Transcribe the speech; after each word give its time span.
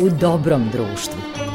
u 0.00 0.08
dobrom 0.10 0.68
društvu. 0.72 1.47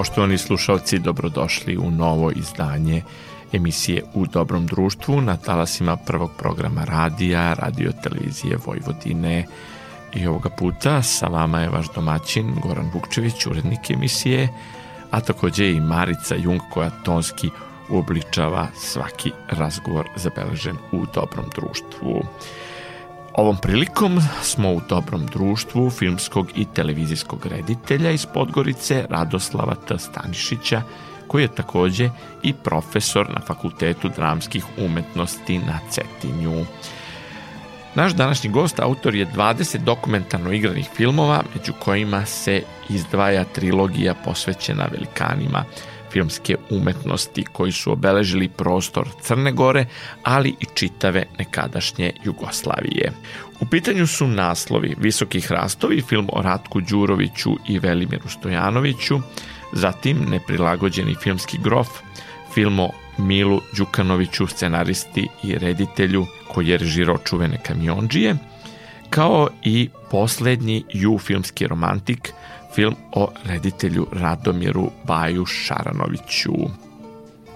Poštovani 0.00 0.38
slušalci, 0.38 0.98
dobrodošli 0.98 1.76
u 1.76 1.90
novo 1.90 2.30
izdanje 2.30 3.02
emisije 3.52 4.02
U 4.14 4.26
dobrom 4.26 4.66
društvu 4.66 5.20
na 5.20 5.36
talasima 5.36 5.96
prvog 5.96 6.30
programa 6.38 6.84
radija, 6.84 7.54
radio 7.54 7.92
televizije 8.02 8.56
Vojvodine. 8.66 9.46
I 10.14 10.26
ovoga 10.26 10.48
puta 10.48 11.02
sa 11.02 11.26
vama 11.26 11.60
je 11.60 11.68
vaš 11.68 11.86
domaćin 11.94 12.54
Goran 12.62 12.90
Vukčević, 12.94 13.46
urednik 13.46 13.90
emisije, 13.90 14.48
a 15.10 15.20
takođe 15.20 15.70
i 15.70 15.80
Marica 15.80 16.34
Jung 16.34 16.60
koja 16.72 16.90
tonski 17.04 17.50
uobličava 17.90 18.66
svaki 18.76 19.32
razgovor 19.48 20.08
zabeležen 20.16 20.76
u 20.92 21.04
dobrom 21.14 21.46
društvu. 21.54 22.22
Ovom 23.34 23.56
prilikom 23.56 24.20
smo 24.42 24.72
u 24.72 24.80
dobrom 24.88 25.26
društvu 25.26 25.90
filmskog 25.90 26.48
i 26.56 26.66
televizijskog 26.74 27.46
reditelja 27.46 28.10
iz 28.10 28.26
Podgorice 28.26 29.06
Radoslava 29.10 29.74
T. 29.74 29.98
Stanišića, 29.98 30.82
koji 31.26 31.42
je 31.42 31.54
takođe 31.54 32.10
i 32.42 32.52
profesor 32.52 33.30
na 33.30 33.40
Fakultetu 33.46 34.08
dramskih 34.16 34.64
umetnosti 34.78 35.58
na 35.58 35.78
Cetinju. 35.90 36.64
Naš 37.94 38.12
današnji 38.12 38.50
gost, 38.50 38.80
autor 38.80 39.14
je 39.14 39.26
20 39.26 39.78
dokumentarno 39.78 40.52
igranih 40.52 40.88
filmova, 40.96 41.42
među 41.54 41.72
kojima 41.78 42.26
se 42.26 42.62
izdvaja 42.88 43.44
trilogija 43.44 44.14
posvećena 44.14 44.86
velikanima 44.92 45.64
filmske 46.12 46.56
umetnosti 46.70 47.44
koji 47.52 47.72
su 47.72 47.92
obeležili 47.92 48.48
prostor 48.48 49.08
Crne 49.22 49.52
Gore, 49.52 49.86
ali 50.22 50.48
i 50.60 50.64
čitave 50.74 51.24
nekadašnje 51.38 52.12
Jugoslavije. 52.24 53.12
U 53.60 53.66
pitanju 53.66 54.06
su 54.06 54.26
naslovi 54.26 54.94
Visoki 54.98 55.40
hrastovi, 55.40 56.02
film 56.02 56.28
o 56.32 56.42
Ratku 56.42 56.80
Đuroviću 56.80 57.56
i 57.68 57.78
Velimiru 57.78 58.28
Stojanoviću, 58.28 59.20
zatim 59.72 60.18
Neprilagođeni 60.30 61.14
filmski 61.14 61.58
grof, 61.62 61.88
film 62.54 62.80
o 62.80 62.90
Milu 63.18 63.60
Đukanoviću, 63.76 64.46
scenaristi 64.46 65.28
i 65.42 65.58
reditelju 65.58 66.26
koji 66.48 66.68
je 66.68 66.76
režirao 66.76 67.18
čuvene 67.18 67.58
kamionđije, 67.62 68.36
kao 69.10 69.48
i 69.62 69.88
poslednji 70.10 70.84
ju 70.92 71.18
filmski 71.18 71.66
romantik 71.66 72.32
film 72.74 72.94
o 73.12 73.28
reditelju 73.44 74.06
Radomiru 74.12 74.90
Baju 75.04 75.46
Šaranoviću. 75.46 76.52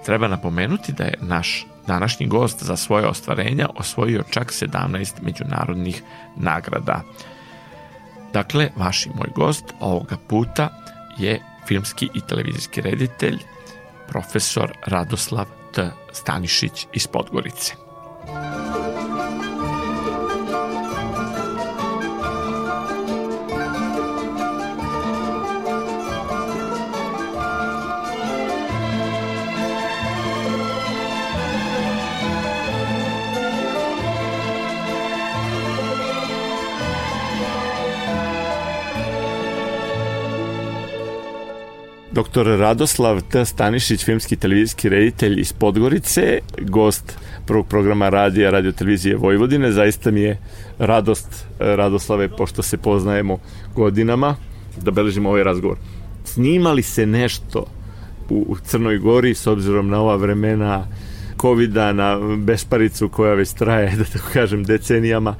Treba 0.04 0.28
napomenuti 0.28 0.92
da 0.92 1.04
je 1.04 1.18
naš 1.20 1.66
današnji 1.86 2.26
gost 2.26 2.62
za 2.62 2.76
svoje 2.76 3.06
ostvarenja 3.06 3.68
osvojio 3.76 4.22
čak 4.30 4.52
17 4.52 5.12
međunarodnih 5.22 6.02
nagrada. 6.36 7.02
Dakle, 8.32 8.70
vaš 8.76 9.06
i 9.06 9.08
moj 9.08 9.28
gost 9.34 9.64
ovoga 9.80 10.16
puta 10.28 10.68
je 11.18 11.40
filmski 11.66 12.08
i 12.14 12.20
televizijski 12.20 12.80
reditelj 12.80 13.38
profesor 14.08 14.72
Radoslav 14.86 15.46
T. 15.74 15.90
Stanišić 16.12 16.86
iz 16.92 17.06
Podgorice. 17.06 17.83
Doktor 42.14 42.46
Radoslav 42.46 43.20
T. 43.20 43.44
Stanišić, 43.44 44.04
filmski 44.04 44.36
televizijski 44.36 44.88
reditelj 44.88 45.40
iz 45.40 45.52
Podgorice, 45.52 46.38
gost 46.60 47.18
prvog 47.46 47.66
programa 47.66 48.08
radija, 48.08 48.50
radio 48.50 48.72
televizije 48.72 49.16
Vojvodine. 49.16 49.72
Zaista 49.72 50.10
mi 50.10 50.20
je 50.20 50.38
radost, 50.78 51.46
e, 51.60 51.76
Radoslave, 51.76 52.28
pošto 52.28 52.62
se 52.62 52.76
poznajemo 52.76 53.38
godinama, 53.74 54.36
da 54.82 54.90
beležimo 54.90 55.28
ovaj 55.28 55.44
razgovor. 55.44 55.76
Snimali 56.24 56.82
se 56.82 57.06
nešto 57.06 57.66
u 58.30 58.56
Crnoj 58.64 58.98
Gori 58.98 59.34
s 59.34 59.46
obzirom 59.46 59.88
na 59.88 60.00
ova 60.00 60.16
vremena 60.16 60.86
covid 61.40 61.74
na 61.74 62.18
besparicu 62.38 63.08
koja 63.08 63.34
već 63.34 63.52
traje, 63.52 63.90
da 63.98 64.04
tako 64.04 64.28
kažem, 64.32 64.64
decenijama. 64.64 65.34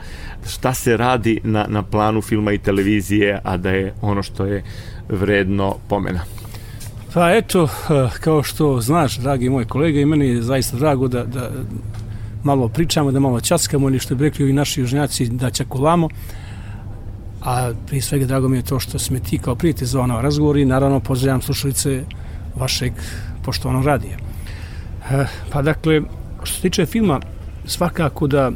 Šta 0.48 0.74
se 0.74 0.96
radi 0.96 1.40
na, 1.44 1.66
na 1.68 1.82
planu 1.82 2.22
filma 2.22 2.52
i 2.52 2.58
televizije, 2.58 3.40
a 3.44 3.56
da 3.56 3.70
je 3.70 3.94
ono 4.02 4.22
što 4.22 4.46
je 4.46 4.64
vredno 5.08 5.76
pomena? 5.88 6.33
Pa 7.14 7.30
eto, 7.30 7.64
eh, 7.64 8.10
kao 8.20 8.42
što 8.42 8.80
znaš, 8.80 9.18
dragi 9.18 9.50
moj 9.50 9.64
kolega, 9.64 10.00
i 10.00 10.04
meni 10.04 10.28
je 10.28 10.42
zaista 10.42 10.76
drago 10.76 11.08
da, 11.08 11.24
da 11.24 11.50
malo 12.44 12.68
pričamo, 12.68 13.12
da 13.12 13.20
malo 13.20 13.40
časkamo, 13.40 13.88
ili 13.88 13.98
što 13.98 14.14
bi 14.14 14.24
rekli 14.24 14.44
ovi 14.44 14.52
naši 14.52 14.80
južnjaci, 14.80 15.28
da 15.28 15.50
čakulamo. 15.50 16.08
A 17.42 17.72
prije 17.86 18.02
svega 18.02 18.26
drago 18.26 18.48
mi 18.48 18.56
je 18.56 18.62
to 18.62 18.80
što 18.80 18.98
sme 18.98 19.20
ti 19.20 19.38
kao 19.38 19.54
prijatelj 19.54 19.86
zvao 19.86 20.06
na 20.06 20.20
razgovor 20.20 20.56
i 20.56 20.64
naravno 20.64 21.00
pozdravljam 21.00 21.42
slušalice 21.42 22.04
vašeg 22.54 22.92
poštovanog 23.44 23.84
radija. 23.86 24.16
Eh, 25.10 25.26
pa 25.52 25.62
dakle, 25.62 26.02
što 26.42 26.56
se 26.56 26.62
tiče 26.62 26.86
filma, 26.86 27.20
svakako 27.66 28.26
da 28.26 28.50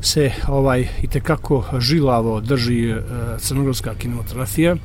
se 0.00 0.30
ovaj 0.46 0.88
i 1.02 1.06
tekako 1.06 1.64
žilavo 1.78 2.40
drži 2.40 2.90
e, 2.90 3.00
crnogorska 3.38 3.94
kinematografija. 3.94 4.76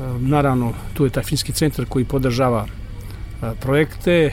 Ehm, 0.00 0.28
naravno, 0.28 0.72
tu 0.94 1.04
je 1.04 1.10
taj 1.10 1.22
finski 1.22 1.52
centar 1.52 1.84
koji 1.88 2.04
podržava 2.04 2.66
e, 2.66 3.50
projekte. 3.60 4.32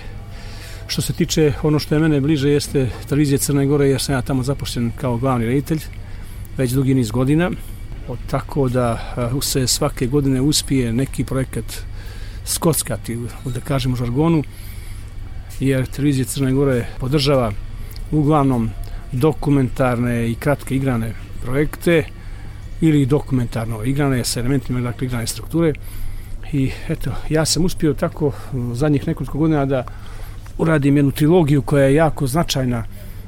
Što 0.88 1.02
se 1.02 1.14
tiče 1.14 1.54
ono 1.64 1.80
što 1.80 1.96
je 1.96 2.02
mene 2.02 2.22
bliže 2.22 2.50
jeste 2.50 2.90
televizija 3.10 3.38
Crne 3.38 3.66
Gore 3.66 3.90
jer 3.90 4.02
sam 4.02 4.16
ja 4.16 4.22
tamo 4.22 4.44
zapošten 4.44 4.92
kao 5.02 5.18
glavni 5.18 5.46
reditelj 5.46 5.80
već 6.58 6.72
dugi 6.72 6.94
niz 6.94 7.12
godina. 7.12 7.52
Tako 8.30 8.70
da 8.70 9.14
e, 9.18 9.42
se 9.42 9.68
svake 9.68 10.08
godine 10.08 10.42
uspije 10.42 10.94
neki 10.94 11.24
projekat 11.24 11.66
skockati, 12.46 13.18
da 13.46 13.60
kažemo 13.60 13.96
žargonu, 13.96 14.44
jer 15.60 15.86
televizija 15.86 16.26
Crne 16.26 16.54
Gore 16.54 16.86
podržava 17.00 17.52
uglavnom 18.12 18.70
dokumentarne 19.12 20.32
i 20.32 20.36
kratke 20.36 20.76
igrane 20.76 21.14
projekte 21.44 22.04
ili 22.82 23.06
dokumentarno 23.06 23.84
igrane 23.84 24.24
sa 24.24 24.40
elementima 24.40 24.82
dakle 24.82 25.08
igrane 25.08 25.28
strukture 25.28 25.74
i 26.54 26.72
eto 26.90 27.12
ja 27.30 27.46
sam 27.46 27.66
uspio 27.66 27.94
tako 27.94 28.32
zadnjih 28.74 29.08
nekoliko 29.08 29.38
godina 29.38 29.66
da 29.66 29.84
uradim 30.58 30.98
jednu 30.98 31.12
trilogiju 31.12 31.62
koja 31.62 31.86
je 31.86 31.96
jako 31.96 32.28
značajna 32.28 32.84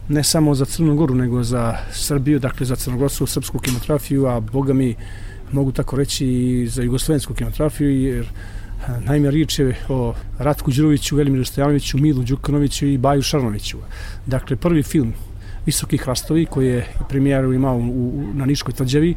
ne 0.09 0.23
samo 0.23 0.55
za 0.55 0.65
Crnu 0.65 0.95
Goru 0.95 1.15
nego 1.15 1.43
za 1.43 1.77
Srbiju 1.91 2.39
dakle 2.39 2.65
za 2.65 2.75
crnogorsku 2.75 3.25
srpsku 3.25 3.59
kinematografiju 3.59 4.27
a 4.27 4.39
boga 4.39 4.73
mi 4.73 4.95
mogu 5.51 5.71
tako 5.71 5.95
reći 5.95 6.27
i 6.27 6.67
za 6.67 6.83
jugoslovensku 6.83 7.33
kinematografiju 7.33 8.01
jer 8.01 8.27
Naime, 8.99 9.31
riječ 9.31 9.59
je 9.59 9.75
o 9.89 10.13
Ratku 10.37 10.71
Đuroviću, 10.71 11.15
Velimiru 11.15 11.45
Stojanoviću, 11.45 11.97
Milu 11.97 12.23
Đukanoviću 12.23 12.87
i 12.87 12.97
Baju 12.97 13.21
Šarnoviću. 13.21 13.77
Dakle, 14.25 14.55
prvi 14.55 14.83
film 14.83 15.13
Visoki 15.69 15.97
hrastovi 15.97 16.45
koji 16.45 16.67
je 16.67 16.87
premijeru 17.09 17.53
imao 17.53 17.77
u, 17.77 17.81
u, 17.81 18.23
na 18.33 18.45
Niškoj 18.45 18.73
tvrđavi. 18.73 19.15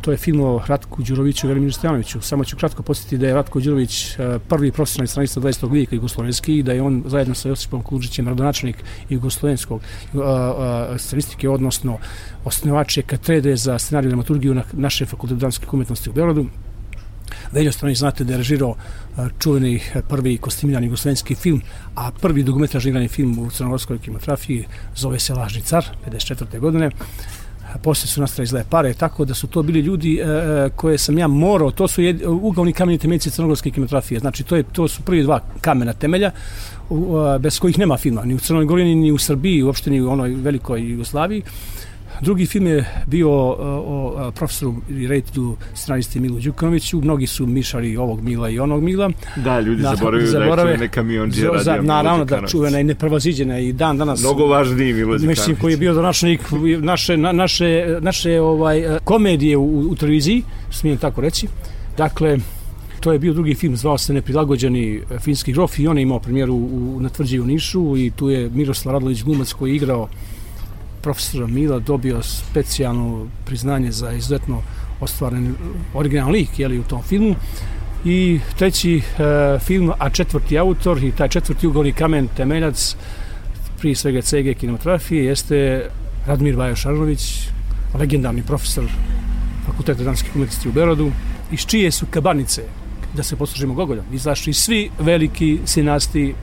To 0.00 0.10
je 0.10 0.16
film 0.16 0.40
o 0.40 0.62
Ratku 0.66 1.02
Đuroviću 1.02 1.46
i 1.46 1.48
Velimiru 1.48 1.72
Stojanoviću. 1.72 2.20
Samo 2.20 2.44
ću 2.44 2.56
kratko 2.56 2.82
posjetiti 2.82 3.18
da 3.18 3.26
je 3.26 3.34
Ratko 3.34 3.60
Đurović 3.60 4.18
e, 4.18 4.38
prvi 4.48 4.72
profesionalni 4.72 5.08
stranista 5.08 5.40
20. 5.40 5.72
vijeka 5.72 5.94
jugoslovenski 5.94 6.58
i 6.58 6.62
da 6.62 6.72
je 6.72 6.82
on 6.82 7.02
zajedno 7.06 7.34
sa 7.34 7.48
Josipom 7.48 7.82
Klužićem 7.82 8.28
rodonačelnik 8.28 8.84
jugoslovenskog 9.08 9.80
uh, 10.14 10.20
odnosno 11.54 11.98
osnovač 12.44 12.96
je 12.96 13.02
katedre 13.02 13.56
za 13.56 13.78
scenariju 13.78 14.10
dramaturgiju 14.10 14.54
na 14.54 14.62
naše 14.72 15.06
fakultetu 15.06 15.38
dramske 15.38 15.66
umetnosti 15.72 16.10
u 16.10 16.12
Beogradu 16.12 16.46
Veljo 17.52 17.72
Stranić 17.72 17.98
znate 17.98 18.24
da 18.24 18.32
je 18.32 18.38
režirao 18.38 18.74
e, 18.74 19.28
čuveni 19.38 19.80
e, 19.94 20.02
prvi 20.02 20.36
kostimirani 20.36 20.86
jugoslovenski 20.86 21.34
film, 21.34 21.62
a 21.94 22.10
prvi 22.10 22.42
dokumentarni 22.42 22.88
igrani 22.88 23.08
film 23.08 23.38
u 23.38 23.50
crnogorskoj 23.50 23.98
kinematografiji 23.98 24.64
zove 24.96 25.18
se 25.18 25.34
Lažni 25.34 25.62
car, 25.62 25.84
54. 26.06 26.58
godine. 26.58 26.86
E, 26.86 27.78
poslije 27.82 28.08
su 28.08 28.20
nastali 28.20 28.46
zle 28.46 28.64
pare, 28.70 28.94
tako 28.94 29.24
da 29.24 29.34
su 29.34 29.46
to 29.46 29.62
bili 29.62 29.80
ljudi 29.80 30.20
e, 30.20 30.70
koje 30.76 30.98
sam 30.98 31.18
ja 31.18 31.28
morao, 31.28 31.70
to 31.70 31.88
su 31.88 32.02
jed, 32.02 32.22
ugavni 32.26 32.72
kameni 32.72 32.98
temeljci 32.98 33.30
crnogorske 33.30 33.70
kinematografije, 33.70 34.20
znači 34.20 34.44
to, 34.44 34.56
je, 34.56 34.62
to 34.62 34.88
su 34.88 35.02
prvi 35.02 35.22
dva 35.22 35.40
kamena 35.60 35.92
temelja, 35.92 36.30
u, 36.90 37.16
bez 37.40 37.58
kojih 37.58 37.78
nema 37.78 37.96
filma, 37.96 38.24
ni 38.24 38.34
u 38.34 38.38
Crnoj 38.38 38.64
Gori, 38.64 38.94
ni 38.94 39.12
u 39.12 39.18
Srbiji, 39.18 39.62
uopšte 39.62 39.90
ni 39.90 40.00
u 40.00 40.10
onoj 40.10 40.30
velikoj 40.30 40.90
Jugoslaviji. 40.90 41.42
Drugi 42.20 42.46
film 42.46 42.66
je 42.66 42.84
bio 43.06 43.30
o, 43.30 43.54
o, 43.56 44.30
profesoru 44.30 44.74
i 44.88 45.06
reditelju 45.06 45.56
scenaristi 45.74 46.20
Milu 46.20 46.40
Đukanoviću. 46.40 47.00
Mnogi 47.00 47.26
su 47.26 47.46
mišali 47.46 47.96
ovog 47.96 48.22
Mila 48.22 48.50
i 48.50 48.58
onog 48.58 48.82
Mila. 48.82 49.10
Da, 49.36 49.60
ljudi 49.60 49.82
da, 49.82 49.94
zaboravaju 49.96 50.32
da 50.32 50.38
je 50.38 50.56
čuvene 50.56 50.88
kamion 50.88 51.30
za, 51.30 51.50
za, 51.58 51.82
Naravno 51.82 52.24
da 52.24 52.46
čuvena 52.46 52.80
i 52.80 52.84
neprvaziđena 52.84 53.58
i 53.58 53.72
dan 53.72 53.98
danas. 53.98 54.20
Mnogo 54.20 54.46
važniji 54.46 54.92
Milo 54.92 55.12
Đukanović. 55.12 55.38
Mislim, 55.38 55.56
koji 55.56 55.72
je 55.72 55.76
bio 55.76 55.94
donačnik 55.94 56.40
naše, 56.78 57.16
na, 57.16 57.32
naše, 57.32 57.98
naše 58.00 58.40
ovaj, 58.40 58.84
komedije 59.04 59.56
u, 59.56 59.80
u 59.90 59.94
televiziji, 59.94 60.42
smijem 60.70 60.98
tako 60.98 61.20
reći. 61.20 61.46
Dakle, 61.96 62.38
to 63.00 63.12
je 63.12 63.18
bio 63.18 63.32
drugi 63.32 63.54
film, 63.54 63.76
zvao 63.76 63.98
se 63.98 64.12
Neprilagođeni 64.12 65.00
finski 65.20 65.52
grof 65.52 65.78
i 65.78 65.86
on 65.86 65.98
je 65.98 66.02
imao 66.02 66.20
premijeru 66.20 66.54
u, 66.54 66.98
na 67.00 67.08
tvrđi 67.08 67.40
u 67.40 67.46
Nišu 67.46 67.96
i 67.96 68.10
tu 68.10 68.30
je 68.30 68.50
Miroslav 68.54 68.92
Radlović 68.92 69.22
Gumac 69.22 69.52
koji 69.52 69.70
je 69.70 69.76
igrao 69.76 70.08
profesora 71.04 71.46
Mila 71.46 71.78
dobio 71.78 72.22
specijalno 72.22 73.26
priznanje 73.44 73.92
za 73.92 74.12
izuzetno 74.12 74.62
ostvaren 75.00 75.54
originalni 75.94 76.38
lik 76.38 76.58
jeli, 76.58 76.78
u 76.78 76.84
tom 76.84 77.02
filmu. 77.02 77.34
I 78.04 78.40
treći 78.58 78.96
e, 78.96 79.58
film, 79.58 79.92
a 79.98 80.10
četvrti 80.10 80.58
autor 80.58 81.04
i 81.04 81.12
taj 81.12 81.28
četvrti 81.28 81.66
ugovni 81.66 81.92
kamen 81.92 82.28
temeljac 82.36 82.96
prije 83.78 83.96
svega 83.96 84.22
CG 84.22 84.56
kinematografije 84.60 85.24
jeste 85.24 85.88
Radmir 86.26 86.56
Vajo 86.56 86.74
Arović 86.84 87.48
legendarni 87.98 88.42
profesor 88.42 88.84
fakulteta 89.66 90.04
danskih 90.04 90.36
umetnosti 90.36 90.68
u 90.68 90.72
Berodu 90.72 91.10
iz 91.52 91.60
čije 91.66 91.90
su 91.90 92.06
kabanice 92.10 92.62
da 93.16 93.22
se 93.22 93.36
poslužimo 93.36 93.74
Gogoljom 93.74 94.04
izašli 94.12 94.52
svi 94.52 94.90
veliki 94.98 95.58
sinasti 95.64 96.34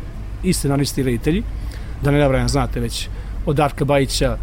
i 0.44 0.54
scenaristi 0.54 1.02
i 1.02 1.04
reditelji. 1.04 1.44
Da 2.04 2.12
ne 2.12 2.19
navrajam 2.19 2.50
znate 2.50 2.80
već 2.80 3.10
od 3.45 3.55
Darka 3.55 3.85
Bajića 3.85 4.38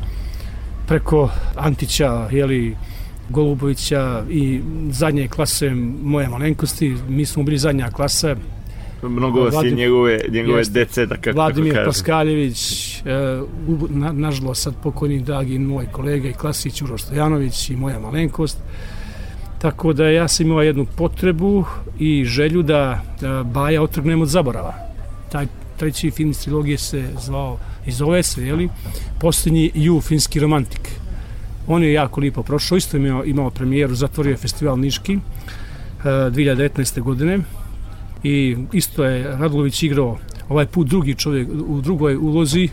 preko 0.87 1.31
Antića, 1.57 2.29
jeli, 2.33 2.77
Golubovića 3.29 4.25
i 4.31 4.61
zadnje 4.91 5.29
klase 5.29 5.71
moje 6.03 6.29
malenkosti. 6.29 6.97
Mi 7.09 7.27
smo 7.27 7.43
bili 7.43 7.59
zadnja 7.59 7.91
klasa. 7.91 8.37
Mnogo 9.03 9.41
vas 9.41 9.55
Vladim, 9.55 9.71
je 9.71 9.77
njegove, 9.77 10.21
njegove 10.29 10.61
jest, 10.61 10.73
dece, 10.73 11.07
da 11.07 11.17
kako, 11.17 11.37
Vladimir 11.37 11.75
kako 11.75 11.87
Paskaljević, 11.87 12.95
e, 12.97 13.03
na, 13.89 14.13
nažalo 14.13 14.55
sad 14.55 14.75
pokojni 14.83 15.21
Dagi, 15.21 15.59
moj 15.59 15.87
kolega 15.93 16.29
i 16.29 16.33
klasić 16.33 16.83
Uroš 16.83 17.03
Stojanović 17.03 17.71
i 17.71 17.77
moja 17.77 17.99
malenkost. 17.99 18.59
Tako 19.59 19.93
da 19.93 20.09
ja 20.09 20.29
sam 20.29 20.47
imao 20.47 20.63
jednu 20.63 20.87
potrebu 20.97 21.65
i 21.99 22.25
želju 22.25 22.63
da, 22.63 23.03
da 23.21 23.43
Baja 23.43 23.83
otrgnem 23.83 24.23
od 24.23 24.29
zaborava. 24.29 24.75
Taj 25.33 25.47
treći 25.77 26.11
film 26.11 26.31
iz 26.31 26.41
trilogije 26.43 26.79
se 26.79 27.05
zvao 27.21 27.59
i 27.89 27.93
zove 27.93 28.23
se, 28.23 28.45
jeli, 28.47 28.69
posljednji 29.21 29.71
Ju, 29.75 30.01
finski 30.01 30.41
romantik. 30.41 30.91
On 31.67 31.83
je 31.83 31.93
jako 31.93 32.21
lipo 32.21 32.43
prošao, 32.43 32.77
isto 32.77 32.97
je 32.97 33.09
imao, 33.09 33.25
imao 33.25 33.51
premijeru, 33.51 33.95
zatvorio 33.95 34.31
je 34.31 34.37
festival 34.37 34.79
Niški 34.79 35.15
e, 35.15 35.19
2019. 36.05 37.01
godine 37.01 37.39
i 38.23 38.57
isto 38.73 39.05
je 39.05 39.37
Radulović 39.37 39.83
igrao 39.83 40.19
ovaj 40.49 40.67
put 40.67 40.89
drugi 40.89 41.15
čovjek 41.15 41.49
u 41.67 41.81
drugoj 41.81 42.17
ulozi 42.17 42.69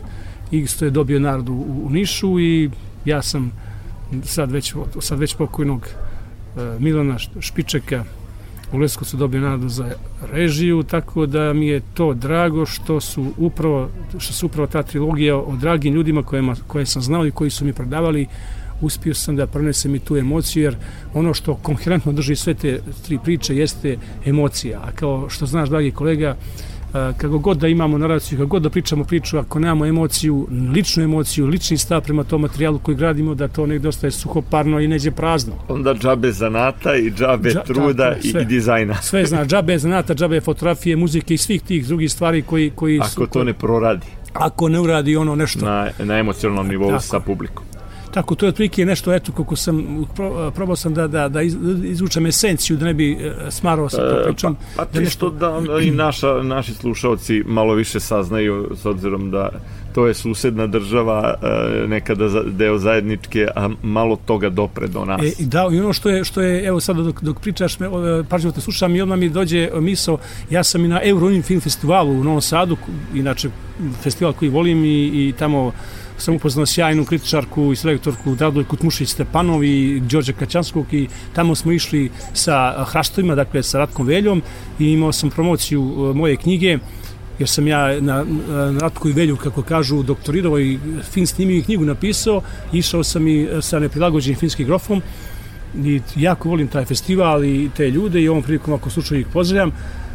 i 0.51 0.57
isto 0.59 0.85
je 0.85 0.91
dobio 0.91 1.19
narodu 1.19 1.53
u, 1.53 1.85
u 1.85 1.89
Nišu 1.89 2.39
i 2.39 2.69
ja 3.05 3.21
sam 3.21 3.51
sad 4.23 4.51
već, 4.51 4.73
sad 4.99 5.19
već 5.19 5.35
pokojnog 5.35 5.87
e, 5.87 6.75
Milana 6.79 7.17
Špičeka 7.39 8.03
u 8.75 8.77
Leskovcu 8.77 9.17
dobio 9.17 9.41
nadu 9.41 9.69
za 9.69 9.91
režiju, 10.31 10.83
tako 10.83 11.25
da 11.25 11.53
mi 11.53 11.67
je 11.67 11.81
to 11.93 12.13
drago 12.13 12.65
što 12.65 12.99
su 13.01 13.25
upravo, 13.37 13.89
što 14.17 14.33
su 14.33 14.45
upravo 14.45 14.67
ta 14.67 14.83
trilogija 14.83 15.37
o 15.37 15.55
dragim 15.55 15.93
ljudima 15.93 16.23
kojima, 16.23 16.55
koje 16.67 16.85
sam 16.85 17.01
znao 17.01 17.27
i 17.27 17.31
koji 17.31 17.49
su 17.49 17.65
mi 17.65 17.73
predavali, 17.73 18.27
uspio 18.81 19.13
sam 19.13 19.35
da 19.35 19.47
prenesem 19.47 19.95
i 19.95 19.99
tu 19.99 20.17
emociju, 20.17 20.63
jer 20.63 20.75
ono 21.13 21.33
što 21.33 21.55
konherentno 21.55 22.11
drži 22.11 22.35
sve 22.35 22.53
te 22.53 22.79
tri 23.05 23.19
priče 23.23 23.55
jeste 23.55 23.97
emocija. 24.25 24.79
A 24.79 24.91
kao 24.91 25.29
što 25.29 25.45
znaš, 25.45 25.69
dragi 25.69 25.91
kolega, 25.91 26.35
kako 27.17 27.37
god 27.39 27.57
da 27.57 27.67
imamo 27.67 27.97
naraciju, 27.97 28.37
kako 28.37 28.47
god 28.47 28.61
da 28.61 28.69
pričamo 28.69 29.03
priču, 29.03 29.37
ako 29.37 29.59
nemamo 29.59 29.85
emociju, 29.85 30.47
ličnu 30.73 31.03
emociju, 31.03 31.45
lični 31.45 31.77
stav 31.77 32.01
prema 32.01 32.23
tom 32.23 32.41
materijalu 32.41 32.79
koji 32.79 32.97
gradimo, 32.97 33.35
da 33.35 33.47
to 33.47 33.65
negdje 33.65 33.89
ostaje 33.89 34.11
suhoparno 34.11 34.79
i 34.79 34.87
neđe 34.87 35.11
prazno. 35.11 35.53
Onda 35.67 35.93
džabe 35.93 36.31
zanata 36.31 36.95
i 36.95 37.11
džabe 37.11 37.49
Dža, 37.49 37.63
truda 37.63 38.09
tako, 38.09 38.27
sve, 38.27 38.41
i 38.41 38.45
dizajna. 38.45 39.01
Sve 39.01 39.25
zna, 39.25 39.45
džabe 39.45 39.77
zanata, 39.77 40.15
džabe 40.15 40.41
fotografije, 40.41 40.95
muzike 40.95 41.33
i 41.33 41.37
svih 41.37 41.61
tih 41.61 41.87
drugih 41.87 42.11
stvari 42.11 42.41
koji, 42.41 42.71
koji 42.75 42.99
ako 42.99 43.09
su... 43.09 43.23
Ako 43.23 43.33
to 43.33 43.43
ne 43.43 43.53
proradi. 43.53 44.07
Ako 44.33 44.69
ne 44.69 44.79
uradi 44.79 45.15
ono 45.15 45.35
nešto... 45.35 45.65
Na, 45.65 45.89
na 45.99 46.19
emocionalnom 46.19 46.67
nivou 46.67 46.89
tako. 46.89 47.03
sa 47.03 47.19
publikom. 47.19 47.65
Tako, 48.15 48.35
to 48.35 48.45
je 48.45 48.49
otprilike 48.49 48.85
nešto, 48.85 49.13
eto, 49.13 49.31
kako 49.31 49.55
sam, 49.55 50.05
probao 50.55 50.75
sam 50.75 50.93
da, 50.93 51.07
da, 51.07 51.29
da 51.29 51.41
izvučem 51.83 52.25
esenciju, 52.25 52.77
da 52.77 52.85
ne 52.85 52.93
bi 52.93 53.11
e, 53.11 53.51
smarao 53.51 53.89
sa 53.89 53.97
to 53.97 54.23
pričom. 54.25 54.55
Pa, 54.55 54.85
pa 54.85 54.91
ti 54.91 54.99
nešto... 54.99 55.09
što 55.09 55.29
da 55.29 55.81
i 55.81 55.91
naša, 55.91 56.41
naši 56.43 56.73
slušalci 56.73 57.43
malo 57.45 57.73
više 57.73 57.99
saznaju, 57.99 58.71
s 58.75 58.85
obzirom 58.85 59.31
da 59.31 59.49
to 59.95 60.07
je 60.07 60.13
susedna 60.13 60.67
država, 60.67 61.33
e, 61.43 61.87
nekada 61.87 62.43
deo 62.43 62.77
zajedničke, 62.77 63.47
a 63.55 63.69
malo 63.83 64.15
toga 64.25 64.49
dopre 64.49 64.87
do 64.87 65.05
nas. 65.05 65.21
E, 65.21 65.31
da, 65.39 65.67
i 65.71 65.79
ono 65.79 65.93
što 65.93 66.09
je, 66.09 66.23
što 66.23 66.41
je 66.41 66.63
evo 66.65 66.79
sada 66.79 67.01
dok, 67.01 67.21
dok 67.21 67.39
pričaš, 67.39 67.79
me, 67.79 67.89
pažnjivo 68.29 68.51
te 68.51 68.61
slušam 68.61 68.95
i 68.95 69.01
odmah 69.01 69.19
mi 69.19 69.29
dođe 69.29 69.69
misao, 69.79 70.17
ja 70.49 70.63
sam 70.63 70.85
i 70.85 70.87
na 70.87 71.01
Euronim 71.03 71.43
film 71.43 71.61
festivalu 71.61 72.11
u 72.11 72.23
Novom 72.23 72.41
Sadu, 72.41 72.77
inače 73.13 73.49
festival 74.01 74.33
koji 74.33 74.49
volim 74.49 74.85
i, 74.85 75.03
i 75.03 75.33
tamo 75.39 75.71
sam 76.17 76.35
upoznao 76.35 76.65
sjajnu 76.65 77.05
kritičarku 77.05 77.71
i 77.71 77.75
selektorku 77.75 78.35
Dadoj 78.35 78.63
Kutmušić 78.63 79.09
Stepanov 79.09 79.63
i 79.63 79.99
Đorđa 79.99 80.33
Kaćanskog 80.33 80.93
i 80.93 81.07
tamo 81.33 81.55
smo 81.55 81.71
išli 81.71 82.09
sa 82.33 82.85
hrastovima, 82.87 83.35
dakle 83.35 83.63
sa 83.63 83.79
Ratkom 83.79 84.07
Veljom 84.07 84.41
i 84.79 84.85
imao 84.85 85.11
sam 85.11 85.29
promociju 85.29 85.81
e, 85.81 86.17
moje 86.17 86.35
knjige 86.35 86.77
jer 87.39 87.49
sam 87.49 87.67
ja 87.67 88.01
na, 88.01 88.23
na 88.47 88.79
Ratku 88.79 89.09
i 89.09 89.13
Velju, 89.13 89.37
kako 89.37 89.61
kažu, 89.61 90.03
doktorirao 90.03 90.59
i 90.59 90.79
fin 91.11 91.27
snimio 91.27 91.57
i 91.57 91.63
knjigu 91.63 91.85
napisao, 91.85 92.41
išao 92.73 93.03
sam 93.03 93.27
i 93.27 93.43
e, 93.43 93.61
sa 93.61 93.79
neprilagođenim 93.79 94.39
finskim 94.39 94.65
grofom 94.65 95.01
i 95.83 96.01
jako 96.15 96.49
volim 96.49 96.67
taj 96.67 96.85
festival 96.85 97.43
i 97.43 97.69
te 97.77 97.91
ljude 97.91 98.21
i 98.21 98.29
ovom 98.29 98.43
prilikom 98.43 98.73
ako 98.73 98.89
slučaju 98.89 99.21
ih 99.21 99.27
pozdravljam. 99.33 99.71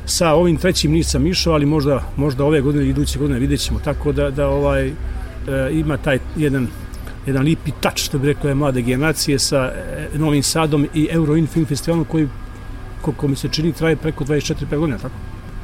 Sa 0.07 0.33
ovim 0.33 0.57
trećim 0.57 0.93
nisam 0.93 1.27
išao, 1.27 1.53
ali 1.53 1.67
možda, 1.67 2.03
možda 2.17 2.45
ove 2.45 2.61
godine 2.61 2.87
iduće 2.87 3.19
godine 3.19 3.39
vidjet 3.39 3.61
ćemo, 3.61 3.79
tako 3.79 4.13
da, 4.13 4.31
da 4.31 4.49
ovaj, 4.49 4.93
e, 5.49 5.71
ima 5.73 5.97
taj 5.97 6.19
jedan 6.37 6.69
jedan 7.27 7.45
lipi 7.45 7.71
tač, 7.81 8.03
što 8.03 8.19
bi 8.19 8.27
rekao 8.27 8.49
je 8.49 8.55
mlade 8.55 8.83
generacije 8.83 9.39
sa 9.39 9.57
e, 9.57 10.09
Novim 10.19 10.43
Sadom 10.43 10.87
i 10.95 11.09
Euroin 11.11 11.47
Film 11.47 11.67
Festivalom 11.67 12.05
koji, 12.05 12.29
koliko 13.01 13.29
mi 13.29 13.37
se 13.37 13.49
čini, 13.49 13.73
traje 13.73 13.97
preko 13.97 14.25
24 14.25 14.79
godina, 14.79 14.99
tako? 14.99 15.15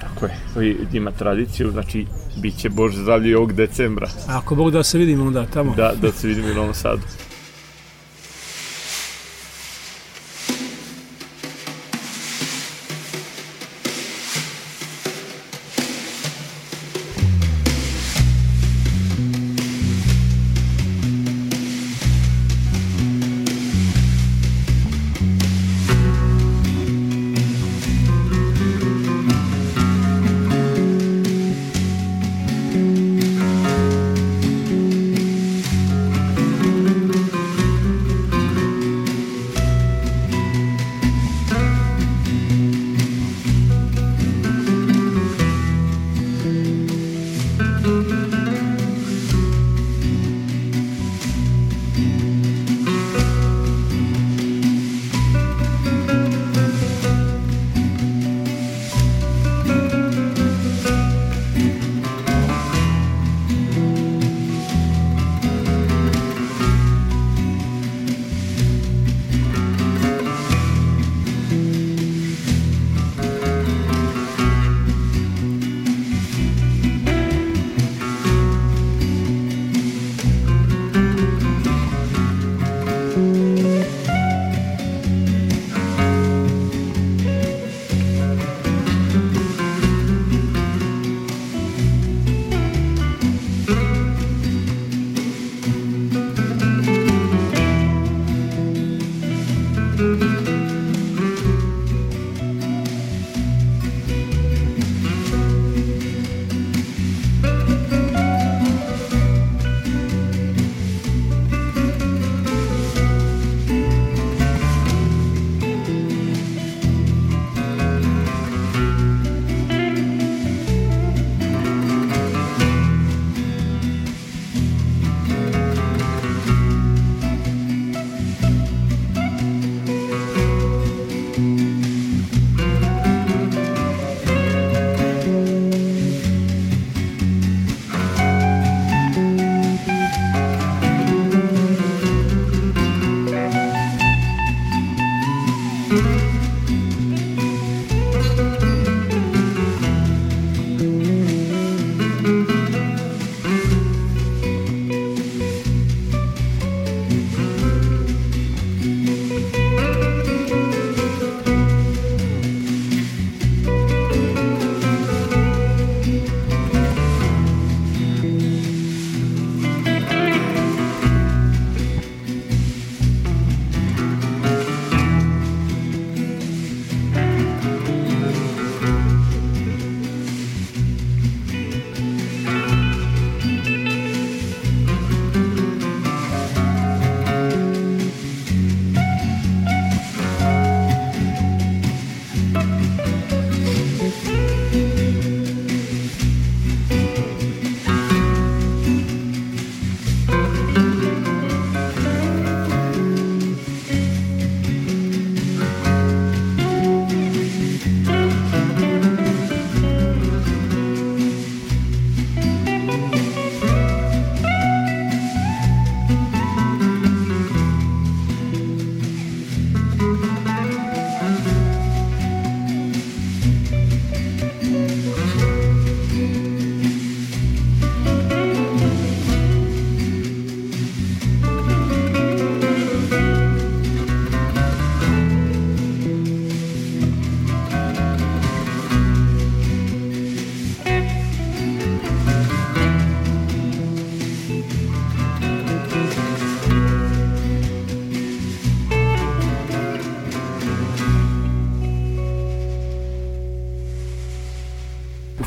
Tako 0.00 0.26
je, 0.26 0.36
koji 0.54 0.76
ima 0.92 1.10
tradiciju, 1.10 1.70
znači, 1.70 2.06
bit 2.36 2.56
će 2.56 2.68
Bože 2.68 3.02
zdravlje 3.02 3.36
ovog 3.36 3.52
decembra. 3.52 4.08
A 4.28 4.38
ako 4.38 4.54
Bog 4.54 4.70
da 4.70 4.82
se 4.82 4.98
vidimo 4.98 5.24
onda 5.24 5.46
tamo. 5.46 5.74
Da, 5.74 5.92
da 6.02 6.12
se 6.12 6.28
vidimo 6.28 6.50
u 6.50 6.54
Novom 6.54 6.74
Sadu. 6.74 7.02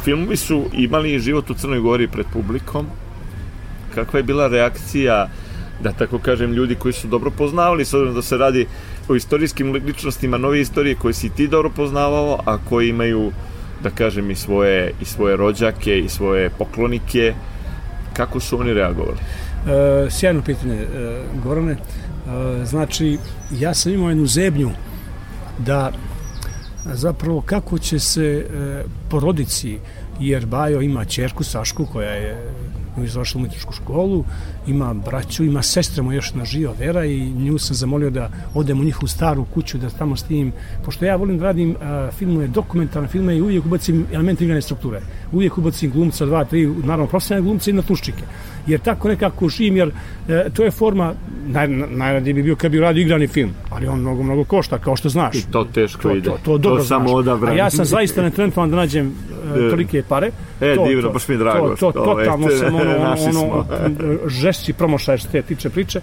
Filmovi 0.10 0.38
su 0.38 0.66
imali 0.74 1.20
život 1.20 1.50
u 1.50 1.54
Crnoj 1.54 1.80
Gori 1.80 2.08
pred 2.08 2.25
publikom. 2.34 2.86
Kakva 3.96 4.20
je 4.20 4.24
bila 4.24 4.48
reakcija, 4.48 5.28
da 5.84 5.92
tako 5.92 6.20
kažem, 6.20 6.54
ljudi 6.54 6.75
koji 6.75 6.94
su 6.94 7.08
dobro 7.08 7.32
poznavali, 7.32 7.86
s 7.86 7.94
obzirom 7.94 8.16
da 8.16 8.22
se 8.22 8.38
radi 8.38 8.66
o 9.08 9.16
istorijskim 9.16 9.74
ličnostima, 9.74 10.38
nove 10.38 10.62
istorije 10.62 10.96
koje 10.96 11.13
si 11.13 11.30
ti 11.30 11.48
dobro 11.48 11.70
poznavao, 11.70 12.39
a 12.46 12.58
koji 12.70 12.89
imaju, 12.89 13.32
da 13.84 13.89
kažem, 13.89 14.32
i 14.32 14.36
svoje, 14.36 14.94
i 15.01 15.06
svoje 15.06 15.38
rođake, 15.38 16.00
i 16.00 16.10
svoje 16.10 16.50
poklonike. 16.50 17.34
Kako 18.13 18.39
su 18.39 18.60
oni 18.60 18.74
reagovali? 18.74 19.18
E, 19.68 20.10
sjajno 20.10 20.42
pitanje, 20.42 20.82
e, 20.82 21.22
Gorane. 21.44 21.72
E, 21.72 22.66
znači, 22.66 23.18
ja 23.51 23.74
sam 23.74 23.94
imao 23.94 24.10
jednu 24.10 24.25
zebnju 24.25 24.72
da 25.60 25.92
zapravo 26.93 27.41
kako 27.41 27.79
će 27.79 28.00
se 28.00 28.25
e, 28.25 28.84
porodici, 29.10 29.77
jer 30.19 30.46
Bajo 30.46 30.81
ima 30.81 31.05
čerku 31.05 31.43
Sašku 31.43 31.86
koja 31.86 32.12
je 32.12 32.51
izašla 33.03 33.38
u 33.38 33.41
umetničku 33.41 33.74
školu, 33.74 34.24
ima 34.68 34.94
braću, 34.94 35.44
ima 35.44 35.62
sestre 35.62 36.03
mu 36.03 36.13
još 36.13 36.34
na 36.34 36.46
živa 36.46 36.74
vera 36.79 37.06
i 37.06 37.32
nju 37.32 37.58
sam 37.58 37.75
zamolio 37.75 38.10
da 38.10 38.29
odem 38.53 38.79
u 38.79 38.84
njihovu 38.84 39.08
staru 39.08 39.46
kuću 39.53 39.77
da 39.77 39.89
tamo 39.89 40.15
s 40.15 40.24
tim, 40.24 40.51
pošto 40.86 41.06
ja 41.06 41.15
volim 41.15 41.38
da 41.38 41.44
radim 41.44 41.75
a, 41.82 42.10
filmove, 42.18 42.48
dokumentarne 42.48 43.08
filme 43.08 43.38
i 43.38 43.41
uvijek 43.41 43.65
ubacim 43.65 44.06
elemente 44.13 44.44
igrane 44.44 44.62
strukture. 44.62 45.01
Uvijek 45.32 45.58
ubacim 45.58 45.91
glumca, 45.91 46.25
dva, 46.25 46.46
tri, 46.46 46.68
naravno 46.68 47.08
profesionalne 47.08 47.46
glumce 47.48 47.72
i 47.72 47.74
na 47.74 47.82
tuščike 47.82 48.24
jer 48.70 48.79
tako 48.79 49.08
nekako 49.08 49.50
živim, 49.50 49.77
jer 49.77 49.91
e, 50.29 50.50
to 50.53 50.63
je 50.63 50.72
forma, 50.72 51.13
naj, 51.48 51.68
najradije 51.68 52.34
bi 52.34 52.44
bio 52.44 52.56
kad 52.56 52.72
bi 52.72 52.79
radio 52.79 53.01
igrani 53.01 53.27
film, 53.27 53.51
ali 53.70 53.88
on 53.88 54.00
mnogo, 54.00 54.24
mnogo 54.24 54.44
košta, 54.44 54.77
kao 54.77 54.96
što 54.96 55.10
znaš. 55.10 55.36
I 55.36 55.51
to 55.51 55.63
teško 55.74 56.01
to, 56.01 56.15
ide. 56.15 56.29
To, 56.29 56.38
to, 56.46 56.58
dobro 56.58 56.82
to 56.82 56.88
samo 56.88 57.13
odabran. 57.13 57.53
A 57.53 57.58
ja 57.58 57.70
sam 57.70 57.86
zaista 57.86 58.22
netalentovan 58.22 58.70
da 58.70 58.75
nađem 58.75 59.13
e, 59.55 59.69
tolike 59.69 60.03
pare. 60.03 60.31
E, 60.62 60.75
to, 60.75 60.86
divno, 60.86 61.08
to, 61.08 61.13
baš 61.13 61.27
mi 61.27 61.36
je 61.36 61.39
drago. 61.39 61.75
To, 61.75 61.91
to, 61.91 62.03
totalno 62.03 62.50
sam 62.60 62.75
ono, 62.75 62.91
ono, 62.91 63.41
ono 63.41 63.65
žešći 64.27 64.74
promošaj 64.74 65.17
što 65.17 65.31
te 65.31 65.41
tiče 65.41 65.69
priče. 65.69 66.01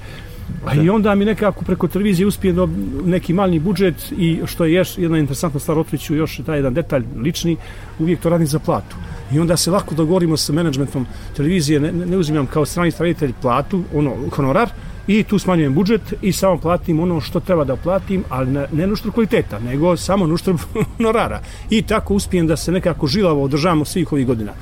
A 0.67 0.75
i 0.75 0.91
onda 0.91 1.15
mi 1.15 1.25
nekako 1.25 1.65
preko 1.65 1.89
televizije 1.89 2.27
uspije 2.27 2.53
do 2.53 2.69
neki 3.05 3.33
mali 3.33 3.59
budžet 3.59 4.13
i 4.19 4.41
što 4.47 4.65
je 4.65 4.73
još 4.73 4.99
jedna 4.99 5.19
interesantna 5.19 5.61
stvar, 5.61 5.79
otkriću 5.79 6.15
još 6.15 6.41
taj 6.47 6.59
jedan 6.59 6.75
detalj 6.75 7.05
lični, 7.23 7.57
uvijek 7.99 8.21
to 8.21 8.31
radim 8.31 8.47
za 8.47 8.59
platu. 8.59 8.97
I 9.33 9.41
onda 9.41 9.57
se 9.57 9.71
lako 9.71 9.95
dogovorimo 9.95 10.37
sa 10.37 10.53
menadžmentom 10.53 11.07
televizije, 11.37 11.81
ne, 11.81 11.93
ne 11.93 12.17
uzimam 12.17 12.47
kao 12.47 12.65
strani 12.65 12.91
stvaritelj 12.91 13.33
platu, 13.43 13.83
ono, 13.95 14.15
honorar, 14.31 14.69
i 15.07 15.23
tu 15.23 15.39
smanjujem 15.39 15.75
budžet 15.75 16.15
i 16.23 16.33
samo 16.33 16.59
platim 16.59 17.01
ono 17.01 17.21
što 17.21 17.41
treba 17.41 17.65
da 17.65 17.77
platim, 17.77 18.25
ali 18.29 18.51
ne, 18.51 18.67
ne 18.73 18.87
nuštru 18.87 19.13
kvaliteta, 19.13 19.59
nego 19.59 19.97
samo 19.97 20.27
nuštru 20.27 20.59
honorara. 20.97 21.41
I 21.71 21.83
tako 21.83 22.15
uspijem 22.15 22.47
da 22.47 22.57
se 22.57 22.73
nekako 22.73 23.07
žilavo 23.07 23.43
održavamo 23.43 23.85
svih 23.85 24.13
ovih 24.13 24.27
godina. 24.27 24.53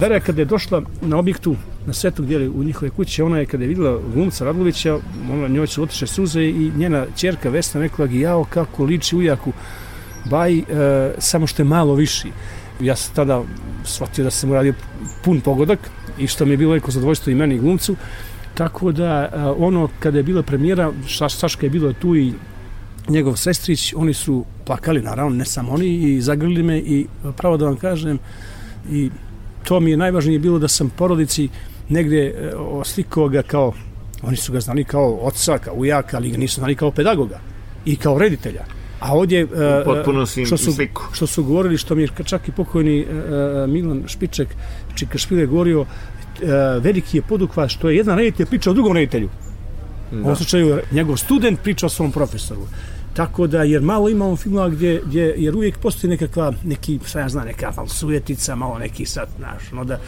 Vera 0.00 0.20
kada 0.20 0.40
je 0.40 0.44
došla 0.44 0.82
na 1.02 1.18
objektu 1.18 1.56
na 1.86 1.92
svetu 1.92 2.22
gdje 2.22 2.48
u 2.48 2.64
njihove 2.64 2.90
kuće, 2.90 3.24
ona 3.24 3.38
je 3.38 3.46
kada 3.46 3.64
je 3.64 3.68
vidjela 3.68 3.98
glumca 4.14 4.44
Radlovića, 4.44 4.98
ona 5.32 5.48
njoj 5.48 5.66
su 5.66 5.82
otiše 5.82 6.06
suze 6.06 6.42
i 6.42 6.72
njena 6.76 7.06
čerka 7.16 7.50
Vesna 7.50 7.80
rekla 7.80 8.06
gi, 8.06 8.20
jao 8.20 8.44
kako 8.44 8.84
liči 8.84 9.16
ujaku 9.16 9.52
baj, 10.30 10.58
e, 10.58 10.64
samo 11.18 11.46
što 11.46 11.62
je 11.62 11.66
malo 11.66 11.94
viši 11.94 12.28
ja 12.82 12.96
sam 12.96 13.14
tada 13.14 13.42
shvatio 13.84 14.24
da 14.24 14.30
sam 14.30 14.50
uradio 14.50 14.74
pun 15.24 15.40
pogodak 15.40 15.78
i 16.18 16.26
što 16.26 16.44
mi 16.44 16.50
je 16.50 16.56
bilo 16.56 16.70
veliko 16.70 16.90
zadovoljstvo 16.90 17.30
i 17.30 17.34
meni 17.34 17.54
i 17.54 17.58
glumcu. 17.58 17.96
Tako 18.54 18.92
da 18.92 19.28
ono 19.58 19.88
kada 20.00 20.18
je 20.18 20.22
bila 20.22 20.42
premijera, 20.42 20.92
Saška 21.28 21.66
je 21.66 21.70
bila 21.70 21.92
tu 21.92 22.16
i 22.16 22.32
njegov 23.08 23.36
sestrić, 23.36 23.94
oni 23.96 24.14
su 24.14 24.44
plakali 24.64 25.02
naravno, 25.02 25.36
ne 25.36 25.44
samo 25.44 25.72
oni 25.72 25.94
i 25.94 26.20
zagrlili 26.20 26.62
me 26.62 26.78
i 26.78 27.06
pravo 27.36 27.56
da 27.56 27.64
vam 27.64 27.76
kažem 27.76 28.18
i 28.90 29.10
to 29.64 29.80
mi 29.80 29.90
je 29.90 29.96
najvažnije 29.96 30.38
bilo 30.38 30.58
da 30.58 30.68
sam 30.68 30.90
porodici 30.90 31.48
negdje 31.88 32.26
e, 32.26 32.54
oslikao 32.56 33.28
ga 33.28 33.42
kao 33.42 33.72
oni 34.22 34.36
su 34.36 34.52
ga 34.52 34.60
znali 34.60 34.84
kao 34.84 35.18
oca, 35.22 35.58
kao 35.58 35.74
ujaka, 35.74 36.16
ali 36.16 36.30
ga 36.30 36.38
nisu 36.38 36.60
znali 36.60 36.74
kao 36.74 36.90
pedagoga 36.90 37.40
i 37.84 37.96
kao 37.96 38.18
reditelja. 38.18 38.64
A 39.00 39.14
ovdje 39.14 39.46
potpuno 39.84 40.26
što 40.26 40.56
su, 40.56 40.72
sliku. 40.72 41.02
što 41.12 41.26
su 41.26 41.44
govorili, 41.44 41.78
što 41.78 41.94
mi 41.94 42.02
je 42.02 42.08
čak 42.24 42.48
i 42.48 42.52
pokojni 42.52 43.00
uh, 43.00 43.70
Milan 43.70 44.02
Špiček, 44.06 44.48
Čika 44.94 45.18
Špile 45.18 45.46
govorio, 45.46 45.86
veliki 46.80 47.16
je 47.16 47.22
podukva 47.22 47.68
što 47.68 47.90
je 47.90 47.96
jedan 47.96 48.18
reditelj 48.18 48.46
priča 48.46 48.70
o 48.70 48.74
drugom 48.74 48.92
reditelju. 48.92 49.28
Da. 50.10 50.18
U 50.18 50.20
ovom 50.20 50.36
slučaju 50.36 50.78
njegov 50.92 51.16
student 51.16 51.60
priča 51.62 51.86
o 51.86 51.88
svom 51.88 52.12
profesoru. 52.12 52.66
Tako 53.14 53.46
da, 53.46 53.62
jer 53.62 53.82
malo 53.82 54.08
imamo 54.08 54.36
filmova 54.36 54.68
gdje, 54.68 55.02
gdje, 55.06 55.34
jer 55.36 55.56
uvijek 55.56 55.78
postoji 55.78 56.10
nekakva, 56.10 56.52
neki, 56.64 56.98
šta 57.06 57.20
ja 57.20 57.28
znam, 57.28 57.46
neka 57.46 57.72
sujetica, 57.86 58.56
malo 58.56 58.78
neki 58.78 59.06
sad, 59.06 59.28
znaš, 59.38 59.72
no 59.72 59.84
da, 59.84 59.98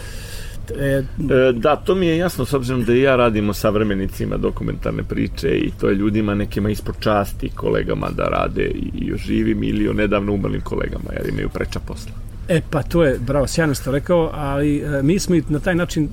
E, 0.70 1.04
e, 1.30 1.52
da, 1.52 1.76
to 1.76 1.94
mi 1.94 2.06
je 2.06 2.16
jasno 2.16 2.44
s 2.44 2.52
obzirom 2.52 2.84
da 2.84 2.94
ja 2.94 3.16
radimo 3.16 3.52
sa 3.52 3.70
vremenicima 3.70 4.36
dokumentarne 4.36 5.02
priče 5.02 5.48
i 5.48 5.70
to 5.80 5.88
je 5.88 5.94
ljudima 5.94 6.34
nekima 6.34 6.70
ispod 6.70 6.94
časti 7.00 7.50
kolegama 7.54 8.10
da 8.10 8.24
rade 8.24 8.62
i, 8.64 8.90
i 8.94 9.12
o 9.12 9.16
živim 9.16 9.62
ili 9.62 9.88
o 9.88 9.92
nedavno 9.92 10.32
umrlim 10.32 10.60
kolegama 10.60 11.12
jer 11.12 11.28
imaju 11.28 11.48
preča 11.48 11.80
posla. 11.80 12.12
E 12.48 12.60
pa 12.70 12.82
to 12.82 13.04
je, 13.04 13.18
bravo, 13.18 13.46
sjajno 13.46 13.74
ste 13.74 13.90
rekao, 13.90 14.30
ali 14.34 14.78
e, 14.78 15.02
mi 15.02 15.18
smo 15.18 15.34
i 15.34 15.42
na 15.48 15.58
taj 15.58 15.74
način 15.74 16.08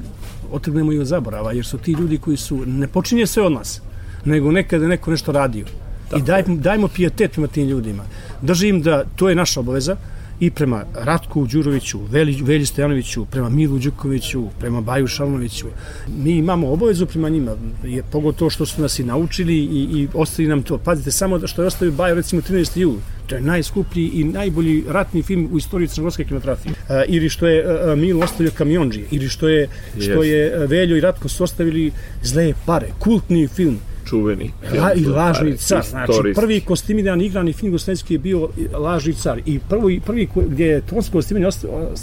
otrgnemo 0.51 0.93
i 0.93 0.99
od 0.99 1.07
zaborava 1.07 1.51
jer 1.51 1.65
su 1.65 1.77
ti 1.77 1.91
ljudi 1.91 2.17
koji 2.17 2.37
su, 2.37 2.65
ne 2.65 2.87
počinje 2.87 3.27
sve 3.27 3.43
od 3.43 3.51
nas, 3.51 3.81
nego 4.25 4.51
nekada 4.51 4.87
neko 4.87 5.11
nešto 5.11 5.31
radio. 5.31 5.65
Tako. 6.09 6.19
I 6.19 6.21
daj, 6.23 6.43
dajmo 6.47 6.87
pijetet 6.87 7.31
prema 7.31 7.47
tim 7.47 7.67
ljudima. 7.67 8.03
Držim 8.41 8.81
da 8.81 9.03
to 9.15 9.29
je 9.29 9.35
naša 9.35 9.59
obaveza, 9.59 9.95
i 10.41 10.51
prema 10.51 10.83
Ratku 10.93 11.45
Đuroviću, 11.47 11.99
Veli, 12.11 12.41
Velji 12.41 12.65
Stojanoviću, 12.65 13.25
prema 13.25 13.49
Milu 13.49 13.79
Đukoviću, 13.79 14.43
prema 14.59 14.81
Baju 14.81 15.07
Šalnoviću. 15.07 15.67
Mi 16.17 16.31
imamo 16.31 16.71
obavezu 16.71 17.05
prema 17.05 17.29
njima, 17.29 17.55
je 17.83 18.03
pogotovo 18.11 18.49
što 18.49 18.65
su 18.65 18.81
nas 18.81 18.99
i 18.99 19.03
naučili 19.03 19.55
i, 19.55 19.87
i 19.93 20.07
ostali 20.13 20.47
nam 20.47 20.63
to. 20.63 20.77
Pazite, 20.77 21.11
samo 21.11 21.47
što 21.47 21.61
je 21.61 21.67
ostavio 21.67 21.91
Baju, 21.91 22.15
recimo 22.15 22.41
13. 22.41 22.79
jul, 22.79 22.95
to 23.31 23.35
je 23.35 23.41
najskuplji 23.41 24.07
i 24.13 24.23
najbolji 24.23 24.83
ratni 24.87 25.23
film 25.23 25.49
u 25.53 25.57
istoriji 25.57 25.87
crnogorske 25.87 26.23
kinematografije. 26.23 26.71
Uh, 26.71 26.95
ili 27.07 27.29
što 27.29 27.47
je 27.47 27.63
uh, 27.63 27.99
Milo 27.99 28.23
ostavio 28.23 28.51
kamionđije, 28.57 29.05
ili 29.11 29.29
što 29.29 29.49
je, 29.49 29.67
što 29.99 30.23
je 30.23 30.67
Veljo 30.67 30.97
i 30.97 31.01
Ratko 31.01 31.29
su 31.29 31.43
ostavili 31.43 31.91
zle 32.23 32.53
pare, 32.65 32.87
kultni 32.99 33.47
film 33.47 33.79
čuveni. 34.09 34.51
La, 34.79 34.93
I 34.93 35.05
Lažni 35.05 35.57
car, 35.57 35.83
znači 35.83 36.33
prvi 36.35 36.59
kostimiran 36.59 37.21
igrani 37.21 37.53
film 37.53 37.71
Gostinski 37.71 38.13
je 38.13 38.19
bio 38.19 38.49
Lažni 38.73 39.13
car 39.13 39.41
i 39.45 39.59
prvi, 39.69 39.99
prvi 39.99 40.27
gdje 40.35 40.65
je 40.65 40.81
tonsko 40.81 41.17
kostimiranje 41.17 41.51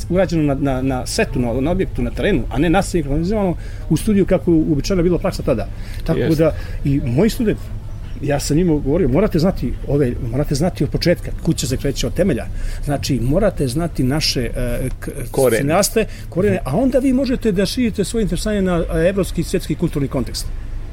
urađeno 0.08 0.42
na, 0.42 0.54
na, 0.54 0.82
na 0.82 1.06
setu, 1.06 1.40
na, 1.40 1.60
na 1.60 1.70
objektu, 1.70 2.02
na 2.02 2.10
terenu, 2.10 2.42
a 2.50 2.58
ne 2.58 2.70
nastavljeno 2.70 3.56
u 3.90 3.96
studiju 3.96 4.26
kako 4.26 4.50
uobičajeno 4.50 5.02
bilo 5.02 5.18
praksa 5.18 5.42
tada. 5.42 5.68
Tako 6.04 6.18
Jest. 6.18 6.38
da 6.38 6.54
i 6.84 7.00
moji 7.04 7.30
student, 7.30 7.58
ja 8.22 8.40
sam 8.40 8.56
njima 8.56 8.72
govorio, 8.72 9.08
morate 9.08 9.38
znati 9.38 9.72
ove, 9.88 10.12
morate 10.30 10.54
znati 10.54 10.84
od 10.84 10.90
početka, 10.90 11.30
kuća 11.42 11.66
se 11.66 11.76
kreće 11.76 12.06
od 12.06 12.14
temelja. 12.14 12.46
Znači, 12.84 13.20
morate 13.22 13.68
znati 13.68 14.02
naše 14.02 14.50
uh, 14.50 14.88
korene. 15.30 15.80
korene, 16.28 16.58
a 16.64 16.76
onda 16.76 16.98
vi 16.98 17.12
možete 17.12 17.52
da 17.52 17.66
širite 17.66 18.04
svoje 18.04 18.22
interesanje 18.22 18.62
na 18.62 18.84
evropski 19.08 19.40
i 19.40 19.44
svjetski 19.44 19.74
kulturni 19.74 20.08
kontekst. 20.08 20.46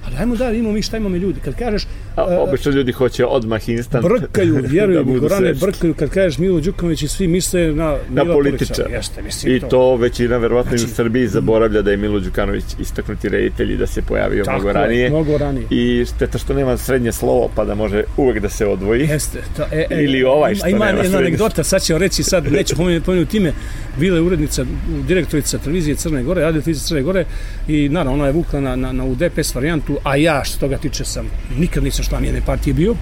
Ali 0.05 0.15
ajmo 0.17 0.35
da 0.35 0.49
vidimo 0.49 0.71
mi 0.71 0.81
šta 0.81 0.97
imamo 0.97 1.17
ljudi. 1.17 1.39
Kad 1.39 1.55
kažeš... 1.55 1.87
A, 2.15 2.23
obično 2.23 2.71
ljudi 2.71 2.91
hoće 2.91 3.25
odmah 3.25 3.69
instant. 3.69 4.05
Brkaju, 4.05 4.63
vjeruju 4.73 5.05
mi, 5.05 5.19
Gorane, 5.19 5.53
brkaju. 5.53 5.93
Kad 5.93 6.09
kažeš 6.09 6.37
Milo 6.37 6.59
Đuković 6.59 7.03
i 7.03 7.07
svi 7.07 7.27
misle 7.27 7.71
na, 7.71 7.97
na 8.09 8.25
političar. 8.25 8.91
Jeste, 8.91 9.21
mislim 9.21 9.55
I 9.55 9.59
to, 9.59 9.67
to 9.67 9.95
većina 9.95 10.37
verovatno 10.37 10.77
znači, 10.77 10.91
u 10.91 10.95
Srbiji 10.95 11.27
zaboravlja 11.27 11.81
da 11.81 11.91
je 11.91 11.97
Milo 11.97 12.19
Đukanović 12.19 12.63
istaknuti 12.79 13.29
reditelj 13.29 13.73
i 13.73 13.77
da 13.77 13.87
se 13.87 14.01
pojavio 14.01 14.43
tako, 14.43 14.57
mnogo 14.57 14.73
ranije. 14.73 15.09
Mnogo 15.09 15.37
ranije. 15.37 15.67
I 15.69 16.05
šteta 16.05 16.37
što 16.37 16.53
nema 16.53 16.77
srednje 16.77 17.11
slovo 17.11 17.49
pa 17.55 17.65
da 17.65 17.75
može 17.75 18.03
uvek 18.17 18.39
da 18.39 18.49
se 18.49 18.67
odvoji. 18.67 19.01
Jeste. 19.01 19.41
To, 19.57 19.63
e, 19.71 19.85
e, 19.89 20.03
Ili 20.03 20.23
ovaj 20.23 20.55
što 20.55 20.67
ima 20.67 20.85
nema 20.85 21.01
jedna 21.01 21.17
anegdota, 21.17 21.63
sad 21.63 21.81
ćemo 21.81 21.99
reći, 21.99 22.23
sad 22.23 22.51
neću 22.51 22.75
pomenuti, 22.75 23.05
pomenuti 23.05 23.37
ime, 23.37 23.53
bila 23.99 24.17
je 24.17 24.21
urednica, 24.21 24.65
direktorica 25.07 25.57
televizije 25.57 25.95
Crne 25.95 26.23
Gore, 26.23 26.41
radio 26.41 26.61
televizije 26.61 26.87
Crne 26.87 27.01
Gore 27.01 27.25
i 27.67 27.89
naravno 27.89 28.13
ona 28.13 28.25
je 28.25 28.31
vukla 28.31 28.59
na, 28.59 28.75
na, 28.75 28.91
na 28.91 29.05
u 29.05 29.15
DPS 29.15 29.53
varijantu, 29.95 30.09
a 30.09 30.15
ja 30.15 30.43
što 30.43 30.59
toga 30.59 30.77
tiče 30.77 31.05
sam 31.05 31.25
nikad 31.57 31.83
nisam 31.83 32.05
član 32.05 32.25
jedne 32.25 32.41
partije 32.45 32.73
bio. 32.73 32.91
Uh, 32.91 32.97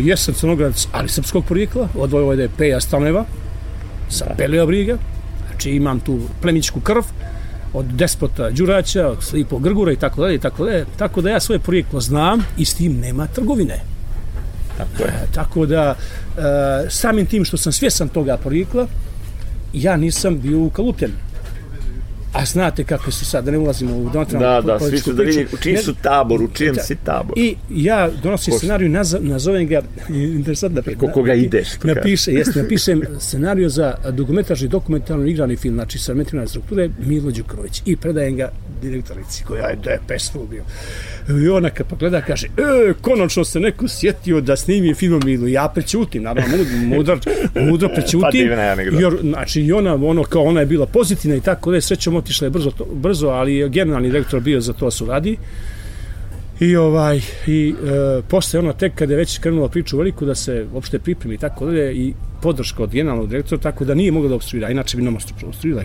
jesam 0.00 0.34
crnograc, 0.34 0.88
ali 0.92 1.08
srpskog 1.08 1.44
porijekla, 1.44 1.88
od 1.94 2.12
Vojvode 2.12 2.48
Peja 2.58 2.80
Staneva, 2.80 3.24
sa 4.08 4.34
Peleo 4.36 4.66
Briga, 4.66 4.98
znači 5.48 5.70
imam 5.70 6.00
tu 6.00 6.20
plemičku 6.42 6.80
krv, 6.80 7.02
od 7.72 7.86
despota 7.86 8.50
Đuraća, 8.50 9.08
od 9.08 9.22
Slipo 9.22 9.58
Grgura 9.58 9.92
i 9.92 9.96
tako 9.96 10.20
dalje, 10.20 10.38
tako 10.38 10.64
dalje, 10.64 10.84
tako 10.96 11.20
da 11.20 11.30
ja 11.30 11.40
svoje 11.40 11.58
porijeklo 11.58 12.00
znam 12.00 12.44
i 12.58 12.64
s 12.64 12.74
tim 12.74 13.00
nema 13.00 13.26
trgovine. 13.26 13.80
Tako, 14.76 15.02
je. 15.02 15.08
E, 15.08 15.26
tako 15.34 15.66
da, 15.66 15.94
e, 15.94 16.90
samim 16.90 17.26
tim 17.26 17.44
što 17.44 17.56
sam 17.56 17.72
svjesan 17.72 18.08
toga 18.08 18.36
porijekla, 18.36 18.86
ja 19.72 19.96
nisam 19.96 20.40
bio 20.40 20.60
ukalupljen 20.60 21.12
A 22.34 22.44
znate 22.44 22.84
kako 22.84 23.10
su 23.10 23.24
sad, 23.24 23.44
da 23.44 23.50
ne 23.50 23.58
ulazimo 23.58 23.96
u 23.96 24.10
donatranu 24.10 24.40
Da, 24.40 24.60
da, 24.62 24.80
svi 24.80 24.98
su 24.98 25.12
da 25.12 25.22
vidi 25.22 25.46
u 25.52 25.56
čiji 25.56 25.76
su 25.76 25.94
tabor, 25.94 26.42
u 26.42 26.48
čijem 26.48 26.74
Da. 26.74 26.82
si 26.82 26.96
tabor. 26.96 27.38
I 27.38 27.54
ja 27.70 28.10
donosim 28.22 28.52
Ko- 28.52 28.58
scenariju, 28.58 28.88
naz, 28.88 29.16
nazovem 29.20 29.66
ga, 29.66 29.82
interesantno, 30.36 30.82
Preko 30.82 31.08
koga 31.08 31.34
ideš, 31.34 31.68
što 31.68 31.88
Napiše, 31.88 32.32
jest, 32.32 32.54
napišem 32.62 33.02
scenariju 33.20 33.68
za 33.68 33.94
dugometražni 34.10 34.68
dokumentarno 34.68 35.26
igrani 35.26 35.56
film, 35.56 35.74
znači 35.74 35.98
sa 35.98 36.14
metrina 36.14 36.46
strukture, 36.46 36.88
Milo 37.00 37.30
Đukanović. 37.30 37.82
I 37.86 37.96
predajem 37.96 38.36
ga 38.36 38.50
direktorici, 38.82 39.44
koja 39.44 39.66
je 39.66 39.76
DPS 39.76 40.30
bio. 40.50 40.62
I 41.38 41.48
ona 41.48 41.70
kad 41.70 41.86
pogleda, 41.86 42.20
kaže, 42.20 42.46
e, 42.48 42.50
konačno 42.94 43.44
se 43.44 43.60
neko 43.60 43.88
sjetio 43.88 44.40
da 44.40 44.56
snimi 44.56 44.94
film 44.94 45.14
o 45.14 45.24
Milu. 45.24 45.48
Ja 45.48 45.68
prećutim, 45.68 46.22
naravno, 46.22 46.56
mud- 46.56 46.86
mudro, 46.86 47.18
mudro 47.62 47.88
Pa 47.88 47.94
prećutim. 47.94 48.30
divna 48.32 48.62
je 48.62 48.70
anegdota. 48.70 49.02
jer, 49.02 49.18
znači, 49.22 49.72
ona, 49.72 49.94
ono, 49.94 50.22
kao 50.22 50.42
ona 50.42 50.60
je 50.60 50.66
bila 50.66 50.86
pozitivna 50.86 51.36
i 51.36 51.40
tako 51.40 51.70
da 51.70 51.76
je 51.76 51.80
srećom 51.80 52.16
otišla 52.24 52.46
je 52.46 52.50
brzo, 52.50 52.70
to, 52.70 52.84
brzo, 52.92 53.28
ali 53.28 53.54
je 53.54 53.68
generalni 53.68 54.08
direktor 54.08 54.40
bio 54.40 54.60
za 54.60 54.72
to 54.72 54.90
su 54.90 55.06
radi. 55.06 55.36
I 56.60 56.76
ovaj 56.76 57.20
i 57.46 57.74
e, 57.74 58.22
posle 58.28 58.60
ono 58.60 58.72
tek 58.72 58.94
kada 58.94 59.12
je 59.12 59.16
već 59.16 59.38
krenula 59.38 59.68
priča 59.68 59.96
u 59.96 59.98
veliku 59.98 60.24
da 60.24 60.34
se 60.34 60.66
uopšte 60.72 60.98
pripremi 60.98 61.38
tako 61.38 61.66
dalje 61.66 61.94
i 61.94 62.14
podrška 62.42 62.82
od 62.82 62.90
generalnog 62.90 63.28
direktora 63.28 63.60
tako 63.60 63.84
da 63.84 63.94
nije 63.94 64.12
mogla 64.12 64.28
da 64.28 64.34
obstruira 64.34 64.70
inače 64.70 64.96
bi 64.96 65.02
nam 65.02 65.16
obstruirala 65.46 65.84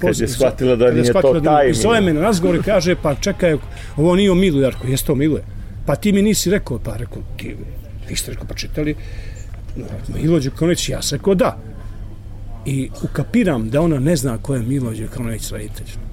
Kad 0.00 0.20
je 0.20 0.28
shvatila 0.28 0.76
da 0.76 0.90
nije 0.90 1.12
to 1.12 1.40
taj 1.44 1.70
i 1.70 1.74
zove 1.74 2.00
me 2.00 2.14
na 2.14 2.20
razgovor 2.20 2.56
i 2.56 2.62
kaže 2.62 2.96
pa 3.02 3.14
čekaj 3.14 3.56
ovo 3.96 4.16
nije 4.16 4.30
o 4.30 4.34
Milu 4.34 4.60
Jarko 4.60 4.86
jeste 4.86 5.06
to 5.06 5.14
Miluje 5.14 5.42
pa 5.86 5.96
ti 5.96 6.12
mi 6.12 6.22
nisi 6.22 6.50
rekao 6.50 6.78
pa 6.78 6.96
rekao 6.96 7.22
ti 7.36 7.56
vi 8.08 8.16
ste 8.16 8.30
rekao 8.30 8.46
pa 8.48 8.54
čitali. 8.54 8.94
Milo 10.14 10.40
Đukanović 10.40 10.88
ja 10.88 11.02
sam 11.02 11.18
rekao 11.18 11.34
da 11.34 11.56
i 12.68 12.90
ukapiram 13.02 13.70
da 13.70 13.80
ona 13.80 13.98
ne 13.98 14.16
zna 14.16 14.38
ko 14.38 14.54
je 14.54 14.62
Milo 14.62 14.92
Đukanović 14.94 15.50
roditelj 15.50 16.07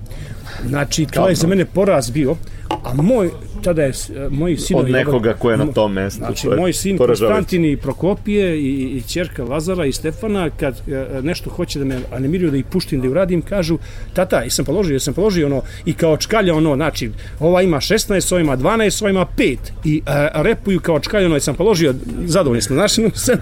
Znači, 0.64 1.06
to 1.06 1.30
je 1.30 1.36
za 1.36 1.48
mene 1.48 1.66
poraz 1.66 2.10
bio, 2.10 2.36
a 2.84 2.94
moj, 2.94 3.30
tada 3.64 3.84
je, 3.84 3.94
s- 3.94 4.12
moji 4.30 4.58
sinovi... 4.58 4.86
Od 4.86 4.92
nekoga 4.92 5.34
ko 5.34 5.52
je 5.52 5.58
na 5.58 5.66
tom 5.66 5.94
mestu, 5.94 6.18
Znači, 6.18 6.48
moj 6.50 6.74
sin. 6.74 6.98
Konstantin 6.98 7.66
i 7.66 7.78
Prokopije 7.78 8.60
i, 8.60 8.72
i 8.98 9.02
čerka 9.02 9.44
Lazara 9.44 9.86
i 9.86 9.92
Stefana, 9.92 10.50
kad 10.50 10.82
e, 10.88 11.22
nešto 11.22 11.50
hoće 11.50 11.80
da 11.80 11.86
me 11.86 12.00
animiruju 12.12 12.52
da 12.52 12.58
ih 12.58 12.66
puštim 12.66 13.02
da 13.02 13.10
uradim, 13.10 13.42
kažu, 13.42 13.78
tata, 14.14 14.40
jesam 14.40 14.66
položio, 14.66 14.94
jesam 14.94 15.14
položio 15.14 15.46
ono, 15.48 15.62
i 15.86 15.94
kao 15.94 16.18
čkalja 16.18 16.56
ono, 16.56 16.76
znači, 16.76 17.12
ova 17.40 17.62
ima 17.62 17.78
16, 17.78 18.34
ova 18.34 18.42
ima 18.42 18.58
12, 18.58 19.04
ova 19.04 19.10
ima 19.10 19.26
5, 19.38 19.58
i 19.84 20.02
a, 20.06 20.30
repuju 20.34 20.80
kao 20.80 21.00
čkalja 21.00 21.26
ono, 21.26 21.36
jesam 21.36 21.56
položio, 21.56 21.94
zadovoljni 22.26 22.62
smo, 22.62 22.76
znači, 22.80 23.02
no, 23.02 23.10
sad, 23.14 23.40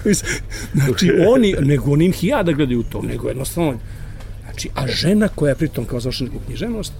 znači, 0.74 1.12
oni, 1.30 1.56
nego 1.60 1.92
oni 1.92 2.06
ih 2.06 2.24
ja 2.24 2.44
da 2.44 2.52
gledaju 2.52 2.84
to, 2.84 3.02
nego 3.02 3.28
jednostavno, 3.28 3.74
Znači, 4.54 4.70
a 4.76 4.88
žena 4.88 5.28
koja 5.28 5.50
je 5.50 5.56
pritom 5.56 5.86
kao 5.86 6.00
završena 6.00 6.30
književnost, 6.46 6.94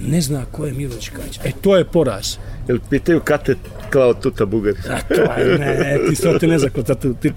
ne 0.00 0.20
zna 0.20 0.44
ko 0.52 0.66
je 0.66 0.72
Milo 0.72 0.94
Đukanović. 0.94 1.38
E, 1.44 1.52
to 1.60 1.76
je 1.76 1.84
poraz. 1.84 2.36
Jel 2.68 2.78
pitaju 2.90 3.20
kad 3.20 3.44
te 3.44 3.54
klao 3.92 4.14
tuta 4.14 4.46
bugari? 4.46 4.78
A 4.90 5.00
to 5.00 5.14
je, 5.14 5.58
ne, 5.58 5.66
ne, 5.66 5.98
ti 6.08 6.16
sve 6.16 6.38
te 6.38 6.46
ne 6.46 6.58
zna 6.58 6.70
ko 6.70 6.82
tatu, 6.82 7.14
ti, 7.14 7.32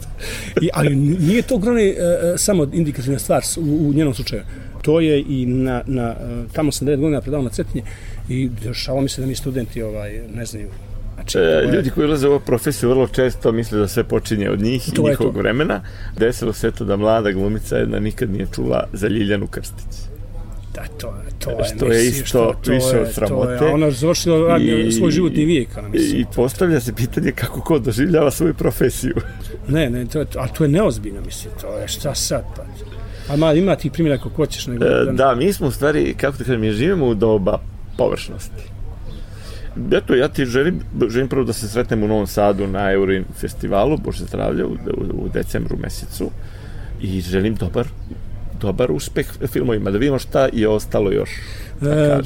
I, 0.62 0.70
ali 0.74 0.96
nije 0.96 1.42
to 1.42 1.58
grane 1.58 1.84
e, 1.84 1.94
e, 1.94 2.38
samo 2.38 2.68
indikativna 2.74 3.20
stvar 3.20 3.44
u, 3.58 3.90
u 3.90 3.94
njenom 3.94 4.14
slučaju. 4.14 4.42
To 4.82 5.00
je 5.00 5.22
i 5.22 5.46
na, 5.46 5.84
na 5.86 6.10
e, 6.10 6.16
tamo 6.54 6.72
sam 6.72 6.88
9 6.88 7.00
godina 7.00 7.22
predao 7.22 7.42
na 7.42 7.50
Cetinje 7.50 7.84
i 8.30 8.50
dešava 8.64 9.02
mi 9.02 9.10
se 9.10 9.22
da 9.22 9.28
mi 9.28 9.36
studenti 9.36 9.82
ovaj, 9.82 10.22
ne 10.36 10.46
znaju. 10.46 10.70
Znači, 11.16 11.38
E, 11.38 11.42
je- 11.42 11.72
ljudi 11.74 11.90
koji 11.90 12.08
ulaze 12.08 12.28
u 12.28 12.32
ovu 12.32 12.40
profesiju 12.40 12.90
vrlo 12.90 13.08
često 13.08 13.52
misle 13.52 13.80
da 13.80 13.88
sve 13.88 14.04
počinje 14.04 14.50
od 14.50 14.62
njih 14.62 14.88
i 14.88 14.92
To 14.92 15.02
je 15.02 15.10
njihovog 15.10 15.34
to. 15.34 15.40
vremena. 15.40 15.82
Desilo 16.18 16.54
se 16.54 16.72
to 16.72 16.86
da 16.86 16.96
mlada 16.98 17.32
glumica 17.32 17.78
jedna 17.78 18.00
nikad 18.00 18.30
nije 18.30 18.48
čula 18.48 18.84
za 18.94 19.08
Ljiljanu 19.08 19.48
Krstić. 19.48 19.98
Da, 20.74 20.84
to, 20.90 21.08
je- 21.08 21.40
to 21.40 21.50
je, 21.52 21.64
Što 21.68 21.86
je 21.88 22.08
isto 22.08 22.54
to 22.56 22.72
više 22.72 22.88
je- 22.88 23.00
od 23.00 23.08
To 23.08 23.14
sramote. 23.14 23.66
je, 23.66 23.72
ona 23.72 23.86
je 23.86 23.92
završila 23.92 24.48
radnje, 24.48 24.92
svoj 24.92 25.12
životni 25.12 25.46
vijek, 25.46 25.68
ona 25.78 25.88
I, 25.88 25.92
mislim. 25.92 26.22
I 26.22 26.26
postavlja 26.36 26.80
se 26.80 26.94
pitanje 26.94 27.32
kako 27.32 27.62
ko 27.62 27.80
doživljava 27.80 28.32
svoju 28.32 28.54
profesiju. 28.54 29.16
Ne, 29.68 29.90
ne, 29.90 30.06
to 30.06 30.20
je, 30.20 30.26
a 30.36 30.48
to 30.48 30.64
je 30.64 30.70
neozbiljno, 30.70 31.22
mislim, 31.22 31.54
to 31.62 31.78
je 31.78 31.88
šta 31.88 32.16
sad, 32.16 32.44
pa. 32.56 32.64
A 33.30 33.38
ma, 33.38 33.54
ima 33.54 33.76
ti 33.76 33.90
primjera 33.90 34.18
kako 34.18 34.30
hoćeš, 34.30 34.68
nego... 34.68 34.86
E, 34.86 34.90
da, 35.12 35.36
mi 35.36 35.54
smo 35.54 35.68
u 35.68 35.72
stvari, 35.72 36.14
kako 36.14 36.38
te 36.38 36.44
kažem, 36.44 36.62
mi 36.62 36.72
živimo 36.72 37.08
u 37.08 37.16
doba 37.16 37.60
površnosti. 37.98 38.64
Eto, 39.92 40.16
ja 40.16 40.28
ti 40.28 40.46
želim, 40.46 40.80
želim 41.10 41.30
prvo 41.30 41.44
da 41.44 41.54
se 41.54 41.68
sretnem 41.68 42.04
u 42.04 42.08
Novom 42.08 42.28
Sadu 42.28 42.68
na 42.68 42.92
Eurin 42.92 43.26
festivalu, 43.40 43.98
Bože 43.98 44.26
zdravlja, 44.26 44.66
u, 44.66 44.70
u, 44.70 45.26
u 45.26 45.30
decembru 45.34 45.78
mesecu 45.78 46.30
i 47.02 47.22
želim 47.22 47.56
dobar 47.56 47.88
dobar 48.64 48.92
uspeh 48.92 49.28
filmovima, 49.48 49.92
da 49.92 49.98
vidimo 49.98 50.20
šta 50.20 50.48
je 50.54 50.68
ostalo 50.68 51.12
još. 51.12 51.30
E, 51.82 52.20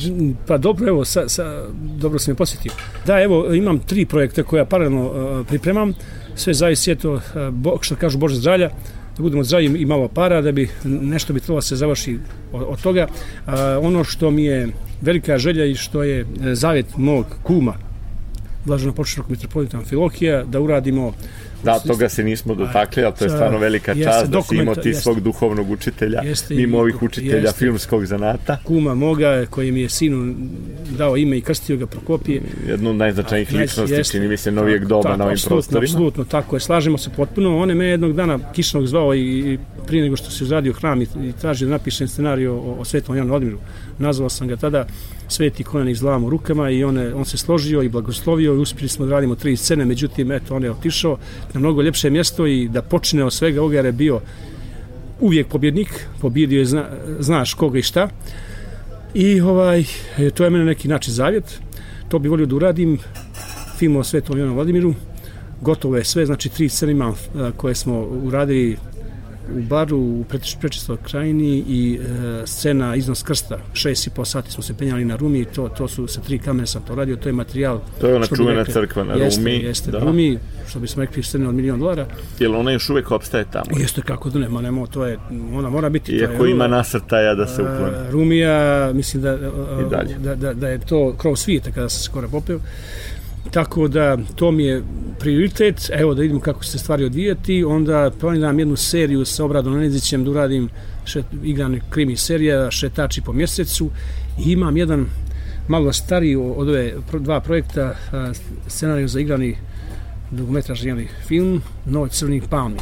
pa 0.47 0.57
dobro, 0.57 0.87
evo, 0.87 1.05
sa, 1.05 1.29
sa, 1.29 1.65
dobro 1.97 2.19
sam 2.19 2.31
je 2.31 2.35
posjetio. 2.35 2.71
Da, 3.05 3.21
evo, 3.21 3.53
imam 3.53 3.79
tri 3.79 4.05
projekta 4.05 4.43
koja 4.43 4.65
paralelno 4.65 5.05
uh, 5.05 5.47
pripremam. 5.47 5.93
Sve 6.35 6.53
zavisi, 6.53 6.91
eto, 6.91 7.13
uh, 7.13 7.21
bo, 7.51 7.77
što 7.81 7.95
kažu 7.95 8.17
Bože 8.17 8.35
zdravlja, 8.35 8.69
da 9.17 9.23
budemo 9.23 9.43
zdravi 9.43 9.65
i 9.65 9.85
malo 9.85 10.07
para, 10.07 10.41
da 10.41 10.51
bi 10.51 10.69
nešto 10.83 11.33
bi 11.33 11.39
trebalo 11.39 11.61
se 11.61 11.75
završi 11.75 12.17
od, 12.53 12.63
od 12.67 12.81
toga. 12.81 13.07
Ono 13.81 14.03
što 14.03 14.31
mi 14.31 14.43
je 14.45 14.67
velika 15.01 15.37
želja 15.37 15.65
i 15.65 15.75
što 15.75 16.03
je 16.03 16.19
e, 16.19 16.25
zavet 16.55 16.77
zavjet 16.77 16.97
mog 16.97 17.25
kuma, 17.43 17.73
blaženo 18.67 18.93
početnog 18.93 19.29
mitropolita 19.29 19.77
Amfilohija, 19.77 20.43
da 20.43 20.59
uradimo 20.59 21.13
Da, 21.63 21.79
toga 21.79 22.09
se 22.09 22.23
nismo 22.23 22.55
dotakli, 22.55 23.03
ali 23.03 23.13
to 23.15 23.23
je 23.25 23.29
stvarno 23.29 23.57
velika 23.57 23.95
čast 23.95 24.27
da 24.27 24.41
si 24.41 24.55
imao 24.55 24.75
ti 24.75 24.89
jeste. 24.89 25.01
svog 25.01 25.19
duhovnog 25.19 25.71
učitelja, 25.71 26.21
Jeste 26.21 26.55
mimo 26.55 26.77
ovih 26.79 27.03
učitelja 27.03 27.35
jeste. 27.39 27.57
filmskog 27.57 28.05
zanata, 28.05 28.57
kuma 28.63 28.95
moga 28.95 29.45
koji 29.49 29.71
mi 29.71 29.81
je 29.81 29.89
sinu 29.89 30.35
dao 30.97 31.17
ime 31.17 31.37
i 31.37 31.41
krstio 31.41 31.77
ga 31.77 31.87
Prokopije. 31.87 32.41
jednu 32.67 32.89
od 32.89 32.95
najznačajnijih 32.95 33.51
ličnosti, 33.53 33.95
jeste. 33.95 34.11
čini 34.11 34.27
mi 34.27 34.37
se, 34.37 34.51
novijeg 34.51 34.85
doba 34.85 35.03
Tako, 35.03 35.17
na 35.17 35.25
ovim 35.25 35.33
apsolutno, 35.33 35.55
prostorima. 35.57 35.83
Apsolutno, 35.85 36.23
tako 36.25 36.55
je, 36.55 36.59
slažemo 36.59 36.97
se 36.97 37.09
potpuno. 37.09 37.57
On 37.57 37.69
je 37.69 37.75
me 37.75 37.85
jednog 37.85 38.13
dana 38.13 38.39
kišnog 38.53 38.87
zvao 38.87 39.15
i, 39.15 39.21
i 39.21 39.57
prije 39.87 40.03
nego 40.03 40.15
što 40.15 40.31
se 40.31 40.43
izradio 40.43 40.73
hram 40.73 41.01
i, 41.01 41.07
i 41.23 41.33
traži 41.41 41.65
da 41.65 41.71
napišem 41.71 42.07
scenariju 42.07 42.53
o, 42.53 42.75
o 42.79 42.85
Svetom 42.85 43.17
Janu 43.17 43.33
Odmiru. 43.33 43.57
Nazvao 43.99 44.29
sam 44.29 44.47
ga 44.47 44.55
tada 44.55 44.85
Sveti 45.27 45.63
Kojanik 45.63 45.97
s 45.97 46.03
u 46.03 46.29
rukama 46.29 46.69
i 46.69 46.83
on, 46.83 46.97
je, 46.97 47.13
on 47.13 47.25
se 47.25 47.37
složio 47.37 47.81
i 47.81 47.89
blagoslovio 47.89 48.53
i 48.53 48.57
uspjeli 48.57 48.89
smo 48.89 49.05
da 49.05 49.11
radimo 49.11 49.35
tri 49.35 49.57
scene, 49.57 49.85
međutim, 49.85 50.31
eto, 50.31 50.55
on 50.55 50.63
je 50.63 50.71
otišao 50.71 51.17
na 51.53 51.59
mnogo 51.59 51.81
ljepše 51.81 52.09
mjesto 52.09 52.47
i 52.47 52.67
da 52.67 52.81
počne 52.81 53.23
od 53.23 53.33
svega 53.33 53.61
ovoga 53.61 53.75
jer 53.75 53.85
je 53.85 53.91
bio 53.91 54.21
uvijek 55.19 55.47
pobjednik, 55.47 56.07
pobjedio 56.21 56.59
je 56.59 56.65
zna, 56.65 56.85
znaš 57.19 57.53
koga 57.53 57.79
i 57.79 57.81
šta. 57.81 58.09
I 59.13 59.41
ovaj, 59.41 59.83
to 60.33 60.43
je 60.43 60.49
mene 60.49 60.65
neki 60.65 60.87
način 60.87 61.13
zavjet. 61.13 61.59
To 62.09 62.19
bi 62.19 62.29
volio 62.29 62.45
da 62.45 62.55
uradim. 62.55 62.97
Film 63.77 63.95
o 63.95 64.03
Svetom 64.03 64.37
Jovanu 64.37 64.55
Vladimiru. 64.55 64.93
Gotovo 65.61 65.97
je 65.97 66.03
sve, 66.03 66.25
znači 66.25 66.49
tri 66.49 66.69
scene 66.69 66.91
imam 66.91 67.15
koje 67.57 67.75
smo 67.75 67.99
uradili 68.01 68.77
u 69.49 69.61
baru 69.61 69.97
u 69.97 70.25
Preč- 70.29 70.57
Prečistoj 70.59 70.97
krajini 71.03 71.57
i 71.59 71.99
e, 72.01 72.07
scena 72.47 72.95
iznos 72.95 73.23
krsta. 73.23 73.59
Šest 73.73 74.07
i 74.07 74.09
po 74.09 74.25
sati 74.25 74.51
smo 74.51 74.63
se 74.63 74.73
penjali 74.73 75.05
na 75.05 75.15
Rumi, 75.15 75.45
to, 75.45 75.69
to 75.69 75.87
su 75.87 76.07
sa 76.07 76.21
tri 76.21 76.39
kamere 76.39 76.67
sam 76.67 76.81
to 76.81 76.95
radio, 76.95 77.15
to 77.15 77.29
je 77.29 77.33
materijal. 77.33 77.79
To 78.01 78.07
je 78.07 78.15
ona 78.15 78.25
čuvena 78.27 78.59
rekli- 78.59 78.73
crkva 78.73 79.03
na 79.03 79.13
jeste, 79.13 79.41
Rumi. 79.41 79.51
Jeste, 79.55 79.91
da. 79.91 79.99
Rumi, 79.99 80.39
što 80.69 80.79
bismo 80.79 81.03
rekli 81.03 81.23
scene 81.23 81.47
od 81.47 81.55
milion 81.55 81.79
dolara. 81.79 82.05
Jel 82.39 82.55
ona 82.55 82.71
još 82.71 82.89
uvek 82.89 83.11
opstaje 83.11 83.45
tamo? 83.51 83.65
Jeste 83.79 84.01
kako 84.01 84.29
da 84.29 84.39
nema, 84.39 84.61
nema, 84.61 84.87
to 84.87 85.05
je, 85.05 85.17
ona 85.53 85.69
mora 85.69 85.89
biti. 85.89 86.11
to 86.11 86.23
je 86.23 86.31
Iako 86.31 86.45
ima 86.45 86.67
nasrtaja 86.67 87.35
da 87.35 87.47
se 87.47 87.61
ukloni. 87.61 87.95
A, 87.97 88.11
Rumija, 88.11 88.91
mislim 88.93 89.23
da, 89.23 89.33
I 89.33 89.89
dalje. 89.91 90.15
da, 90.17 90.35
da, 90.35 90.53
da 90.53 90.67
je 90.67 90.79
to 90.79 91.13
krov 91.17 91.35
svijeta 91.35 91.71
kada 91.71 91.89
sam 91.89 91.99
se 91.99 92.05
skoro 92.05 92.27
popeo. 92.27 92.59
Tako 93.51 93.87
da 93.87 94.17
to 94.35 94.51
mi 94.51 94.63
je 94.63 94.83
prioritet, 95.19 95.89
evo 95.93 96.13
da 96.13 96.21
vidim 96.21 96.39
kako 96.39 96.63
će 96.63 96.71
se 96.71 96.77
stvari 96.77 97.05
odvijati, 97.05 97.63
onda 97.63 98.11
planiram 98.19 98.59
jednu 98.59 98.75
seriju 98.75 99.25
sa 99.25 99.45
Obradom 99.45 99.73
Nenezićem 99.73 100.23
da 100.23 100.31
uradim 100.31 100.69
šet, 101.05 101.25
igrani 101.43 101.81
krimi 101.89 102.17
serija, 102.17 102.71
šetači 102.71 103.21
po 103.21 103.33
mjesecu 103.33 103.89
i 104.45 104.51
imam 104.51 104.77
jedan 104.77 105.05
malo 105.67 105.93
stariji 105.93 106.35
od 106.35 106.69
ove 106.69 106.93
dva 107.19 107.39
projekta 107.39 107.95
a, 108.11 108.31
scenariju 108.67 109.07
za 109.07 109.19
igrani 109.19 109.57
dugometražni 110.31 111.07
film 111.27 111.61
Noć 111.85 112.11
crnih 112.11 112.43
palmi. 112.49 112.79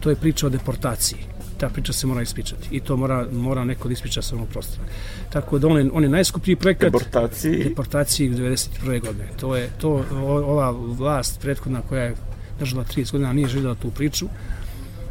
To 0.00 0.10
je 0.10 0.16
priča 0.16 0.46
o 0.46 0.50
deportaciji. 0.50 1.35
Ta 1.58 1.68
priča 1.68 1.92
se 1.92 2.06
mora 2.06 2.22
ispričati 2.22 2.68
i 2.70 2.80
to 2.80 2.96
mora, 2.96 3.26
mora 3.32 3.64
neko 3.64 3.88
da 3.88 3.92
ispriča 3.92 4.22
sa 4.22 4.34
ovog 4.34 4.48
prostora. 4.48 4.84
Tako 5.32 5.58
da 5.58 5.68
on 5.68 5.78
je, 5.78 5.90
on 5.92 6.02
je 6.02 6.08
najskuplji 6.08 6.56
projekat 6.56 6.92
Deportaciji, 6.92 7.64
deportaciji 7.64 8.30
91. 8.30 9.00
godine. 9.00 9.28
To 9.40 9.56
je 9.56 9.70
to 9.80 9.90
o- 10.12 10.44
ova 10.52 10.70
vlast 10.70 11.40
prethodna 11.40 11.82
koja 11.82 12.02
je 12.02 12.14
držala 12.58 12.84
30 12.84 13.12
godina 13.12 13.32
nije 13.32 13.48
željela 13.48 13.74
tu 13.74 13.90
priču. 13.90 14.26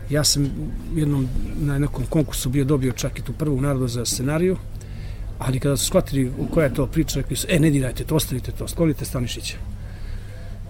Ja 0.10 0.24
sam 0.24 0.50
jednom 0.96 1.28
na 1.56 1.80
nekom 1.80 2.06
konkursu 2.10 2.50
bio 2.50 2.64
dobio 2.66 2.92
čak 2.92 3.20
i 3.20 3.22
tu 3.22 3.34
prvu 3.34 3.62
narodu 3.62 3.88
za 3.88 4.06
scenariju, 4.06 4.58
ali 5.40 5.60
kada 5.60 5.78
su 5.78 5.86
shvatili 5.86 6.32
koja 6.54 6.66
je 6.66 6.74
to 6.74 6.88
priča, 6.88 7.20
rekli 7.20 7.36
su, 7.36 7.48
e, 7.50 7.60
ne 7.60 7.70
dirajte 7.70 8.04
to, 8.04 8.16
ostavite 8.16 8.52
to, 8.52 8.68
sklonite 8.68 9.06
Stanišića. 9.06 9.58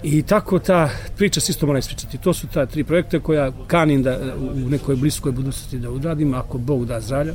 I 0.05 0.21
tako 0.21 0.59
ta 0.59 0.89
priča 1.17 1.39
se 1.41 1.51
isto 1.51 1.65
mora 1.65 1.79
ispričati. 1.79 2.17
To 2.17 2.33
su 2.33 2.47
ta 2.47 2.65
tri 2.65 2.83
projekta 2.83 3.19
koja 3.19 3.51
kanim 3.67 4.03
da 4.03 4.19
u 4.65 4.69
nekoj 4.69 4.95
bliskoj 4.95 5.31
budućnosti 5.31 5.79
da 5.79 5.91
uradim, 5.91 6.33
ako 6.33 6.57
Bog 6.57 6.85
da 6.85 7.01
zdravlja. 7.01 7.33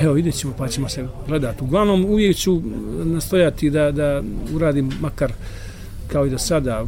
Evo, 0.00 0.12
vidjet 0.12 0.34
ćemo, 0.34 0.54
pa 0.58 0.68
ćemo 0.68 0.88
se 0.88 1.06
gledati. 1.28 1.64
Uglavnom, 1.64 2.04
uvijek 2.04 2.36
ću 2.36 2.62
nastojati 3.04 3.70
da, 3.70 3.90
da 3.90 4.22
uradim 4.54 4.90
makar 5.00 5.32
kao 6.08 6.26
i 6.26 6.30
do 6.30 6.38
sada, 6.38 6.86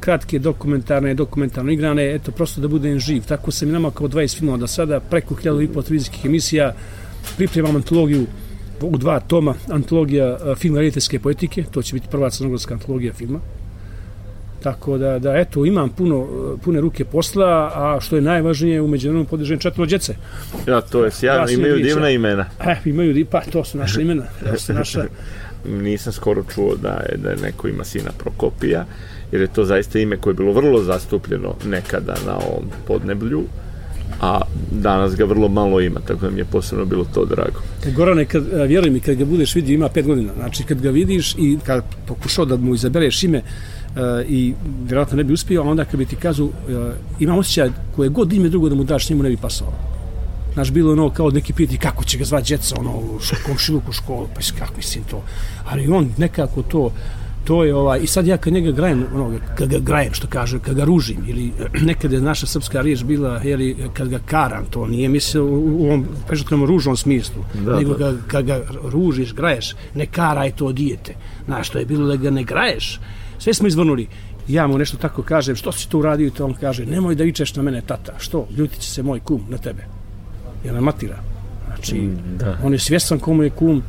kratke 0.00 0.38
dokumentarne, 0.38 1.14
dokumentarno 1.14 1.72
igrane, 1.72 2.14
eto, 2.14 2.32
prosto 2.32 2.60
da 2.60 2.68
budem 2.68 2.98
živ. 2.98 3.22
Tako 3.22 3.50
sam 3.50 3.68
i 3.68 3.72
nama 3.72 3.90
kao 3.90 4.08
20 4.08 4.38
filmova 4.38 4.58
do 4.58 4.66
sada, 4.66 5.00
preko 5.00 5.34
1000 5.34 5.64
i 5.64 5.68
pol 5.68 5.82
televizijskih 5.82 6.24
emisija, 6.24 6.74
pripremam 7.36 7.76
antologiju 7.76 8.26
u 8.80 8.98
dva 8.98 9.20
toma, 9.20 9.54
antologija 9.68 10.26
e, 10.26 10.54
filma 10.54 10.78
rediteljske 10.78 11.18
poetike, 11.18 11.64
to 11.70 11.82
će 11.82 11.94
biti 11.94 12.08
prva 12.10 12.30
crnogorska 12.30 12.74
antologija 12.74 13.12
filma. 13.12 13.40
Tako 14.62 14.98
da, 14.98 15.18
da 15.18 15.36
eto, 15.36 15.64
imam 15.64 15.88
puno, 15.88 16.26
pune 16.64 16.80
ruke 16.80 17.04
posla, 17.04 17.70
a 17.74 17.98
što 18.00 18.16
je 18.16 18.22
najvažnije, 18.22 18.80
u 18.80 18.88
međunarodnom 18.88 19.26
podržajem 19.26 19.60
četvro 19.60 19.86
djece. 19.86 20.14
Ja, 20.66 20.80
to 20.80 21.04
je 21.04 21.10
sjajno, 21.10 21.50
imaju 21.50 21.76
divna 21.76 22.10
imena. 22.10 22.46
E, 22.60 22.76
imaju, 22.84 23.26
pa 23.30 23.40
to 23.40 23.64
su 23.64 23.78
naše 23.78 24.02
imena. 24.02 24.24
To 24.50 24.58
su 24.58 24.72
naša, 24.82 25.04
nisam 25.68 26.12
skoro 26.12 26.44
čuo 26.54 26.76
da 26.76 26.88
je, 26.88 27.16
da 27.16 27.30
je 27.30 27.36
neko 27.36 27.68
ima 27.68 27.84
sina 27.84 28.10
Prokopija, 28.18 28.84
jer 29.32 29.40
je 29.40 29.46
to 29.46 29.64
zaista 29.64 29.98
ime 29.98 30.16
koje 30.16 30.30
je 30.30 30.36
bilo 30.36 30.52
vrlo 30.52 30.82
zastupljeno 30.82 31.54
nekada 31.64 32.14
na 32.26 32.36
ovom 32.36 32.64
podneblju, 32.86 33.42
a 34.20 34.40
danas 34.70 35.16
ga 35.16 35.24
vrlo 35.24 35.48
malo 35.48 35.80
ima, 35.80 36.00
tako 36.00 36.20
da 36.26 36.30
mi 36.30 36.38
je 36.38 36.44
posebno 36.44 36.84
bilo 36.84 37.04
to 37.14 37.24
drago. 37.24 37.60
Gorane, 37.96 38.24
kad, 38.24 38.44
vjeruj 38.66 38.90
mi, 38.90 39.00
kad 39.00 39.16
ga 39.16 39.24
budeš 39.24 39.54
vidio, 39.54 39.74
ima 39.74 39.88
pet 39.88 40.06
godina, 40.06 40.32
znači 40.36 40.64
kad 40.64 40.80
ga 40.80 40.90
vidiš 40.90 41.34
i 41.38 41.58
kad 41.66 41.84
pokušao 42.06 42.44
da 42.44 42.56
mu 42.56 42.74
izabereš 42.74 43.22
ime 43.22 43.38
uh, 43.38 44.02
i 44.28 44.54
vjerojatno 44.84 45.16
ne 45.16 45.24
bi 45.24 45.32
uspio, 45.32 45.62
onda 45.62 45.84
kad 45.84 45.98
bi 45.98 46.06
ti 46.06 46.16
kazu, 46.16 46.48
e, 46.68 46.76
uh, 46.76 46.92
ima 47.20 47.38
osjećaj 47.38 47.70
koje 47.96 48.08
god 48.08 48.32
ime 48.32 48.48
drugo 48.48 48.68
da 48.68 48.74
mu 48.74 48.84
daš, 48.84 49.10
njemu 49.10 49.22
ne 49.22 49.28
bi 49.28 49.36
pasao. 49.36 49.72
Znaš, 50.54 50.70
bilo 50.70 50.92
ono 50.92 51.10
kao 51.10 51.30
neki 51.30 51.52
piti 51.52 51.78
kako 51.78 52.04
će 52.04 52.18
ga 52.18 52.24
zvati 52.24 52.48
djeca, 52.48 52.76
ono, 52.78 52.90
u 52.90 53.18
komšiluku 53.46 53.90
u 53.90 53.92
školu, 53.92 54.28
pa 54.34 54.40
kako 54.58 54.76
mislim 54.76 55.04
to. 55.04 55.22
Ali 55.64 55.88
on 55.88 56.10
nekako 56.16 56.62
to, 56.62 56.92
to 57.44 57.64
je 57.64 57.74
ovaj, 57.74 58.00
i 58.02 58.06
sad 58.06 58.26
ja 58.26 58.36
kad 58.36 58.52
njega 58.52 58.70
grajem, 58.70 59.06
ono, 59.14 59.38
kad 59.58 59.68
ga 59.68 59.78
grajem, 59.78 60.14
što 60.14 60.26
kaže, 60.26 60.58
kad 60.58 60.74
ga 60.74 60.84
ružim, 60.84 61.24
ili 61.26 61.52
nekada 61.90 62.14
je 62.16 62.22
naša 62.22 62.46
srpska 62.46 62.80
riječ 62.80 63.04
bila, 63.04 63.40
jeli, 63.44 63.76
kad 63.94 64.08
ga 64.08 64.18
karam, 64.26 64.64
to 64.70 64.86
nije 64.86 65.08
mislio 65.08 65.44
u 65.46 65.86
ovom 65.86 66.06
pežutnom 66.28 66.64
ružnom 66.64 66.96
smislu, 66.96 67.44
da, 67.64 67.76
nego 67.76 67.94
da. 67.94 68.12
kad 68.26 68.46
ga 68.46 68.60
ružiš, 68.82 69.34
graješ, 69.34 69.74
ne 69.94 70.06
karaj 70.06 70.50
to 70.50 70.72
dijete. 70.72 71.14
Znaš, 71.44 71.70
to 71.70 71.78
je 71.78 71.84
bilo 71.84 72.06
da 72.06 72.16
ga 72.16 72.30
ne 72.30 72.44
graješ. 72.44 73.00
Sve 73.38 73.54
smo 73.54 73.68
izvrnuli. 73.68 74.06
Ja 74.48 74.66
mu 74.66 74.78
nešto 74.78 74.96
tako 74.96 75.22
kažem, 75.22 75.56
što 75.56 75.72
si 75.72 75.88
tu 75.88 75.98
uradio, 75.98 76.30
to 76.30 76.44
on 76.44 76.54
kaže, 76.54 76.86
nemoj 76.86 77.14
da 77.14 77.24
vičeš 77.24 77.54
na 77.54 77.62
mene, 77.62 77.82
tata, 77.86 78.12
što, 78.18 78.46
ljuti 78.56 78.80
će 78.80 78.90
se 78.90 79.02
moj 79.02 79.20
kum 79.20 79.44
na 79.48 79.58
tebe 79.58 79.86
je 80.64 80.80
matira. 80.80 81.18
Znači, 81.66 81.94
mm, 81.94 82.38
da. 82.38 82.58
on 82.64 82.72
je 82.72 82.78
svjestan 82.78 83.18
komu 83.18 83.42
je 83.42 83.50
kum 83.50 83.82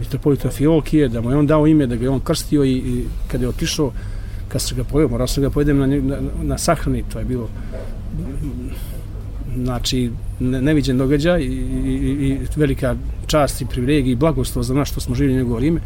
mitropolita 0.00 0.50
Fiolkije, 0.50 1.08
da 1.08 1.20
mu 1.20 1.30
je 1.30 1.36
on 1.36 1.46
dao 1.46 1.66
ime, 1.66 1.86
da 1.86 1.96
ga 1.96 2.04
je 2.04 2.10
on 2.10 2.20
krstio 2.20 2.64
i, 2.64 2.72
i 2.72 3.04
kada 3.28 3.44
je 3.44 3.48
otišao, 3.48 3.92
kad 4.48 4.62
se 4.62 4.74
ga 4.74 4.84
pojeo, 4.84 5.08
morao 5.08 5.26
sam 5.26 5.42
ga 5.42 5.50
pojedem 5.50 5.78
na, 5.78 5.86
na, 5.86 6.16
na 6.42 6.58
sahrani, 6.58 7.04
to 7.12 7.18
je 7.18 7.24
bilo 7.24 7.48
znači 9.56 10.10
ne, 10.40 10.62
neviđen 10.62 10.98
događaj 10.98 11.40
i, 11.40 11.44
i, 11.44 12.28
i 12.28 12.38
velika 12.56 12.96
čast 13.26 13.60
i 13.60 13.66
privilegija 13.66 14.12
i 14.12 14.16
blagoslov 14.16 14.62
za 14.62 14.74
nas 14.74 14.88
što 14.88 15.00
smo 15.00 15.14
živjeli 15.14 15.38
njegovo 15.38 15.60
ime. 15.60 15.80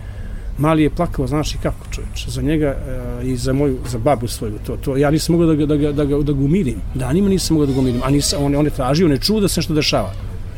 Mali 0.59 0.83
je 0.83 0.91
plakao, 0.91 1.27
znači 1.27 1.59
kako 1.63 1.87
čovječ, 1.91 2.29
za 2.29 2.43
njega 2.43 2.67
e, 2.67 3.27
i 3.27 3.37
za 3.37 3.53
moju, 3.53 3.79
za 3.89 3.99
babu 3.99 4.29
svoju, 4.29 4.59
to, 4.67 4.77
to, 4.77 4.97
ja 4.97 5.11
nisam 5.11 5.33
mogao 5.33 5.49
da 5.49 5.55
ga, 5.55 5.67
da 5.67 5.77
ga, 5.77 5.93
da 5.93 6.05
ga, 6.05 6.17
da 6.17 6.33
ga 6.33 6.45
umirim, 6.45 6.77
danima 6.95 7.29
nisam 7.29 7.55
mogao 7.55 7.67
da 7.67 7.73
ga 7.73 7.81
umirim, 7.81 8.01
a 8.05 8.11
nisam, 8.11 8.43
on, 8.43 8.55
on 8.55 8.65
je 8.65 8.71
tražio, 8.71 9.07
on 9.07 9.13
je 9.13 9.19
čuo 9.19 9.41
da 9.41 9.49
se 9.49 9.61
nešto 9.61 9.75
dešava. 9.75 10.13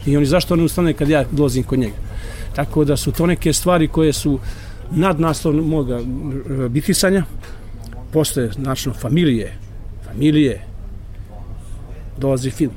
I 0.07 0.16
oni 0.16 0.27
zašto 0.27 0.55
on 0.55 0.61
ustane 0.61 0.92
kad 0.92 1.09
ja 1.09 1.25
dolazim 1.33 1.62
kod 1.62 1.79
njega. 1.79 1.95
Tako 2.57 2.85
da 2.85 2.97
su 2.97 3.12
to 3.12 3.27
neke 3.27 3.53
stvari 3.53 3.88
koje 3.88 4.12
su 4.12 4.38
nad 4.90 5.21
naslov 5.21 5.55
moga 5.55 5.99
e, 5.99 6.69
bitisanja. 6.69 7.23
Postoje, 8.12 8.53
znači, 8.53 8.90
familije, 9.01 9.53
familije, 10.05 10.61
dolazi 12.19 12.51
film. 12.51 12.73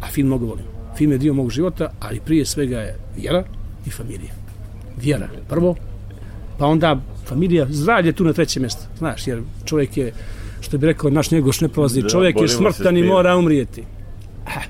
A 0.00 0.06
film 0.06 0.26
mnogo 0.26 0.46
volim. 0.46 0.64
Film 0.96 1.12
je 1.12 1.18
dio 1.18 1.34
mog 1.34 1.50
života, 1.50 1.92
ali 2.00 2.20
prije 2.20 2.44
svega 2.46 2.78
je 2.78 2.98
vjera 3.16 3.44
i 3.86 3.90
familija. 3.90 4.32
Vjera 5.02 5.28
prvo, 5.48 5.74
pa 6.58 6.66
onda 6.66 7.00
familija, 7.26 7.66
zdravlje 7.70 8.12
tu 8.12 8.24
na 8.24 8.32
treće 8.32 8.60
mjesto. 8.60 8.82
Znaš, 8.98 9.26
jer 9.26 9.42
čovjek 9.64 9.96
je, 9.96 10.12
što 10.60 10.78
bi 10.78 10.86
rekao, 10.86 11.10
naš 11.10 11.30
njegoš 11.30 11.60
ne 11.60 11.68
prolazi, 11.68 12.08
čovjek 12.10 12.40
je 12.40 12.48
smrtan 12.48 12.96
i 12.96 13.02
mora 13.02 13.36
umrijeti. 13.36 13.84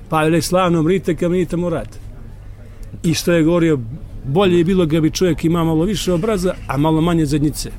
Pa 0.08 0.22
je 0.22 0.42
slavno 0.42 0.82
mrite 0.82 1.16
kad 1.16 1.30
mi 1.30 1.46
morate. 1.56 1.98
I 3.02 3.14
što 3.14 3.32
je 3.32 3.42
govorio, 3.42 3.78
bolje 4.24 4.58
je 4.58 4.64
bilo 4.64 4.86
ga 4.86 5.00
bi 5.00 5.10
čovjek 5.10 5.44
ima 5.44 5.64
malo 5.64 5.84
više 5.84 6.12
obraza, 6.12 6.54
a 6.66 6.76
malo 6.76 7.00
manje 7.00 7.26
zadnjice. 7.26 7.70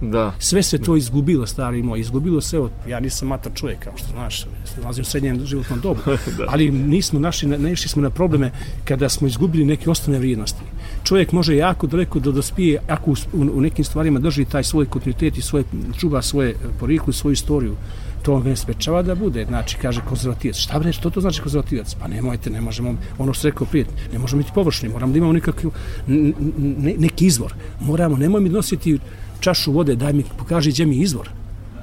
Da. 0.00 0.34
Sve 0.38 0.62
se 0.62 0.78
to 0.78 0.96
izgubilo, 0.96 1.46
stari 1.46 1.82
moj. 1.82 2.00
Izgubilo 2.00 2.40
se, 2.40 2.58
od, 2.58 2.70
ja 2.88 3.00
nisam 3.00 3.28
matar 3.28 3.52
čovjek, 3.54 3.78
kao 3.84 3.92
što 3.96 4.06
znaš, 4.12 4.46
nalazim 4.82 5.02
u 5.02 5.04
srednjem 5.04 5.46
životnom 5.46 5.80
dobu. 5.80 6.00
ali 6.52 6.70
nismo 6.70 7.20
našli, 7.20 7.48
ne 7.48 7.76
smo 7.76 8.02
na 8.02 8.10
probleme 8.10 8.50
kada 8.84 9.08
smo 9.08 9.26
izgubili 9.26 9.64
neke 9.64 9.90
osnovne 9.90 10.18
vrijednosti. 10.18 10.62
Čovjek 11.04 11.32
može 11.32 11.56
jako 11.56 11.86
daleko 11.86 12.20
da 12.20 12.32
dospije, 12.32 12.80
ako 12.88 13.10
u, 13.10 13.14
u, 13.32 13.60
nekim 13.60 13.84
stvarima 13.84 14.20
drži 14.20 14.44
taj 14.44 14.64
svoj 14.64 14.86
kontinuitet 14.86 15.38
i 15.38 15.42
svoje, 15.42 15.64
čuva 15.98 16.22
svoje 16.22 16.54
poriklu, 16.80 17.12
svoju 17.12 17.32
istoriju 17.32 17.76
to 18.22 18.38
ne 18.40 18.56
sprečava 18.56 19.02
da 19.02 19.14
bude, 19.14 19.44
znači, 19.44 19.76
kaže 19.82 20.00
konzervativac. 20.08 20.56
Šta 20.56 20.78
bre, 20.78 20.92
što 20.92 21.10
to 21.10 21.20
znači 21.20 21.42
konzervativac? 21.42 21.94
Pa 21.94 22.08
nemojte, 22.08 22.50
ne 22.50 22.60
možemo, 22.60 22.94
ono 23.18 23.32
što 23.32 23.48
rekao 23.48 23.66
prije, 23.66 23.86
ne 24.12 24.18
možemo 24.18 24.42
biti 24.42 24.54
površni, 24.54 24.88
moramo 24.88 25.12
da 25.12 25.18
imamo 25.18 25.32
nekakav, 25.32 25.70
ne, 26.06 26.94
neki 26.98 27.26
izvor. 27.26 27.54
Moramo, 27.80 28.16
nemoj 28.16 28.40
mi 28.40 28.48
nositi 28.48 28.98
čašu 29.40 29.72
vode, 29.72 29.96
daj 29.96 30.12
mi, 30.12 30.24
pokaži 30.38 30.70
gdje 30.70 30.86
mi 30.86 30.96
izvor. 30.96 31.30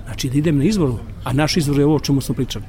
Znači, 0.06 0.30
da 0.30 0.38
idem 0.38 0.58
na 0.58 0.64
izvoru, 0.64 0.98
a 1.24 1.34
naš 1.34 1.58
izvor 1.58 1.80
je 1.80 1.86
ovo 1.86 1.96
o 1.96 2.00
čemu 2.00 2.22
smo 2.22 2.36
pričali. 2.36 2.66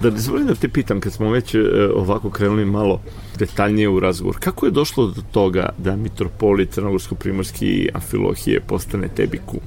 Da 0.00 0.10
dozvolim 0.10 0.46
da 0.46 0.54
te 0.54 0.68
pitam, 0.68 1.00
kad 1.00 1.12
smo 1.12 1.30
već 1.30 1.54
e, 1.54 1.58
ovako 1.94 2.30
krenuli 2.30 2.64
malo 2.64 3.00
detaljnije 3.38 3.88
u 3.88 4.00
razgovor, 4.00 4.36
kako 4.40 4.66
je 4.66 4.72
došlo 4.72 5.06
do 5.06 5.22
toga 5.32 5.68
da 5.78 5.96
mitropolit 5.96 6.78
Crnogorsko-Primorski 6.78 7.88
Amfilohije 7.94 8.60
postane 8.60 9.08
tebi 9.08 9.40
kum? 9.46 9.60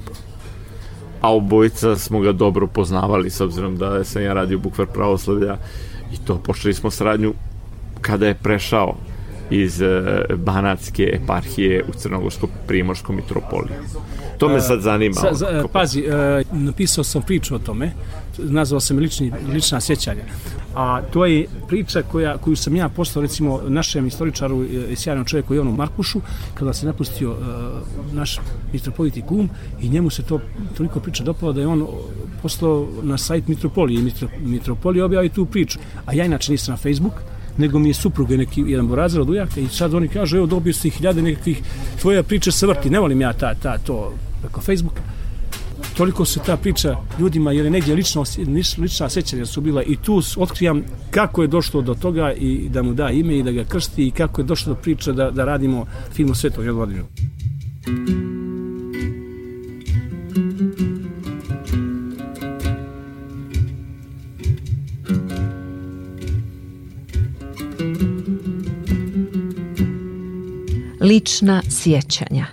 A 1.20 1.34
obojica 1.34 1.96
smo 1.96 2.20
ga 2.20 2.32
dobro 2.32 2.66
poznavali, 2.66 3.30
s 3.30 3.40
obzirom 3.40 3.76
da 3.76 4.04
sam 4.04 4.22
ja 4.22 4.32
radio 4.32 4.58
bukvar 4.58 4.86
pravoslavlja 4.86 5.56
i 6.12 6.26
to 6.26 6.38
počeli 6.38 6.74
smo 6.74 6.90
saradnju 6.90 7.34
kada 8.00 8.26
je 8.26 8.34
prešao 8.34 8.96
iz 9.50 9.82
e, 9.82 10.02
Banatske 10.36 11.10
eparhije 11.12 11.84
u 11.88 11.92
Crnogorsko-Primorskom 11.92 13.12
mitropoliju. 13.12 13.74
To 14.38 14.48
me 14.48 14.60
sad 14.60 14.80
zanima. 14.80 15.14
Sa, 15.14 15.34
za, 15.34 15.64
pazi, 15.72 16.00
e, 16.00 16.42
napisao 16.52 17.04
sam 17.04 17.22
priču 17.22 17.54
o 17.54 17.58
tome, 17.58 17.92
nazvao 18.38 18.80
sam 18.80 18.98
lični, 18.98 19.32
lična 19.52 19.80
sjećanja. 19.80 20.22
A 20.74 21.02
to 21.12 21.26
je 21.26 21.46
priča 21.68 22.02
koja, 22.02 22.36
koju 22.38 22.56
sam 22.56 22.76
ja 22.76 22.88
postao, 22.88 23.22
recimo, 23.22 23.60
našem 23.68 24.06
istoričaru 24.06 24.64
i 24.64 24.96
sjajnom 24.96 25.24
čovjeku 25.24 25.54
Jonu 25.54 25.72
Markušu, 25.72 26.20
kada 26.54 26.72
se 26.72 26.86
napustio 26.86 27.30
uh, 27.30 27.38
naš 28.12 28.40
mitropoliti 28.72 29.22
kum 29.22 29.50
i 29.80 29.88
njemu 29.88 30.10
se 30.10 30.22
to 30.22 30.40
toliko 30.76 31.00
priča 31.00 31.24
dopala 31.24 31.52
da 31.52 31.60
je 31.60 31.66
on 31.66 31.86
postao 32.42 32.88
na 33.02 33.18
sajt 33.18 33.48
Mitropolije. 33.48 34.02
Mitro, 34.02 34.28
Mitropolije 34.40 35.04
objavi 35.04 35.28
tu 35.28 35.46
priču. 35.46 35.78
A 36.06 36.14
ja 36.14 36.24
inače 36.24 36.52
nisam 36.52 36.72
na 36.72 36.76
Facebook, 36.76 37.14
nego 37.58 37.78
mi 37.78 37.88
je 37.88 37.94
supruga 37.94 38.36
neki 38.36 38.64
jedan 38.66 38.88
borazir 38.88 39.20
od 39.20 39.30
ujaka 39.30 39.60
i 39.60 39.68
sad 39.68 39.94
oni 39.94 40.08
kažu, 40.08 40.36
evo 40.36 40.46
dobio 40.46 40.72
si 40.72 40.90
hiljade 40.90 41.22
nekakvih 41.22 41.62
tvoja 42.00 42.22
priča 42.22 42.52
se 42.52 42.66
vrti, 42.66 42.90
ne 42.90 43.00
volim 43.00 43.20
ja 43.20 43.32
ta, 43.32 43.54
ta, 43.54 43.78
to 43.78 44.12
preko 44.40 44.60
Facebooka. 44.60 45.02
Toliko 45.96 46.24
se 46.24 46.40
ta 46.46 46.56
priča 46.56 46.96
ljudima, 47.18 47.52
jer 47.52 47.64
je 47.64 47.70
negdje 47.70 47.94
lično, 47.94 48.24
lična 48.78 49.08
sećanja 49.08 49.46
su 49.46 49.60
bila 49.60 49.82
i 49.82 49.96
tu 49.96 50.22
otkrijam 50.36 50.82
kako 51.10 51.42
je 51.42 51.48
došlo 51.48 51.82
do 51.82 51.94
toga 51.94 52.32
i 52.32 52.68
da 52.68 52.82
mu 52.82 52.94
da 52.94 53.10
ime 53.10 53.38
i 53.38 53.42
da 53.42 53.52
ga 53.52 53.64
krsti 53.64 54.06
i 54.06 54.10
kako 54.10 54.40
je 54.40 54.44
došlo 54.44 54.74
do 54.74 54.80
priče 54.80 55.12
da, 55.12 55.30
da 55.30 55.44
radimo 55.44 55.86
film 56.12 56.30
o 56.30 56.34
Svetom 56.34 56.64
Jodvodinu. 56.64 57.04
Lična 71.04 71.62
sjećanja 71.70 72.46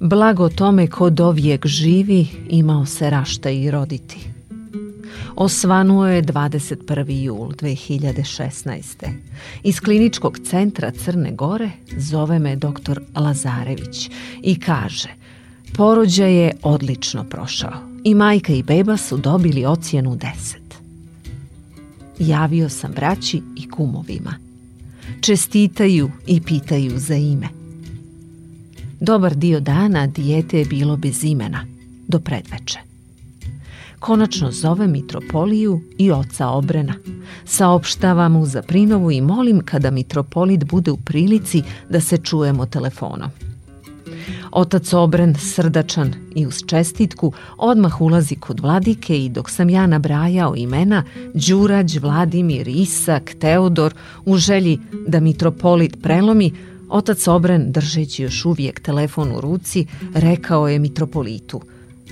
Blago 0.00 0.48
tome 0.48 0.86
ko 0.86 1.10
dovijek 1.10 1.66
živi, 1.66 2.26
imao 2.48 2.86
se 2.86 3.10
rašta 3.10 3.50
i 3.50 3.70
roditi. 3.70 4.18
Osvanuo 5.36 6.06
je 6.06 6.22
21. 6.22 7.24
jul 7.24 7.48
2016. 7.48 9.08
Iz 9.62 9.80
kliničkog 9.80 10.38
centra 10.44 10.90
Crne 10.90 11.32
Gore 11.32 11.70
zove 11.96 12.38
me 12.38 12.56
dr. 12.56 13.00
Lazarević 13.16 14.10
i 14.42 14.60
kaže 14.60 15.08
Porođaj 15.76 16.34
je 16.34 16.52
odlično 16.62 17.24
prošao 17.24 17.74
i 18.04 18.14
majka 18.14 18.52
i 18.52 18.62
beba 18.62 18.96
su 18.96 19.16
dobili 19.16 19.66
ocjenu 19.66 20.16
10. 20.16 20.56
Javio 22.18 22.68
sam 22.68 22.92
braći 22.92 23.42
i 23.56 23.70
kumovima. 23.70 24.51
Čestitaju 25.20 26.10
i 26.26 26.40
pitaju 26.40 26.98
za 26.98 27.14
ime– 27.14 27.48
Dobar 29.04 29.34
dio 29.34 29.60
dana 29.60 30.06
dijete 30.06 30.58
je 30.58 30.64
bilo 30.64 30.96
bez 30.96 31.24
imena, 31.24 31.66
do 32.08 32.20
predveče. 32.20 32.78
Konačno 33.98 34.50
zove 34.50 34.86
Mitropoliju 34.86 35.80
i 35.98 36.10
oca 36.10 36.48
Obrena. 36.48 36.94
Saopštava 37.44 38.28
mu 38.28 38.46
za 38.46 38.62
prinovu 38.62 39.10
i 39.10 39.20
molim 39.20 39.60
kada 39.64 39.90
Mitropolit 39.90 40.64
bude 40.64 40.90
u 40.90 40.96
prilici 40.96 41.62
da 41.88 42.00
se 42.00 42.18
čujemo 42.18 42.66
telefonom. 42.66 43.30
Otac 44.50 44.92
Obren, 44.92 45.34
srdačan 45.34 46.14
i 46.34 46.46
uz 46.46 46.62
čestitku, 46.66 47.32
odmah 47.56 48.00
ulazi 48.00 48.36
kod 48.36 48.60
vladike 48.60 49.24
i 49.24 49.28
dok 49.28 49.50
sam 49.50 49.70
ja 49.70 49.86
nabrajao 49.86 50.56
imena, 50.56 51.04
Đurađ, 51.34 51.98
Vladimir, 51.98 52.68
Isak, 52.68 53.34
Teodor, 53.40 53.94
u 54.24 54.36
želji 54.36 54.78
da 55.06 55.20
Mitropolit 55.20 56.02
prelomi, 56.02 56.52
Otac 56.88 57.26
Obren, 57.28 57.72
držeći 57.72 58.22
još 58.22 58.44
uvijek 58.44 58.80
telefon 58.80 59.32
u 59.32 59.40
ruci, 59.40 59.86
rekao 60.14 60.68
je 60.68 60.78
mitropolitu 60.78 61.60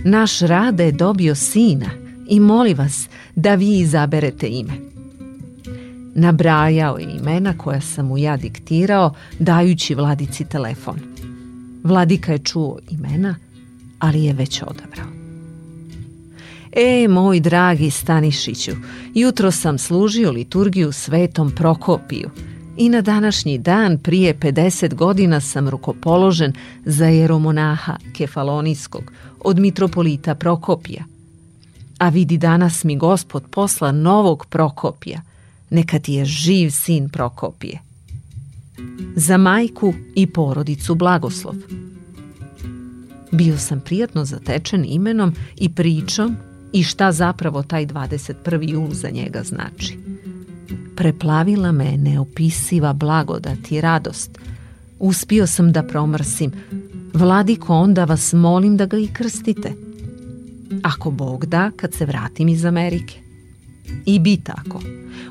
Naš 0.04 0.40
rade 0.40 0.84
je 0.84 0.92
dobio 0.92 1.34
sina 1.34 1.90
i 2.28 2.40
moli 2.40 2.74
vas 2.74 3.08
da 3.34 3.54
vi 3.54 3.78
izaberete 3.78 4.48
ime. 4.48 4.72
Nabrajao 6.14 6.98
je 6.98 7.06
imena 7.20 7.58
koja 7.58 7.80
sam 7.80 8.06
mu 8.06 8.18
ja 8.18 8.36
diktirao, 8.36 9.14
dajući 9.38 9.94
vladici 9.94 10.44
telefon. 10.44 11.00
Vladika 11.84 12.32
je 12.32 12.38
čuo 12.38 12.78
imena, 12.90 13.34
ali 13.98 14.24
je 14.24 14.32
već 14.32 14.62
odabrao. 14.62 15.10
E, 16.72 17.08
moj 17.08 17.40
dragi 17.40 17.90
Stanišiću, 17.90 18.72
jutro 19.14 19.50
sam 19.50 19.78
služio 19.78 20.30
liturgiju 20.30 20.92
svetom 20.92 21.52
Prokopiju– 21.56 22.30
i 22.80 22.88
na 22.88 23.00
današnji 23.00 23.58
dan 23.58 23.98
prije 23.98 24.34
50 24.34 24.94
godina 24.94 25.40
sam 25.40 25.68
rukopoložen 25.68 26.52
za 26.84 27.06
jeromonaha 27.06 27.96
Kefalonijskog 28.16 29.12
od 29.40 29.58
mitropolita 29.58 30.34
Prokopija. 30.34 31.04
A 31.98 32.08
vidi 32.08 32.38
danas 32.38 32.84
mi 32.84 32.96
gospod 32.96 33.44
posla 33.50 33.92
novog 33.92 34.46
Prokopija, 34.46 35.22
neka 35.70 35.98
ti 35.98 36.12
je 36.12 36.24
živ 36.24 36.70
sin 36.70 37.08
Prokopije. 37.08 37.78
Za 39.16 39.36
majku 39.36 39.94
i 40.14 40.26
porodicu 40.26 40.94
blagoslov. 40.94 41.54
Bio 43.32 43.58
sam 43.58 43.80
prijatno 43.80 44.24
zatečen 44.24 44.84
imenom 44.88 45.34
i 45.56 45.68
pričom 45.68 46.36
i 46.72 46.82
šta 46.82 47.12
zapravo 47.12 47.62
taj 47.62 47.86
21. 47.86 48.70
jul 48.70 48.90
za 48.92 49.10
njega 49.10 49.42
znači 49.42 49.98
preplavila 51.00 51.72
me 51.72 51.96
neopisiva 51.96 52.92
blagodat 52.92 53.72
i 53.72 53.80
radost. 53.80 54.38
Uspio 54.98 55.46
sam 55.46 55.72
da 55.72 55.82
promrsim. 55.82 56.52
Vladiko, 57.14 57.74
onda 57.74 58.04
vas 58.04 58.32
molim 58.32 58.76
da 58.76 58.86
ga 58.86 58.98
i 58.98 59.08
krstite. 59.12 59.72
Ako 60.82 61.10
Bog 61.10 61.46
da, 61.46 61.70
kad 61.76 61.94
se 61.94 62.06
vratim 62.06 62.48
iz 62.48 62.64
Amerike. 62.64 63.20
I 64.06 64.18
bi 64.18 64.36
tako. 64.36 64.80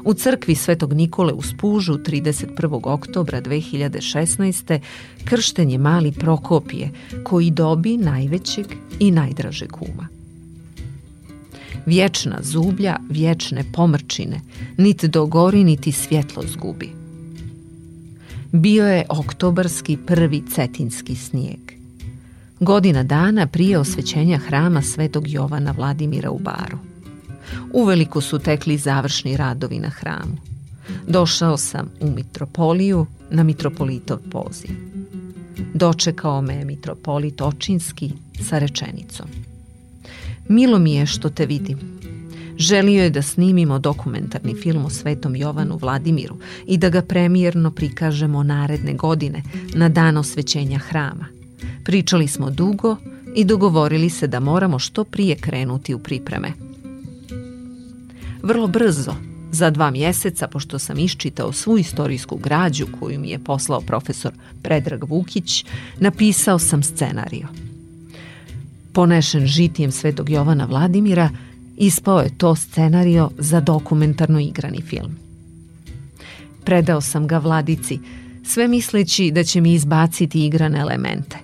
U 0.06 0.13
crkvi 0.13 0.56
Svetog 0.56 0.93
Nikole 0.93 1.34
u 1.34 1.41
Spužu 1.41 1.93
31. 1.93 2.80
oktobra 2.84 3.41
2016. 3.41 4.80
kršten 5.26 5.69
je 5.69 5.78
mali 5.78 6.12
Prokopije, 6.12 6.91
koji 7.24 7.52
dobi 7.52 7.98
najvećeg 7.98 8.65
i 9.00 9.12
najdražeg 9.12 9.72
kuma 9.72 10.19
vječna 11.89 12.39
zublja, 12.41 12.98
vječne 13.10 13.63
pomrčine, 13.74 14.41
niti 14.78 15.08
dogori, 15.08 15.63
niti 15.63 15.91
svjetlo 15.91 16.43
zgubi. 16.48 16.89
Bio 18.52 18.88
je 18.88 19.06
oktobarski 19.10 19.98
prvi 20.08 20.43
cetinski 20.56 21.15
snijeg. 21.15 21.60
Godina 22.60 23.04
dana 23.04 23.48
prije 23.48 23.78
osvećenja 23.78 24.38
hrama 24.38 24.82
Svetog 24.82 25.28
Jovana 25.28 25.72
Vladimira 25.72 26.32
u 26.32 26.39
Baru. 26.39 26.88
Uveliko 27.74 28.22
su 28.22 28.40
tekli 28.40 28.78
završni 28.78 29.38
radovi 29.38 29.80
na 29.80 29.90
hramu. 29.90 30.38
Došao 31.08 31.58
sam 31.58 31.92
u 32.02 32.12
mitropoliju 32.12 33.06
na 33.32 33.44
mitropolitov 33.44 34.18
poziv. 34.32 34.70
Dočekao 35.74 36.42
me 36.42 36.56
je 36.56 36.66
mitropolit 36.66 37.42
Očinski 37.42 38.12
sa 38.42 38.60
rečenicom. 38.60 39.28
Milo 40.48 40.80
mi 40.80 40.94
je 40.94 41.06
što 41.06 41.30
te 41.30 41.46
vidim. 41.46 42.00
Želio 42.58 43.04
je 43.04 43.10
da 43.10 43.22
snimimo 43.22 43.80
dokumentarni 43.80 44.56
film 44.56 44.86
o 44.86 44.90
Svetom 44.90 45.36
Jovanu 45.36 45.78
Vladimiru 45.78 46.38
i 46.68 46.78
da 46.78 46.90
ga 46.90 47.02
premijerno 47.02 47.72
prikažemo 47.72 48.44
naredne 48.44 48.94
godine 48.94 49.44
na 49.76 49.90
dan 49.90 50.18
osvećenja 50.18 50.78
hrama. 50.78 51.26
Pričali 51.84 52.28
smo 52.28 52.50
dugo 52.50 52.96
i 53.36 53.46
dogovorili 53.46 54.10
se 54.10 54.28
da 54.28 54.40
moramo 54.40 54.80
što 54.80 55.04
prije 55.04 55.36
krenuti 55.36 55.94
u 55.94 56.00
pripreme. 56.00 56.68
Vrlo 58.43 58.67
brzo, 58.67 59.15
za 59.52 59.69
dva 59.69 59.91
mjeseca, 59.91 60.47
pošto 60.47 60.80
sam 60.80 60.99
iščitao 60.99 61.54
svu 61.54 61.78
istorijsku 61.78 62.38
građu 62.38 62.88
koju 62.99 63.19
mi 63.19 63.30
je 63.30 63.39
poslao 63.39 63.82
profesor 63.82 64.32
Predrag 64.62 65.04
Vukić, 65.04 65.65
napisao 65.99 66.60
sam 66.60 66.84
scenario– 66.84 67.47
Ponešen 68.93 69.45
žitijem 69.45 69.91
svetog 69.91 70.30
Jovana 70.30 70.65
Vladimira, 70.65 71.30
ispao 71.78 72.19
je 72.19 72.38
to 72.38 72.56
scenario 72.56 73.30
za 73.38 73.60
dokumentarno 73.60 74.39
igrani 74.39 74.82
film. 74.82 75.17
Predao 76.63 77.02
sam 77.02 77.28
ga 77.28 77.38
vladici, 77.38 77.99
sve 78.45 78.67
misleći 78.67 79.32
da 79.32 79.43
će 79.43 79.62
mi 79.62 79.73
izbaciti 79.73 80.45
igrane 80.45 80.80
elemente. 80.80 81.38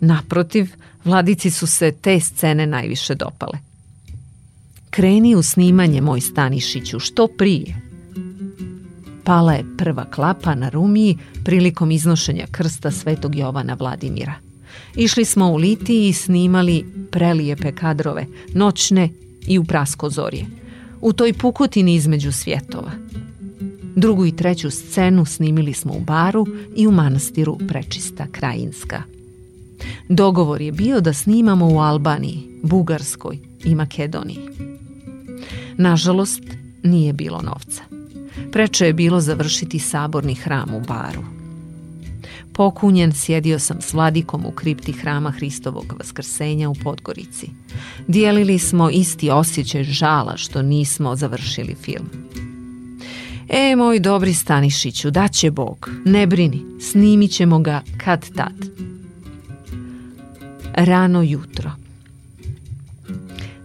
Naprotiv, 0.00 0.70
vladici 1.04 1.50
su 1.50 1.66
se 1.66 1.92
te 1.92 2.20
scene 2.20 2.66
najviše 2.66 3.14
dopale 3.14 3.71
kreni 4.92 5.34
u 5.34 5.42
snimanje 5.42 6.00
moj 6.00 6.20
Stanišiću, 6.20 6.98
što 6.98 7.28
prije. 7.38 7.76
Pala 9.24 9.52
je 9.52 9.64
prva 9.78 10.04
klapa 10.04 10.54
na 10.54 10.68
Rumiji 10.68 11.18
prilikom 11.44 11.90
iznošenja 11.90 12.46
krsta 12.50 12.90
svetog 12.90 13.34
Jovana 13.34 13.74
Vladimira. 13.74 14.34
Išli 14.96 15.24
smo 15.24 15.52
u 15.52 15.56
Litiji 15.56 16.08
i 16.08 16.12
snimali 16.12 16.84
prelijepe 17.10 17.72
kadrove, 17.72 18.26
noćne 18.54 19.08
i 19.46 19.58
u 19.58 19.64
praskozorje. 19.64 20.46
U 21.00 21.12
toj 21.12 21.32
pukotini 21.32 21.94
između 21.94 22.32
svjetova. 22.32 22.92
Drugu 23.96 24.26
i 24.26 24.36
treću 24.36 24.70
scenu 24.70 25.24
snimili 25.24 25.72
smo 25.72 25.92
u 25.92 26.00
baru 26.00 26.46
i 26.76 26.86
u 26.86 26.90
manastiru 26.90 27.58
Prečista 27.68 28.26
Krajinska. 28.32 29.02
Dogovor 30.08 30.60
je 30.60 30.72
bio 30.72 31.00
da 31.00 31.12
snimamo 31.12 31.68
u 31.68 31.78
Albaniji, 31.78 32.42
Bugarskoj 32.62 33.38
i 33.64 33.74
Makedoniji. 33.74 34.71
Nažalost, 35.76 36.42
nije 36.82 37.12
bilo 37.12 37.42
novca. 37.42 37.82
Preče 38.52 38.86
je 38.86 38.92
bilo 38.92 39.20
završiti 39.20 39.78
saborni 39.78 40.34
hram 40.34 40.74
u 40.74 40.80
baru. 40.80 41.22
Pokunjen 42.52 43.12
sjedio 43.12 43.58
sam 43.58 43.80
s 43.80 43.92
vladikom 43.92 44.46
u 44.46 44.50
kripti 44.50 44.92
hrama 44.92 45.30
Hristovog 45.30 45.94
vaskrsenja 45.98 46.68
u 46.68 46.74
Podgorici. 46.74 47.46
Dijelili 48.08 48.58
smo 48.58 48.90
isti 48.90 49.30
osjećaj 49.30 49.84
žala 49.84 50.36
što 50.36 50.62
nismo 50.62 51.16
završili 51.16 51.74
film. 51.74 52.06
E, 53.48 53.76
moj 53.76 54.00
dobri 54.00 54.34
Stanišiću, 54.34 55.10
daće 55.10 55.50
Bog, 55.50 55.90
ne 56.04 56.26
brini, 56.26 56.62
snimit 56.80 57.30
ćemo 57.30 57.58
ga 57.58 57.82
kad 58.04 58.30
tad. 58.30 58.70
Rano 60.74 61.22
jutro. 61.22 61.81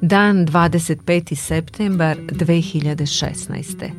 Dan 0.01 0.45
25. 0.45 1.35
septembar 1.35 2.17
2016. 2.17 3.91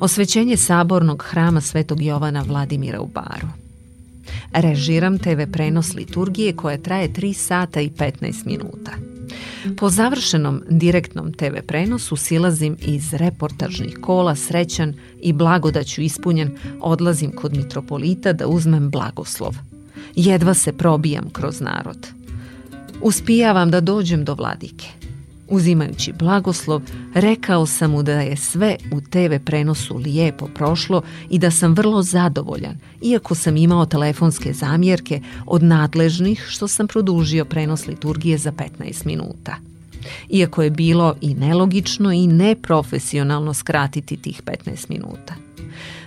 Osvećenje 0.00 0.56
sabornog 0.56 1.22
hrama 1.22 1.60
Svetog 1.60 2.02
Jovana 2.02 2.44
Vladimira 2.48 3.00
u 3.00 3.06
Baru. 3.06 3.48
Režiram 4.52 5.18
TV 5.18 5.40
prenos 5.52 5.94
liturgije 5.94 6.56
koja 6.56 6.78
traje 6.78 7.08
3 7.08 7.32
sata 7.32 7.80
i 7.80 7.90
15 7.90 8.46
minuta. 8.46 8.92
Po 9.76 9.90
završenom 9.90 10.62
direktnom 10.70 11.32
TV 11.32 11.56
prenosu 11.66 12.16
silazim 12.16 12.76
iz 12.80 13.14
reportažnih 13.14 13.98
kola 14.00 14.36
srećan 14.36 14.94
i 15.20 15.32
blagodaću 15.32 16.02
ispunjen 16.02 16.56
odlazim 16.80 17.32
kod 17.32 17.56
mitropolita 17.56 18.32
da 18.32 18.46
uzmem 18.46 18.90
blagoslov. 18.90 19.56
Jedva 20.14 20.54
se 20.54 20.72
probijam 20.72 21.30
kroz 21.32 21.60
narod. 21.60 22.06
Uspijavam 23.00 23.70
da 23.70 23.80
dođem 23.80 24.24
do 24.24 24.34
vladike. 24.34 24.97
Uzimajući 25.50 26.12
blagoslov, 26.12 26.82
rekao 27.14 27.66
sam 27.66 27.90
mu 27.90 28.02
da 28.02 28.12
je 28.12 28.36
sve 28.36 28.76
u 28.92 29.00
TV 29.00 29.44
prenosu 29.44 29.96
lijepo 29.96 30.46
prošlo 30.46 31.02
i 31.30 31.38
da 31.38 31.50
sam 31.50 31.74
vrlo 31.74 32.02
zadovoljan, 32.02 32.76
iako 33.02 33.34
sam 33.34 33.56
imao 33.56 33.86
telefonske 33.86 34.52
zamjerke 34.52 35.20
od 35.46 35.62
nadležnih 35.62 36.44
što 36.48 36.68
sam 36.68 36.88
produžio 36.88 37.44
prenos 37.44 37.86
liturgije 37.86 38.38
za 38.38 38.52
15 38.52 39.06
minuta. 39.06 39.56
Iako 40.30 40.62
je 40.62 40.70
bilo 40.70 41.14
i 41.20 41.34
nelogično 41.34 42.12
i 42.12 42.26
neprofesionalno 42.26 43.54
skratiti 43.54 44.16
tih 44.16 44.42
15 44.42 44.90
minuta. 44.90 45.34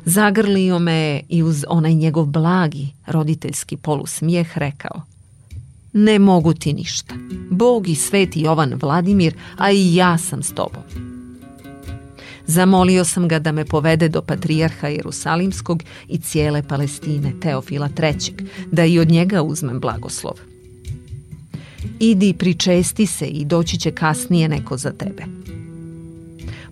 Zagrlio 0.06 0.80
me 0.80 1.22
i 1.30 1.44
uz 1.44 1.66
onaj 1.68 1.94
njegov 1.94 2.26
blagi 2.26 2.88
roditeljski 3.08 3.78
polusmijeh 3.78 4.58
rekao– 4.58 5.02
ne 5.94 6.20
mogu 6.20 6.54
ti 6.54 6.74
ništa. 6.74 7.16
Bog 7.50 7.88
i 7.88 7.96
sveti 7.96 8.42
Jovan 8.42 8.74
Vladimir, 8.82 9.34
a 9.58 9.72
i 9.72 9.96
ja 9.96 10.18
sam 10.18 10.44
s 10.44 10.54
tobom. 10.54 10.84
Zamolio 12.46 13.06
sam 13.06 13.28
ga 13.28 13.40
da 13.40 13.52
me 13.52 13.66
povede 13.66 14.10
do 14.10 14.22
patrijarha 14.22 14.88
Jerusalimskog 14.88 15.84
i 16.08 16.18
cijele 16.18 16.64
Palestine, 16.64 17.34
Teofila 17.42 17.90
III, 18.02 18.48
da 18.72 18.86
i 18.86 19.00
od 19.00 19.10
njega 19.10 19.42
uzmem 19.42 19.80
blagoslov. 19.80 20.34
Idi, 22.00 22.34
pričesti 22.34 23.06
se 23.06 23.26
i 23.26 23.46
doći 23.46 23.80
će 23.80 23.92
kasnije 23.92 24.50
neko 24.50 24.78
za 24.78 24.92
tebe. 24.92 25.41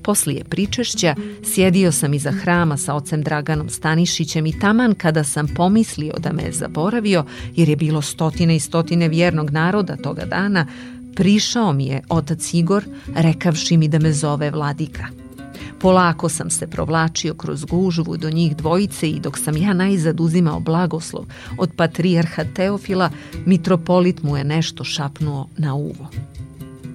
Poslije 0.03 0.43
pričešća 0.43 1.15
sjedio 1.43 1.91
sam 1.91 2.13
iza 2.13 2.31
hrama 2.31 2.77
sa 2.77 2.93
ocem 2.93 3.21
Draganom 3.21 3.69
Stanišićem 3.69 4.45
i 4.45 4.59
taman 4.59 4.95
kada 4.95 5.23
sam 5.23 5.47
pomislio 5.47 6.13
da 6.17 6.33
me 6.33 6.43
je 6.43 6.51
zaboravio, 6.51 7.25
jer 7.55 7.69
je 7.69 7.75
bilo 7.75 8.01
stotine 8.01 8.55
i 8.55 8.59
stotine 8.59 9.07
vjernog 9.07 9.49
naroda 9.49 9.95
toga 9.95 10.25
dana, 10.25 10.67
prišao 11.15 11.73
mi 11.73 11.85
je 11.85 12.01
otac 12.09 12.53
Igor 12.53 12.85
rekavši 13.15 13.77
mi 13.77 13.87
da 13.87 13.99
me 13.99 14.13
zove 14.13 14.51
vladika. 14.51 15.05
Polako 15.79 16.29
sam 16.29 16.49
se 16.49 16.67
provlačio 16.67 17.33
kroz 17.33 17.65
gužvu 17.65 18.17
do 18.17 18.29
njih 18.29 18.55
dvojice 18.55 19.09
i 19.09 19.19
dok 19.19 19.37
sam 19.37 19.57
ja 19.57 19.73
najzad 19.73 20.19
uzimao 20.19 20.59
blagoslov 20.59 21.25
od 21.57 21.71
patrijarha 21.75 22.43
Teofila, 22.55 23.09
mitropolit 23.45 24.23
mu 24.23 24.37
je 24.37 24.43
nešto 24.43 24.83
šapnuo 24.83 25.49
na 25.57 25.73
uvo. 25.73 26.09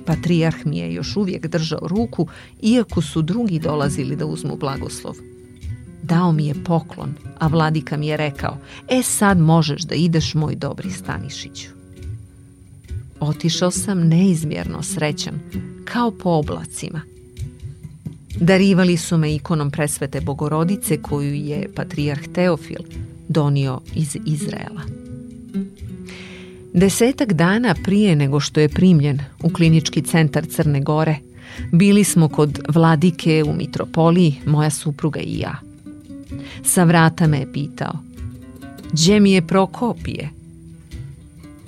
Patrijarh 0.07 0.57
mi 0.65 0.79
je 0.79 0.95
još 0.95 1.17
uvijek 1.17 1.47
držao 1.47 1.89
ruku, 1.89 2.27
iako 2.63 3.03
su 3.03 3.23
drugi 3.23 3.59
dolazili 3.59 4.17
da 4.17 4.27
uzmu 4.27 4.57
blagoslov. 4.57 5.15
Dao 6.03 6.33
mi 6.33 6.47
je 6.47 6.65
poklon, 6.65 7.15
a 7.39 7.47
vladika 7.47 7.97
mi 7.97 8.07
je 8.07 8.17
rekao, 8.17 8.59
e 8.89 9.03
sad 9.03 9.39
možeš 9.39 9.83
da 9.83 9.95
ideš 9.95 10.35
moj 10.35 10.55
dobri 10.55 10.91
Stanišiću. 10.91 11.69
Otišao 13.21 13.71
sam 13.71 14.09
neizmjerno 14.09 14.83
srećan, 14.83 15.41
kao 15.85 16.11
po 16.11 16.31
oblacima. 16.31 17.01
Darivali 18.41 18.97
su 18.97 19.19
me 19.19 19.35
ikonom 19.35 19.71
presvete 19.71 20.21
bogorodice 20.21 21.03
koju 21.03 21.35
je 21.35 21.71
patrijarh 21.75 22.23
Teofil 22.35 22.81
donio 23.29 23.81
iz 23.95 24.17
Izraela. 24.27 24.83
Desetak 26.75 27.33
dana 27.33 27.75
prije 27.85 28.17
nego 28.17 28.41
što 28.41 28.61
je 28.61 28.69
primljen 28.69 29.19
u 29.43 29.49
klinički 29.49 30.03
centar 30.03 30.47
Crne 30.47 30.81
Gore, 30.81 31.17
bili 31.73 32.05
smo 32.05 32.29
kod 32.29 32.59
vladike 32.69 33.45
u 33.47 33.53
Mitropoliji, 33.53 34.35
moja 34.47 34.71
supruga 34.71 35.21
i 35.21 35.39
ja. 35.39 35.55
Sa 36.65 36.85
vrata 36.85 37.27
me 37.27 37.39
je 37.39 37.53
pitao, 37.53 37.93
gdje 38.93 39.21
mi 39.21 39.33
je 39.33 39.47
Prokopije? 39.47 40.31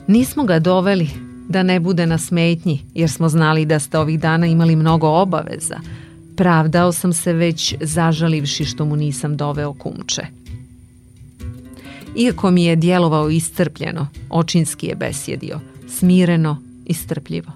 Nismo 0.07 0.45
ga 0.45 0.59
doveli 0.59 1.09
da 1.49 1.63
ne 1.63 1.81
bude 1.81 2.07
na 2.07 2.19
smetnji, 2.19 2.81
jer 2.95 3.11
smo 3.11 3.29
znali 3.29 3.65
da 3.65 3.79
ste 3.79 3.99
ovih 3.99 4.21
dana 4.21 4.47
imali 4.47 4.77
mnogo 4.77 5.09
obaveza. 5.09 5.77
Pravdao 6.37 6.93
sam 6.93 7.13
se 7.13 7.33
već 7.33 7.75
zažalivši 7.81 8.65
što 8.65 8.85
mu 8.85 8.97
nisam 8.97 9.37
doveo 9.37 9.73
kumče. 9.73 10.36
Iako 12.17 12.51
mi 12.51 12.65
je 12.65 12.77
djelovao 12.77 13.31
iscrpljeno, 13.31 14.09
očinski 14.31 14.87
je 14.87 14.95
besjedio, 14.95 15.61
smireno 15.89 16.63
i 16.87 16.95
strpljivo. 16.95 17.53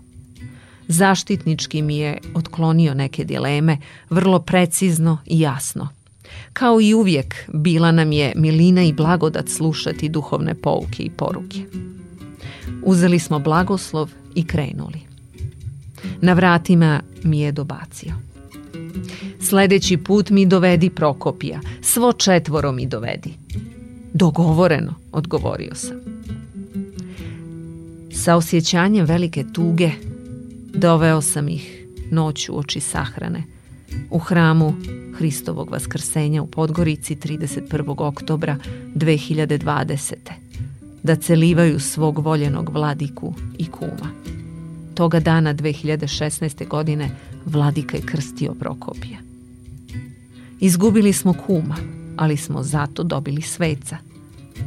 Zaštitnički 0.88 1.82
mi 1.82 1.98
je 1.98 2.18
otklonio 2.34 2.94
neke 2.94 3.24
dileme, 3.24 3.78
vrlo 4.10 4.38
precizno 4.38 5.18
i 5.26 5.40
jasno. 5.40 5.88
Kao 6.52 6.80
i 6.80 6.94
uvijek, 6.94 7.34
bila 7.52 7.92
nam 7.92 8.12
je 8.12 8.32
milina 8.36 8.82
i 8.82 8.92
blagodat 8.92 9.48
slušati 9.48 10.08
duhovne 10.08 10.54
pouke 10.54 11.02
i 11.02 11.10
poruke. 11.10 11.58
Uzeli 12.82 13.18
smo 13.18 13.38
blagoslov 13.38 14.10
i 14.34 14.46
krenuli. 14.46 15.00
Na 16.20 16.32
vratima 16.32 17.02
mi 17.22 17.40
je 17.40 17.52
dobacio. 17.52 18.12
Sljedeći 19.40 19.96
put 19.96 20.30
mi 20.30 20.46
dovedi 20.46 20.90
Prokopija, 20.90 21.60
svo 21.82 22.12
četvoro 22.12 22.72
mi 22.72 22.86
dovedi. 22.86 23.34
Dogovoreno, 24.12 24.94
odgovorio 25.12 25.74
sam. 25.74 25.96
Sa 28.12 28.36
osjećanjem 28.36 29.06
velike 29.06 29.44
tuge 29.52 29.90
doveo 30.74 31.20
sam 31.20 31.48
ih 31.48 31.86
noć 32.10 32.48
u 32.48 32.58
oči 32.58 32.80
sahrane 32.80 33.42
u 34.10 34.18
hramu 34.18 34.74
Hristovog 35.14 35.70
vaskrsenja 35.70 36.42
u 36.42 36.46
Podgorici 36.46 37.16
31. 37.16 37.94
oktobra 37.98 38.56
2020. 38.94 40.14
da 41.02 41.16
celivaju 41.16 41.80
svog 41.80 42.18
voljenog 42.18 42.70
vladiku 42.72 43.34
i 43.58 43.66
kuma. 43.66 44.10
Toga 44.94 45.20
dana 45.20 45.54
2016. 45.54 46.68
godine 46.68 47.10
vladika 47.46 47.96
je 47.96 48.02
krstio 48.06 48.54
Prokopija. 48.54 49.18
Izgubili 50.60 51.12
smo 51.12 51.32
kuma, 51.46 51.76
ali 52.20 52.36
smo 52.36 52.62
zato 52.62 53.02
dobili 53.02 53.42
sveca. 53.42 53.96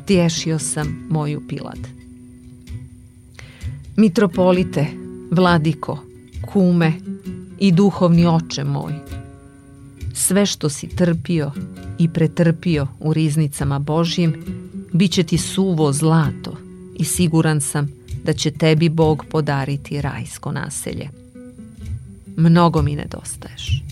Tješio 0.05 0.59
sam 0.59 1.07
moju 1.09 1.47
pilad. 1.47 1.79
Mitropolite, 3.95 4.87
vladiko, 5.31 5.99
kume 6.41 6.93
i 7.59 7.71
duhovni 7.71 8.25
oče 8.25 8.63
moj, 8.63 8.93
sve 10.13 10.45
što 10.45 10.69
si 10.69 10.87
trpio 10.87 11.51
i 11.99 12.09
pretrpio 12.09 12.87
u 12.99 13.13
riznicama 13.13 13.79
Božjim, 13.79 14.35
bit 14.93 15.11
će 15.11 15.23
ti 15.23 15.37
suvo 15.37 15.93
zlato 15.93 16.57
i 16.95 17.03
siguran 17.03 17.61
sam 17.61 17.91
da 18.23 18.33
će 18.33 18.51
tebi 18.51 18.89
Bog 18.89 19.25
podariti 19.29 20.01
rajsko 20.01 20.51
naselje. 20.51 21.09
mnogo 22.37 22.81
mi 22.81 22.95
nedostaješ. 22.95 23.83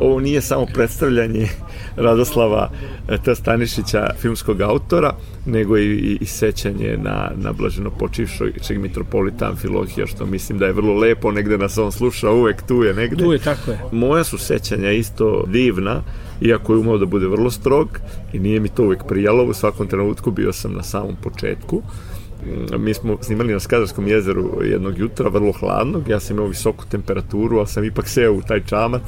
Ovo 0.00 0.20
nije 0.20 0.40
samo 0.40 0.66
predstavljanje 0.74 1.48
Radoslava 1.96 2.70
e, 3.08 3.18
T. 3.18 3.34
Stanišića, 3.34 4.10
filmskog 4.20 4.60
autora, 4.60 5.14
nego 5.46 5.78
i, 5.78 5.84
i, 5.84 6.18
i 6.20 6.26
sećanje 6.26 6.96
na, 7.02 7.30
na 7.36 7.52
blaženo 7.52 7.90
počivšeg 7.90 8.78
mitropolita 8.78 9.48
Amfilohija, 9.48 10.06
što 10.06 10.26
mislim 10.26 10.58
da 10.58 10.66
je 10.66 10.72
vrlo 10.72 10.94
lepo, 10.94 11.32
negde 11.32 11.58
nas 11.58 11.78
on 11.78 11.92
sluša, 11.92 12.30
uvek 12.30 12.62
tu 12.62 12.82
je 12.82 12.94
negde. 12.94 13.24
Tu 13.24 13.32
je, 13.32 13.38
tako 13.38 13.70
je. 13.70 13.80
Moja 13.92 14.24
su 14.24 14.38
sećanja 14.38 14.90
isto 14.90 15.44
divna, 15.46 16.02
iako 16.40 16.72
je 16.72 16.78
umao 16.78 16.98
da 16.98 17.06
bude 17.06 17.26
vrlo 17.26 17.50
strog 17.50 17.98
i 18.32 18.38
nije 18.38 18.60
mi 18.60 18.68
to 18.68 18.82
uvek 18.82 19.04
prijalo, 19.08 19.44
u 19.44 19.54
svakom 19.54 19.86
trenutku 19.86 20.30
bio 20.30 20.52
sam 20.52 20.72
na 20.72 20.82
samom 20.82 21.16
početku 21.22 21.82
mi 22.78 22.94
smo 22.94 23.18
snimali 23.22 23.52
na 23.52 23.60
Skadarskom 23.60 24.08
jezeru 24.08 24.60
jednog 24.64 24.98
jutra, 24.98 25.28
vrlo 25.28 25.52
hladnog, 25.52 26.08
ja 26.08 26.20
sam 26.20 26.36
imao 26.36 26.48
visoku 26.48 26.84
temperaturu, 26.90 27.58
ali 27.58 27.66
sam 27.66 27.84
ipak 27.84 28.08
seo 28.08 28.32
u 28.32 28.42
taj 28.42 28.64
čamac 28.66 29.02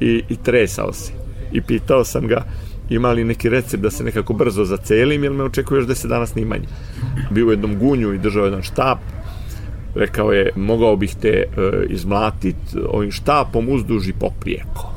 i, 0.00 0.22
i 0.28 0.36
tresao 0.36 0.92
se. 0.92 1.12
I 1.52 1.60
pitao 1.60 2.04
sam 2.04 2.26
ga 2.26 2.44
ima 2.90 3.12
li 3.12 3.24
neki 3.24 3.48
recept 3.48 3.82
da 3.82 3.90
se 3.90 4.04
nekako 4.04 4.32
brzo 4.32 4.64
zacelim, 4.64 5.24
jer 5.24 5.32
me 5.32 5.44
očekuje 5.44 5.78
još 5.78 5.86
deset 5.86 6.10
dana 6.10 6.26
snimanja. 6.26 6.68
Bio 7.30 7.46
u 7.46 7.50
jednom 7.50 7.78
gunju 7.78 8.12
i 8.12 8.18
držao 8.18 8.44
jedan 8.44 8.62
štap. 8.62 8.98
Rekao 9.94 10.32
je, 10.32 10.52
mogao 10.56 10.96
bih 10.96 11.14
te 11.20 11.28
e, 11.28 11.44
izmlatit 11.88 12.56
ovim 12.88 13.10
štapom 13.10 13.68
uzduži 13.68 14.12
poprijeko 14.12 14.93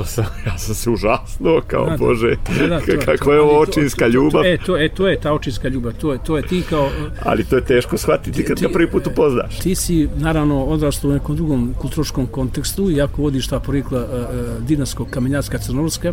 što 0.00 0.06
sam, 0.06 0.24
ja 0.46 0.58
sam 0.58 0.74
se 0.74 0.90
užasno, 0.90 1.60
kao 1.66 1.86
da, 1.86 1.96
bože, 1.96 2.36
da, 2.58 2.66
da, 2.66 2.80
to, 2.80 2.92
kakva 3.04 3.34
je 3.34 3.40
ovo 3.40 3.60
očinska 3.60 4.04
to, 4.04 4.10
to, 4.10 4.14
ljubav. 4.14 4.44
E, 4.44 4.58
to, 4.66 4.78
e, 4.78 4.88
to 4.88 5.08
je 5.08 5.20
ta 5.20 5.32
očinska 5.32 5.68
ljubav, 5.68 5.92
to 5.92 6.12
je, 6.12 6.18
to 6.26 6.36
je 6.36 6.42
ti 6.42 6.62
kao... 6.70 6.90
Ali 7.22 7.44
to 7.44 7.56
je 7.56 7.64
teško 7.64 7.98
shvatiti 7.98 8.44
kad 8.44 8.56
ti, 8.56 8.66
ga 8.66 8.72
prvi 8.72 8.90
put 8.90 9.06
upoznaš. 9.06 9.58
Ti 9.58 9.74
si, 9.74 10.08
naravno, 10.16 10.64
odrastao 10.64 11.10
u 11.10 11.12
nekom 11.12 11.36
drugom 11.36 11.74
kulturoškom 11.78 12.26
kontekstu, 12.26 12.90
iako 12.90 13.22
vodiš 13.22 13.48
ta 13.48 13.60
porikla 13.60 14.00
uh, 14.00 14.66
dinarskog 14.66 15.10
kamenjacka 15.10 15.58
crnorska, 15.58 16.12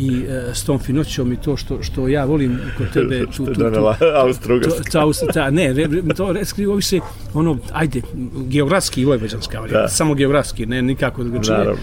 i 0.00 0.24
uh, 0.24 0.54
s 0.54 0.64
tom 0.64 0.78
finoćom 0.78 1.32
i 1.32 1.36
to 1.36 1.56
što 1.56 1.82
što 1.82 2.08
ja 2.08 2.24
volim 2.24 2.60
kod 2.78 2.92
tebe 2.92 3.26
tu 3.36 3.46
tu 3.46 3.54
tu. 3.54 3.86
Austrougarska 4.14 5.32
ta 5.34 5.50
ne 5.50 5.72
re, 5.72 5.88
to 6.16 6.32
reskri 6.32 6.66
ovi 6.66 6.82
se 6.82 7.00
ono 7.34 7.58
ajde 7.72 8.00
geografski 8.48 9.00
i 9.00 9.04
vojvođanska 9.04 9.62
da. 9.70 9.88
samo 9.88 10.14
geografski 10.14 10.66
ne 10.66 10.82
nikako 10.82 11.24
drugačije. 11.24 11.74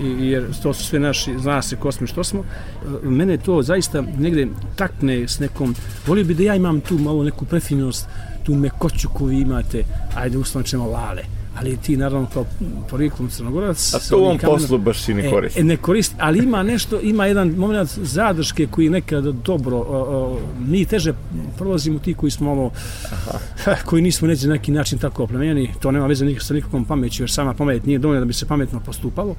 I 0.00 0.28
jer 0.28 0.44
to 0.62 0.74
su 0.74 0.84
sve 0.84 0.98
naši 0.98 1.38
zna 1.38 1.62
se 1.62 1.76
ko 1.76 1.92
smo 1.92 2.06
što 2.06 2.24
smo. 2.24 2.40
E, 2.40 3.08
mene 3.08 3.36
to 3.36 3.62
zaista 3.62 4.04
negde 4.18 4.46
takne 4.76 5.28
s 5.28 5.38
nekom 5.38 5.74
volio 6.06 6.24
bi 6.24 6.34
da 6.34 6.42
ja 6.42 6.54
imam 6.54 6.80
tu 6.80 6.98
malo 6.98 7.24
neku 7.24 7.44
prefinost 7.44 8.06
tu 8.44 8.54
mekoću 8.54 9.08
koju 9.08 9.30
imate 9.30 9.82
ajde 10.16 10.38
uslovno 10.38 10.86
lale 10.86 11.35
ali 11.58 11.76
ti 11.76 11.96
naravno 11.96 12.26
kao 12.32 12.44
porijeklom 12.90 13.28
crnogorac 13.28 13.94
a 13.94 13.98
to 14.08 14.18
u 14.18 14.24
ovom 14.24 14.38
poslu 14.38 14.78
baš 14.78 15.08
i 15.08 15.14
ne 15.14 15.30
koristi. 15.30 15.60
e, 15.60 15.64
ne 15.64 15.76
koristi, 15.76 16.14
ali 16.18 16.38
ima 16.38 16.62
nešto 16.62 17.00
ima 17.00 17.26
jedan 17.26 17.48
moment 17.48 17.90
zadrške 18.02 18.66
koji 18.66 18.90
nekada 18.90 19.32
dobro 19.32 19.76
o, 19.76 19.82
o, 19.82 20.40
mi 20.58 20.84
teže 20.84 21.12
prolazimo 21.56 21.98
ti 21.98 22.14
koji 22.14 22.30
smo 22.30 22.50
ovo 22.50 22.70
Aha. 23.12 23.38
koji 23.86 24.02
nismo 24.02 24.28
neđe 24.28 24.48
neki 24.48 24.72
način 24.72 24.98
tako 24.98 25.22
oplemenjeni. 25.24 25.74
To 25.80 25.90
nema 25.90 26.06
veze 26.06 26.24
nikak 26.24 26.42
sa 26.42 26.54
nikakvom 26.54 26.84
pameću 26.84 27.22
jer 27.22 27.30
sama 27.30 27.54
pamet 27.54 27.86
nije 27.86 27.98
dovoljna 27.98 28.20
da 28.20 28.26
bi 28.26 28.32
se 28.32 28.46
pametno 28.46 28.80
postupalo 28.80 29.34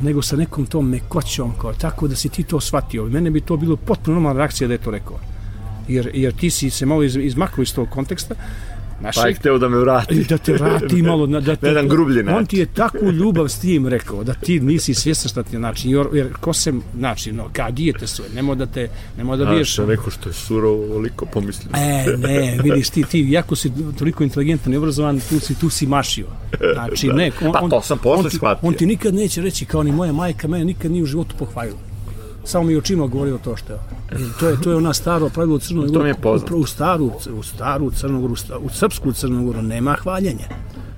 nego 0.00 0.22
sa 0.22 0.36
nekom 0.36 0.66
tom 0.66 0.88
mekoćom 0.88 1.52
kao, 1.60 1.72
tako 1.72 2.08
da 2.08 2.16
si 2.16 2.28
ti 2.28 2.42
to 2.42 2.60
shvatio. 2.60 3.04
Mene 3.04 3.30
bi 3.30 3.40
to 3.40 3.56
bilo 3.56 3.76
potpuno 3.76 4.14
normalna 4.14 4.38
reakcija 4.38 4.68
da 4.68 4.74
je 4.74 4.78
to 4.78 4.90
rekao. 4.90 5.18
Jer, 5.88 6.10
jer 6.14 6.32
ti 6.32 6.50
si 6.50 6.70
se 6.70 6.86
malo 6.86 7.02
iz, 7.02 7.16
izmaklo 7.16 7.62
iz 7.62 7.74
tog 7.74 7.88
konteksta 7.90 8.34
Naši, 9.00 9.20
pa 9.22 9.28
je 9.28 9.34
hteo 9.34 9.58
da 9.58 9.68
me 9.68 9.78
vrati. 9.78 10.24
Da 10.24 10.38
te 10.38 10.52
vrati 10.52 11.02
malo. 11.10 11.26
Na, 11.26 11.40
da 11.40 11.56
te, 11.56 11.66
jedan 11.66 11.88
grublji 11.88 12.22
On 12.28 12.46
ti 12.46 12.58
je 12.58 12.66
takvu 12.66 13.10
ljubav 13.10 13.48
s 13.48 13.60
tim 13.60 13.86
rekao, 13.86 14.24
da 14.24 14.34
ti 14.34 14.60
nisi 14.60 14.94
svjesna 14.94 15.28
šta 15.28 15.42
ti 15.42 15.56
je, 15.56 15.58
znači, 15.58 15.90
jer, 15.90 16.06
jer 16.12 16.32
ko 16.40 16.52
se, 16.52 16.72
znači, 16.98 17.32
no, 17.32 17.48
kad 17.52 17.74
dijete 17.74 18.06
svoje, 18.06 18.30
nemo 18.34 18.54
da 18.54 18.66
te, 18.66 18.88
nemo 19.16 19.36
da 19.36 19.44
biješ. 19.44 19.74
Znaš, 19.74 19.88
neko 19.88 20.10
što 20.10 20.28
je 20.28 20.32
surovo, 20.32 20.86
veliko 20.94 21.26
pomislio. 21.26 21.70
E, 21.74 22.16
ne, 22.16 22.58
vidiš 22.62 22.90
ti, 22.90 23.04
ti, 23.04 23.26
jako 23.30 23.56
si 23.56 23.72
toliko 23.98 24.24
inteligentan 24.24 24.72
i 24.72 24.76
obrazovan, 24.76 25.20
tu 25.28 25.40
si, 25.40 25.54
tu 25.54 25.70
si 25.70 25.86
mašio. 25.86 26.26
Znači, 26.74 27.08
ne, 27.18 27.30
on, 27.40 27.52
pa 27.52 27.68
to 27.68 27.82
sam 27.82 27.98
posle 27.98 28.24
on, 28.24 28.30
shvatio. 28.30 28.68
On 28.68 28.74
ti 28.74 28.86
nikad 28.86 29.14
neće 29.14 29.42
reći, 29.42 29.64
kao 29.64 29.82
ni 29.82 29.92
moja 29.92 30.12
majka, 30.12 30.48
mene 30.48 30.64
nikad 30.64 30.90
nije 30.90 31.02
u 31.02 31.06
životu 31.06 31.34
pohvalila 31.38 31.89
samo 32.44 32.64
mi 32.64 32.76
očima 32.76 33.06
govorio 33.06 33.38
to 33.38 33.56
što 33.56 33.72
je. 33.72 33.78
To 34.40 34.48
je 34.48 34.56
to 34.62 34.70
je 34.70 34.76
ona 34.76 34.94
staro 34.94 35.28
pravilo 35.28 35.56
u 35.56 35.58
Crnoj 35.58 35.88
Gori. 35.88 36.12
To 36.14 36.20
poznato. 36.22 36.56
U 36.56 36.66
staru 36.66 37.10
u 37.38 37.42
staru 37.42 37.90
Crnogoru, 37.90 38.34
u 38.60 38.68
srpsku 38.68 39.12
Crnogoru 39.12 39.62
nema 39.62 39.94
hvaljenja. 39.94 40.48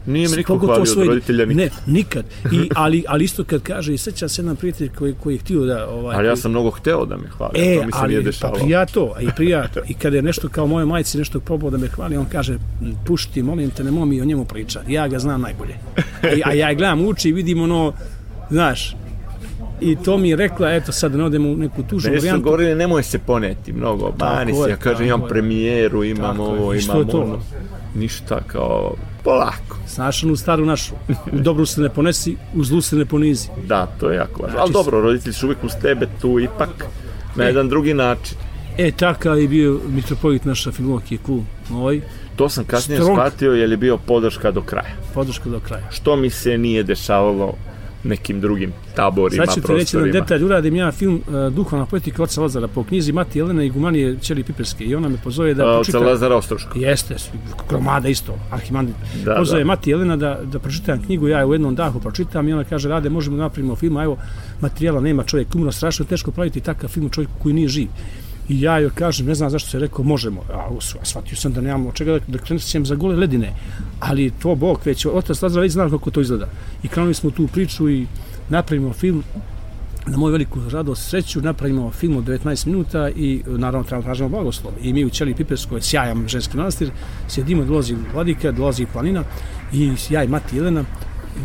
Nije 0.06 0.28
mi 0.28 0.36
niko 0.36 0.58
hvalio 0.58 0.86
svoj... 0.86 1.02
od 1.02 1.08
roditelja 1.08 1.46
nikad. 1.46 1.56
Ne, 1.56 1.92
nikad. 1.92 2.24
I, 2.52 2.68
ali, 2.74 3.04
ali 3.08 3.24
isto 3.24 3.44
kad 3.44 3.62
kaže, 3.62 3.94
i 3.94 3.98
seća 3.98 4.28
se 4.28 4.42
jedan 4.42 4.56
prijatelj 4.56 4.88
koji, 4.88 5.14
koji 5.22 5.34
je 5.34 5.38
htio 5.38 5.64
da... 5.64 5.88
Ovaj, 5.88 6.16
ali 6.16 6.26
ja 6.26 6.36
sam 6.36 6.50
mnogo 6.50 6.70
hteo 6.70 7.06
da 7.06 7.16
me 7.16 7.28
hvali, 7.28 7.52
e, 7.54 7.78
to 7.80 7.86
mi 7.86 7.92
se 7.92 7.98
ali, 8.00 8.08
nije 8.08 8.22
dešavalo. 8.22 8.58
Pa 8.58 8.64
prija 8.64 8.86
to, 8.86 9.14
i 9.20 9.28
prija 9.36 9.68
to. 9.68 9.80
I 9.88 9.94
kada 9.94 10.16
je 10.16 10.22
nešto 10.22 10.48
kao 10.48 10.66
moje 10.66 10.86
majci 10.86 11.18
nešto 11.18 11.40
probao 11.40 11.70
da 11.70 11.78
me 11.78 11.88
hvali, 11.88 12.16
on 12.16 12.26
kaže, 12.32 12.58
pušti, 13.06 13.42
molim 13.42 13.70
te, 13.70 13.84
nemoj 13.84 14.06
mi 14.06 14.20
o 14.20 14.24
njemu 14.24 14.44
pričati. 14.44 14.92
Ja 14.92 15.08
ga 15.08 15.18
znam 15.18 15.40
najbolje. 15.40 15.74
A, 16.22 16.50
a 16.50 16.52
ja 16.52 16.74
gledam 16.74 17.06
uči 17.06 17.28
i 17.28 17.32
vidim 17.32 17.62
ono, 17.62 17.92
znaš, 18.50 18.96
i 19.82 19.96
to 20.04 20.18
mi 20.18 20.28
je 20.30 20.36
rekla, 20.36 20.72
eto 20.72 20.92
sad 20.92 21.14
ne 21.14 21.24
odemo 21.24 21.48
u 21.48 21.56
neku 21.56 21.82
tužu 21.82 22.08
varijantu. 22.08 22.26
Ne 22.26 22.38
su 22.38 22.42
govorili, 22.42 22.74
nemoj 22.74 23.02
se 23.02 23.18
poneti 23.18 23.72
mnogo, 23.72 24.12
bani 24.18 24.52
se, 24.54 24.70
ja 24.70 24.76
kažem, 24.76 25.06
imam 25.06 25.22
premijeru, 25.28 26.04
imam 26.04 26.36
tako 26.36 26.42
ovo, 26.42 26.74
imam 26.74 27.08
to? 27.08 27.20
ono. 27.20 27.38
Ništa 27.94 28.40
kao, 28.46 28.94
polako. 29.24 29.76
Znaš 29.88 30.24
onu 30.24 30.36
staru 30.36 30.64
našu, 30.64 30.94
u 31.32 31.38
dobru 31.38 31.66
se 31.66 31.80
ne 31.80 31.88
ponesi, 31.88 32.36
u 32.54 32.64
zlu 32.64 32.80
se 32.80 32.96
ne 32.96 33.06
ponizi. 33.06 33.48
Da, 33.66 33.86
to 34.00 34.10
je 34.10 34.16
jako 34.16 34.42
važno. 34.42 34.56
Znači, 34.56 34.62
Ali 34.62 34.72
dobro, 34.72 35.00
roditelji 35.00 35.32
su 35.32 35.46
uvijek 35.46 35.64
uz 35.64 35.72
tebe 35.82 36.06
tu 36.20 36.40
ipak, 36.40 36.86
na 37.36 37.44
e, 37.44 37.46
jedan 37.46 37.68
drugi 37.68 37.94
način. 37.94 38.36
E, 38.78 38.90
takav 38.92 39.38
je 39.38 39.48
bio 39.48 39.80
mitropolit 39.88 40.44
naša 40.44 40.72
filmovki 40.72 41.18
kum 41.18 41.46
moj. 41.68 42.00
To 42.36 42.48
sam 42.48 42.64
kasnije 42.64 43.00
Strog. 43.00 43.16
shvatio 43.16 43.52
jer 43.52 43.70
je 43.70 43.76
bio 43.76 43.98
podrška 43.98 44.50
do 44.50 44.62
kraja. 44.62 44.94
Podrška 45.14 45.50
do 45.50 45.60
kraja. 45.60 45.90
Što 45.90 46.16
mi 46.16 46.30
se 46.30 46.58
nije 46.58 46.82
dešavalo 46.82 47.54
nekim 48.04 48.40
drugim 48.40 48.72
taborima, 48.96 49.46
Sad 49.46 49.54
ću 49.54 49.60
ti 49.60 49.72
reći 49.72 49.96
jedan 49.96 50.02
prostorima. 50.02 50.20
detalj, 50.20 50.44
uradim 50.44 50.76
ja 50.76 50.92
film 50.92 51.14
uh, 51.28 51.54
Duhovna 51.54 51.86
politika 51.86 52.22
oca 52.22 52.40
Lazara 52.40 52.68
po 52.68 52.84
knjizi 52.84 53.12
Mati 53.12 53.38
Jelena 53.38 53.62
i 53.62 53.70
Gumanije 53.70 54.18
Ćeli 54.20 54.42
Piperske 54.42 54.84
i 54.84 54.94
ona 54.94 55.08
me 55.08 55.16
pozove 55.24 55.54
da. 55.54 55.78
Oca 55.78 55.98
Lazara 55.98 56.36
Ostroška. 56.36 56.70
Jeste, 56.74 57.14
gromada 57.68 58.08
isto, 58.08 58.34
Arhimandrit. 58.50 58.96
Da, 59.24 59.34
Pozove 59.34 59.60
da. 59.60 59.66
Mati 59.66 59.90
Jelena 59.90 60.16
da, 60.16 60.40
da 60.44 60.58
pročitam 60.58 61.02
knjigu, 61.02 61.28
ja 61.28 61.38
je 61.38 61.44
u 61.46 61.52
jednom 61.52 61.74
dahu 61.74 62.00
pročitam 62.00 62.48
i 62.48 62.52
ona 62.52 62.64
kaže, 62.64 62.88
rade, 62.88 63.10
možemo 63.10 63.36
da 63.36 63.42
napravimo 63.42 63.76
film, 63.76 63.96
a 63.96 64.04
evo, 64.04 64.16
materijala 64.60 65.00
nema 65.00 65.24
čovjek, 65.24 65.54
umro 65.54 65.72
strašno 65.72 66.04
teško 66.04 66.30
praviti 66.30 66.60
takav 66.60 66.90
film 66.90 67.10
čovjek 67.10 67.30
koji 67.42 67.54
nije 67.54 67.68
živ. 67.68 67.88
I 68.48 68.60
ja 68.60 68.78
joj 68.78 68.90
kažem, 68.94 69.26
ne 69.26 69.34
znam 69.34 69.50
zašto 69.50 69.70
se 69.70 69.78
rekao, 69.78 70.04
možemo, 70.04 70.42
a, 70.52 70.68
us- 70.70 70.96
a 71.00 71.04
shvatio 71.04 71.36
sam 71.36 71.52
da 71.52 71.60
nemamo 71.60 71.88
od 71.88 71.94
čega 71.94 72.12
da, 72.12 72.18
da 72.26 72.38
krenem 72.38 72.86
za 72.86 72.94
gole 72.94 73.16
ledine, 73.16 73.52
ali 74.00 74.30
to 74.30 74.54
Bog 74.54 74.80
već, 74.84 75.06
otac 75.06 75.42
Lazara 75.42 75.62
već 75.62 75.72
zna 75.72 75.90
kako 75.90 76.10
to 76.10 76.20
izgleda. 76.20 76.48
I 76.82 76.88
krenuli 76.88 77.14
smo 77.14 77.30
tu 77.30 77.46
priču 77.46 77.90
i 77.90 78.06
napravimo 78.48 78.92
film 78.92 79.22
na 80.06 80.16
moju 80.16 80.32
veliku 80.32 80.60
radost, 80.70 81.08
sreću, 81.08 81.40
napravimo 81.40 81.90
film 81.90 82.16
od 82.16 82.24
19 82.24 82.66
minuta 82.66 83.10
i 83.10 83.42
naravno 83.46 83.84
trebamo 83.84 84.04
tražimo 84.04 84.28
blagoslov. 84.28 84.72
I 84.82 84.92
mi 84.92 85.04
u 85.04 85.10
Ćeli 85.10 85.34
Piperskoj, 85.34 85.80
sjajan 85.82 86.28
ženski 86.28 86.56
manastir, 86.56 86.90
sjedimo, 87.28 87.64
dolazi 87.64 87.96
vladika, 88.14 88.52
dolazi 88.52 88.86
planina 88.92 89.24
i 89.72 89.92
ja 90.10 90.24
i 90.24 90.28
mati 90.28 90.56
Jelena, 90.56 90.84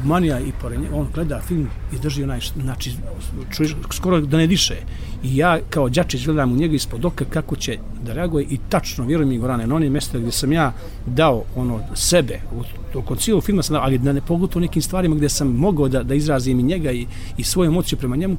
Manija 0.05 0.39
i 0.39 0.51
pored 0.61 0.79
nje, 0.79 0.87
on 0.93 1.07
gleda 1.13 1.41
film 1.41 1.67
i 1.93 1.99
drži 1.99 2.23
onaj, 2.23 2.39
znači, 2.61 2.91
čuješ, 3.55 3.75
skoro 3.91 4.21
da 4.21 4.37
ne 4.37 4.47
diše. 4.47 4.75
I 5.23 5.37
ja 5.37 5.59
kao 5.69 5.89
đačić 5.89 6.25
gledam 6.25 6.51
u 6.51 6.55
njega 6.55 6.75
ispod 6.75 7.05
oka 7.05 7.25
kako 7.25 7.55
će 7.55 7.77
da 8.05 8.13
reaguje 8.13 8.45
i 8.49 8.57
tačno, 8.69 9.05
vjerujem 9.05 9.29
mi 9.29 9.37
Gorane, 9.37 9.67
na 9.67 9.75
onim 9.75 9.93
mjestima 9.93 10.19
gdje 10.19 10.31
sam 10.31 10.51
ja 10.51 10.73
dao 11.05 11.43
ono 11.55 11.79
sebe, 11.95 12.39
oko 12.95 13.15
cijelog 13.15 13.43
filma 13.43 13.63
sam 13.63 13.73
dao, 13.73 13.83
ali 13.83 13.97
da 13.97 14.13
ne 14.13 14.21
pogotovo 14.21 14.61
nekim 14.61 14.81
stvarima 14.81 15.15
gdje 15.15 15.29
sam 15.29 15.47
mogao 15.47 15.87
da, 15.87 16.03
da 16.03 16.15
izrazim 16.15 16.59
i 16.59 16.63
njega 16.63 16.91
i, 16.91 17.07
i 17.37 17.43
svoje 17.43 17.67
emociju 17.67 17.99
prema 17.99 18.15
njemu, 18.15 18.37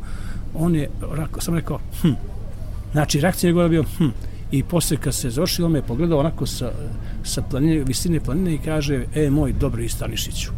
on 0.55 0.75
je, 0.75 0.91
rako, 1.13 1.41
sam 1.41 1.55
rekao, 1.55 1.79
hm, 2.03 2.13
znači 2.93 3.21
reakcija 3.21 3.49
njegova 3.49 3.65
je 3.65 3.71
bio, 3.71 3.85
hm, 3.99 4.09
i 4.51 4.63
posle 4.63 4.97
kad 4.97 5.15
se 5.15 5.31
završio, 5.31 5.67
on 5.67 5.73
me 5.73 5.79
je 5.79 5.83
pogledao 5.83 6.19
onako 6.19 6.47
sa, 6.47 6.73
sa 7.25 7.43
planine, 7.43 7.85
visine 7.85 8.21
planine 8.21 8.55
i 8.55 8.59
kaže, 8.59 9.05
e, 9.15 9.31
moj 9.31 9.53
dobri 9.53 9.89
Stanišiću, 9.89 10.51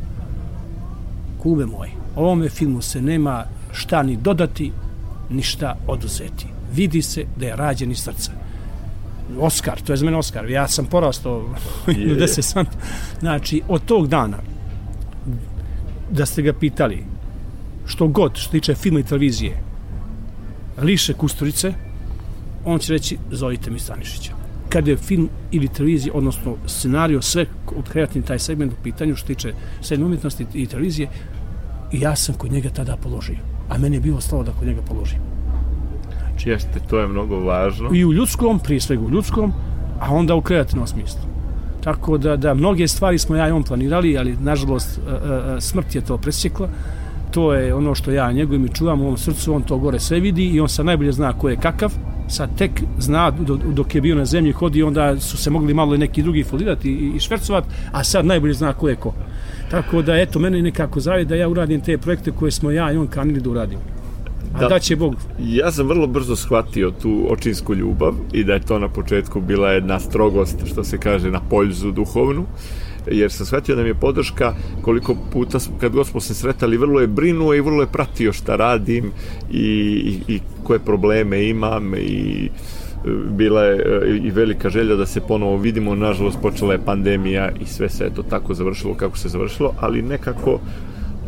kume 1.43 1.67
moj, 1.67 1.91
ovome 2.17 2.49
filmu 2.49 2.83
se 2.83 3.03
nema 3.03 3.45
šta 3.73 4.03
ni 4.03 4.17
dodati, 4.17 4.73
ni 5.31 5.43
šta 5.43 5.77
oduzeti. 5.87 6.47
Vidi 6.75 7.03
se 7.03 7.25
da 7.37 7.47
je 7.47 7.57
rađen 7.57 7.91
iz 7.91 7.99
srca. 7.99 8.33
Oskar, 9.39 9.81
to 9.81 9.93
je 9.93 9.97
za 9.97 10.05
mene 10.05 10.17
Oskar. 10.17 10.51
Ja 10.51 10.69
sam 10.69 10.87
porastao 10.87 11.55
Je. 11.87 12.17
10 12.17 12.43
sam. 12.43 12.67
Znači, 13.21 13.63
od 13.69 13.85
tog 13.85 14.09
dana 14.09 14.39
da 16.11 16.27
ste 16.27 16.43
ga 16.43 16.53
pitali 16.53 17.05
što 17.87 18.09
god 18.09 18.37
što 18.37 18.51
tiče 18.51 18.75
filma 18.75 19.01
i 19.01 19.03
televizije 19.03 19.63
liše 20.83 21.15
Kusturice, 21.15 21.73
on 22.65 22.79
će 22.79 22.93
reći 22.93 23.19
zovite 23.31 23.71
mi 23.71 23.79
Stanišića. 23.79 24.33
Kad 24.69 24.89
je 24.89 24.97
film 24.97 25.29
ili 25.51 25.69
televizija, 25.69 26.15
odnosno 26.15 26.57
scenario, 26.67 27.23
sve 27.23 27.47
kreativni 27.93 28.27
taj 28.27 28.39
segment 28.39 28.73
u 28.73 28.83
pitanju 28.83 29.17
što 29.17 29.27
tiče 29.27 29.53
srednje 29.81 30.07
umjetnosti 30.07 30.47
i 30.55 30.67
televizije, 30.67 31.09
i 31.93 32.01
ja 32.01 32.17
sam 32.17 32.35
kod 32.35 32.53
njega 32.53 32.71
tada 32.71 32.97
položio. 32.97 33.37
A 33.69 33.79
meni 33.79 33.97
je 33.97 34.01
bilo 34.01 34.21
stalo 34.21 34.43
da 34.43 34.53
kod 34.53 34.69
njega 34.69 34.83
položim. 34.83 35.19
Jeste, 36.45 36.81
to 36.91 36.99
je 36.99 37.07
mnogo 37.09 37.41
važno. 37.41 37.91
I 37.93 38.05
u 38.05 38.13
ljudskom, 38.13 38.59
prije 38.59 38.81
svega 38.81 39.03
u 39.03 39.11
ljudskom, 39.11 39.53
a 40.01 40.15
onda 40.15 40.35
u 40.35 40.41
kreativnom 40.41 40.87
smislu. 40.87 41.21
Tako 41.85 42.19
da, 42.19 42.37
da 42.37 42.55
mnoge 42.55 42.89
stvari 42.89 43.19
smo 43.19 43.37
ja 43.37 43.49
i 43.49 43.53
on 43.53 43.63
planirali, 43.63 44.19
ali 44.19 44.37
nažalost 44.41 44.99
e, 44.99 45.11
e, 45.11 45.57
e, 45.57 45.61
smrt 45.61 45.95
je 45.95 46.01
to 46.01 46.19
presjekla. 46.19 46.69
To 47.31 47.55
je 47.55 47.75
ono 47.75 47.95
što 47.95 48.11
ja 48.11 48.33
njegovim 48.33 48.65
i 48.65 48.69
čuvam 48.69 49.01
u 49.01 49.05
ovom 49.05 49.17
srcu, 49.17 49.55
on 49.55 49.63
to 49.63 49.79
gore 49.79 50.01
sve 50.01 50.21
vidi 50.21 50.45
i 50.45 50.61
on 50.61 50.69
sad 50.69 50.87
najbolje 50.87 51.13
zna 51.13 51.33
ko 51.33 51.49
je 51.49 51.57
kakav. 51.57 51.93
Sad 52.29 52.57
tek 52.59 52.71
zna 52.99 53.31
do- 53.31 53.59
dok 53.73 53.95
je 53.95 54.01
bio 54.01 54.15
na 54.15 54.25
zemlji 54.25 54.53
hodi, 54.53 54.83
onda 54.83 55.21
su 55.21 55.37
se 55.37 55.51
mogli 55.51 55.75
malo 55.75 55.95
i 55.95 55.99
neki 55.99 56.23
drugi 56.23 56.45
folirati 56.45 56.91
i, 56.91 57.13
i 57.17 57.21
švercovat, 57.21 57.65
a 57.93 58.05
sad 58.05 58.27
najbolje 58.27 58.55
zna 58.55 58.73
ko 58.73 58.89
je 58.89 58.97
ko. 58.97 59.15
Tako 59.71 60.03
da, 60.03 60.17
eto, 60.17 60.39
mene 60.39 60.63
nekako 60.63 61.01
zavi 61.01 61.25
da 61.25 61.35
ja 61.35 61.49
uradim 61.49 61.81
te 61.81 61.99
projekte 61.99 62.31
koje 62.31 62.51
smo 62.51 62.71
ja 62.71 62.93
i 62.93 62.97
on 62.97 63.07
kanili 63.07 63.41
da 63.41 63.51
uradimo. 63.51 63.83
A 64.55 64.61
Da. 64.61 64.69
da. 64.69 64.79
će 64.79 64.97
Bog. 64.97 65.17
Ja 65.39 65.73
sam 65.73 65.89
vrlo 65.89 66.07
brzo 66.07 66.37
shvatio 66.37 66.91
tu 66.91 67.27
očinsku 67.31 67.75
ljubav 67.75 68.15
i 68.33 68.45
da 68.45 68.53
je 68.53 68.61
to 68.61 68.79
na 68.79 68.89
početku 68.89 69.41
bila 69.41 69.73
jedna 69.73 70.01
strogost, 70.01 70.57
što 70.67 70.85
se 70.85 70.99
kaže, 70.99 71.31
na 71.31 71.41
poljzu 71.51 71.91
duhovnu 71.91 72.47
jer 73.07 73.33
sam 73.33 73.47
shvatio 73.47 73.77
da 73.77 73.83
mi 73.83 73.89
je 73.89 73.95
podrška 73.95 74.55
koliko 74.83 75.17
puta, 75.33 75.59
kad 75.81 75.93
god 75.93 76.07
smo 76.07 76.21
se 76.21 76.35
sretali, 76.35 76.77
vrlo 76.77 77.01
je 77.01 77.07
brinuo 77.07 77.55
i 77.55 77.61
vrlo 77.61 77.81
je 77.81 77.93
pratio 77.93 78.33
šta 78.33 78.57
radim 78.57 79.13
i, 79.53 79.59
i, 79.59 80.35
i 80.35 80.41
koje 80.63 80.79
probleme 80.79 81.49
imam 81.49 81.95
i 81.95 82.51
bila 83.31 83.63
je 83.63 83.77
e, 83.77 84.17
i 84.17 84.31
velika 84.31 84.69
želja 84.69 84.97
da 84.97 85.07
se 85.07 85.21
ponovo 85.21 85.57
vidimo, 85.57 85.95
nažalost 85.95 86.39
počela 86.43 86.73
je 86.73 86.85
pandemija 86.85 87.51
i 87.61 87.67
sve 87.67 87.89
se 87.89 88.05
eto 88.05 88.23
tako 88.23 88.55
završilo 88.55 88.95
kako 88.95 89.19
se 89.19 89.29
završilo, 89.29 89.73
ali 89.81 90.03
nekako 90.03 90.61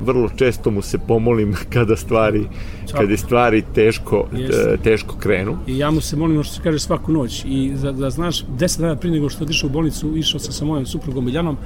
vrlo 0.04 0.28
često 0.36 0.70
mu 0.70 0.82
se 0.82 0.98
pomolim 0.98 1.54
kada 1.74 1.96
stvari 1.96 2.44
kada 2.92 3.16
stvari 3.16 3.62
teško 3.74 4.28
Jeste. 4.32 4.70
e, 4.74 4.76
teško 4.76 5.16
krenu 5.16 5.56
I 5.66 5.78
ja 5.78 5.90
mu 5.90 6.00
se 6.00 6.16
molim, 6.16 6.36
ono 6.36 6.44
što 6.44 6.54
se 6.54 6.62
kaže, 6.62 6.78
svaku 6.78 7.12
noć. 7.12 7.44
I 7.44 7.72
da, 7.82 7.92
da 7.92 8.10
znaš, 8.10 8.44
deset 8.58 8.80
dana 8.80 8.96
prije 8.96 9.12
nego 9.12 9.28
što 9.28 9.44
je 9.44 9.44
otišao 9.44 9.68
u 9.68 9.72
bolnicu, 9.72 10.16
išao 10.16 10.40
sam 10.40 10.52
sa 10.52 10.64
mojom 10.64 10.86
suprugom 10.86 11.24
Biljanom 11.24 11.56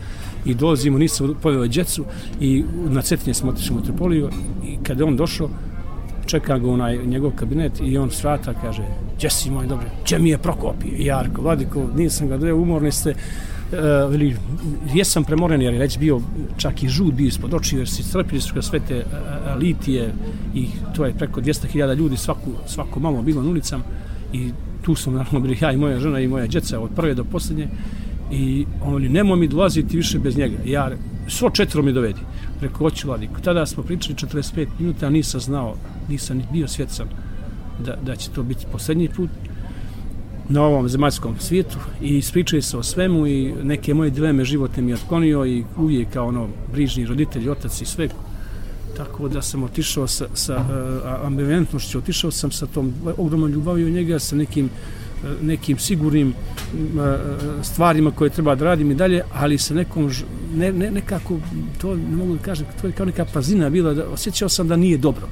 i 0.44 0.54
dolazimo, 0.54 0.98
nisam 0.98 1.34
poveo 1.42 1.66
djecu 1.66 2.04
i 2.40 2.64
na 2.88 3.02
Cetinje 3.02 3.34
smo 3.34 3.50
otišli 3.50 3.74
u 3.74 3.78
Metropoliju 3.78 4.28
i 4.64 4.76
kada 4.82 5.04
je 5.04 5.09
on 5.09 5.16
došao, 5.16 5.48
čeka 6.27 6.59
ga 6.59 6.70
onaj 6.70 7.07
njegov 7.07 7.31
kabinet 7.31 7.81
i 7.81 7.99
on 7.99 8.11
svrata 8.11 8.55
kaže, 8.62 8.83
gdje 9.16 9.31
si 9.31 9.51
moj 9.51 9.66
dobro, 9.66 9.87
gdje 10.05 10.18
mi 10.18 10.31
je 10.31 10.39
prokopio, 10.39 10.93
Jarko, 10.99 11.43
Vladiko, 11.43 11.87
nisam 11.97 12.29
ga 12.29 12.37
deo, 12.37 12.57
umorni 12.57 12.93
ste, 12.93 13.14
Uh, 13.72 14.11
veli, 14.11 14.37
jesam 14.95 15.24
premoren 15.24 15.62
jer 15.62 15.74
je 15.74 15.81
već 15.81 15.99
bio 15.99 16.20
čak 16.57 16.83
i 16.83 16.89
žud 16.89 17.14
bio 17.14 17.27
ispod 17.27 17.55
očiju 17.55 17.79
jer 17.79 17.89
si 17.89 18.03
crpili 18.03 18.41
su 18.41 18.55
ga 18.55 18.62
sve 18.62 18.81
te 18.81 18.97
uh, 18.97 19.61
litije 19.61 20.12
i 20.55 20.66
to 20.97 21.05
je 21.05 21.14
preko 21.14 21.41
200.000 21.41 21.95
ljudi 21.95 22.16
svaku, 22.16 22.51
svako 22.66 23.01
malo 23.01 23.22
bilo 23.22 23.43
na 23.43 23.51
ulicama 23.51 23.85
i 24.33 24.51
tu 24.83 24.95
sam 24.95 25.14
naravno 25.14 25.41
bili 25.41 25.59
ja 25.61 25.72
i 25.72 25.77
moja 25.77 25.99
žena 26.01 26.20
i 26.20 26.29
moja 26.29 26.47
djeca 26.47 26.81
od 26.81 26.91
prve 26.97 27.14
do 27.14 27.24
posljednje 27.24 27.68
i 28.31 28.66
on 28.83 28.93
veli, 28.93 29.09
nemoj 29.09 29.39
mi 29.39 29.49
dolaziti 29.49 29.97
više 29.97 30.18
bez 30.18 30.37
njega. 30.37 30.57
Ja, 30.64 30.91
svo 31.29 31.51
četvro 31.51 31.83
mi 31.83 31.93
dovedi 31.93 32.20
preko 32.61 32.78
hoću 32.78 33.09
tada 33.44 33.66
smo 33.66 33.82
pričali 33.82 34.14
45 34.14 34.66
minuta 34.78 35.07
a 35.07 35.11
nisam 35.11 35.40
znao 35.40 35.74
nisam 36.09 36.42
bio 36.52 36.68
svjecan 36.68 37.07
da, 37.84 37.96
da 38.02 38.16
će 38.16 38.30
to 38.30 38.42
biti 38.42 38.66
posljednji 38.72 39.09
put 39.09 39.30
na 40.48 40.62
ovom 40.62 40.88
zemaljskom 40.88 41.34
svijetu. 41.38 41.78
I 42.02 42.16
ispričaju 42.16 42.62
se 42.62 42.76
o 42.76 42.82
svemu 42.82 43.26
i 43.26 43.54
neke 43.62 43.94
moje 43.94 44.11
dileme 44.11 44.44
životne 44.44 44.82
mi 44.82 44.90
je 44.90 44.94
otklonio 44.94 45.46
i 45.46 45.64
uvijek 45.76 46.12
kao 46.12 46.26
ono 46.26 46.48
brižni 46.72 47.07
roditelj, 47.07 47.50
otac 47.50 47.80
i 47.80 47.84
sve. 47.84 48.09
Tako 48.96 49.28
da 49.28 49.42
sam 49.42 49.62
otišao 49.62 50.07
sa, 50.07 50.26
sa 50.34 50.57
uh, 50.57 51.26
ambivalentnošću, 51.26 51.98
otišao 51.98 52.30
sam 52.30 52.50
sa 52.50 52.66
tom 52.66 52.94
ogromnom 53.16 53.50
ljubavlju 53.50 53.86
u 53.86 53.90
njega, 53.90 54.18
sa 54.18 54.36
nekim 54.36 54.64
uh, 54.64 55.05
nekim 55.42 55.78
sigurnim 55.78 56.34
stvarima 57.62 58.10
koje 58.10 58.30
treba 58.30 58.54
da 58.54 58.64
radim 58.64 58.90
i 58.90 58.94
dalje, 58.94 59.22
ali 59.32 59.58
sa 59.58 59.74
nekom, 59.74 60.10
ne, 60.54 60.72
ne, 60.72 60.90
nekako, 60.90 61.38
to 61.80 61.94
ne 61.94 62.16
mogu 62.16 62.34
da 62.34 62.42
kažem, 62.42 62.66
to 62.80 62.86
je 62.86 62.92
kao 62.92 63.06
neka 63.06 63.24
pazina 63.24 63.70
bila, 63.70 63.94
da 63.94 64.08
osjećao 64.08 64.48
sam 64.48 64.68
da 64.68 64.76
nije 64.76 64.98
dobro 64.98 65.28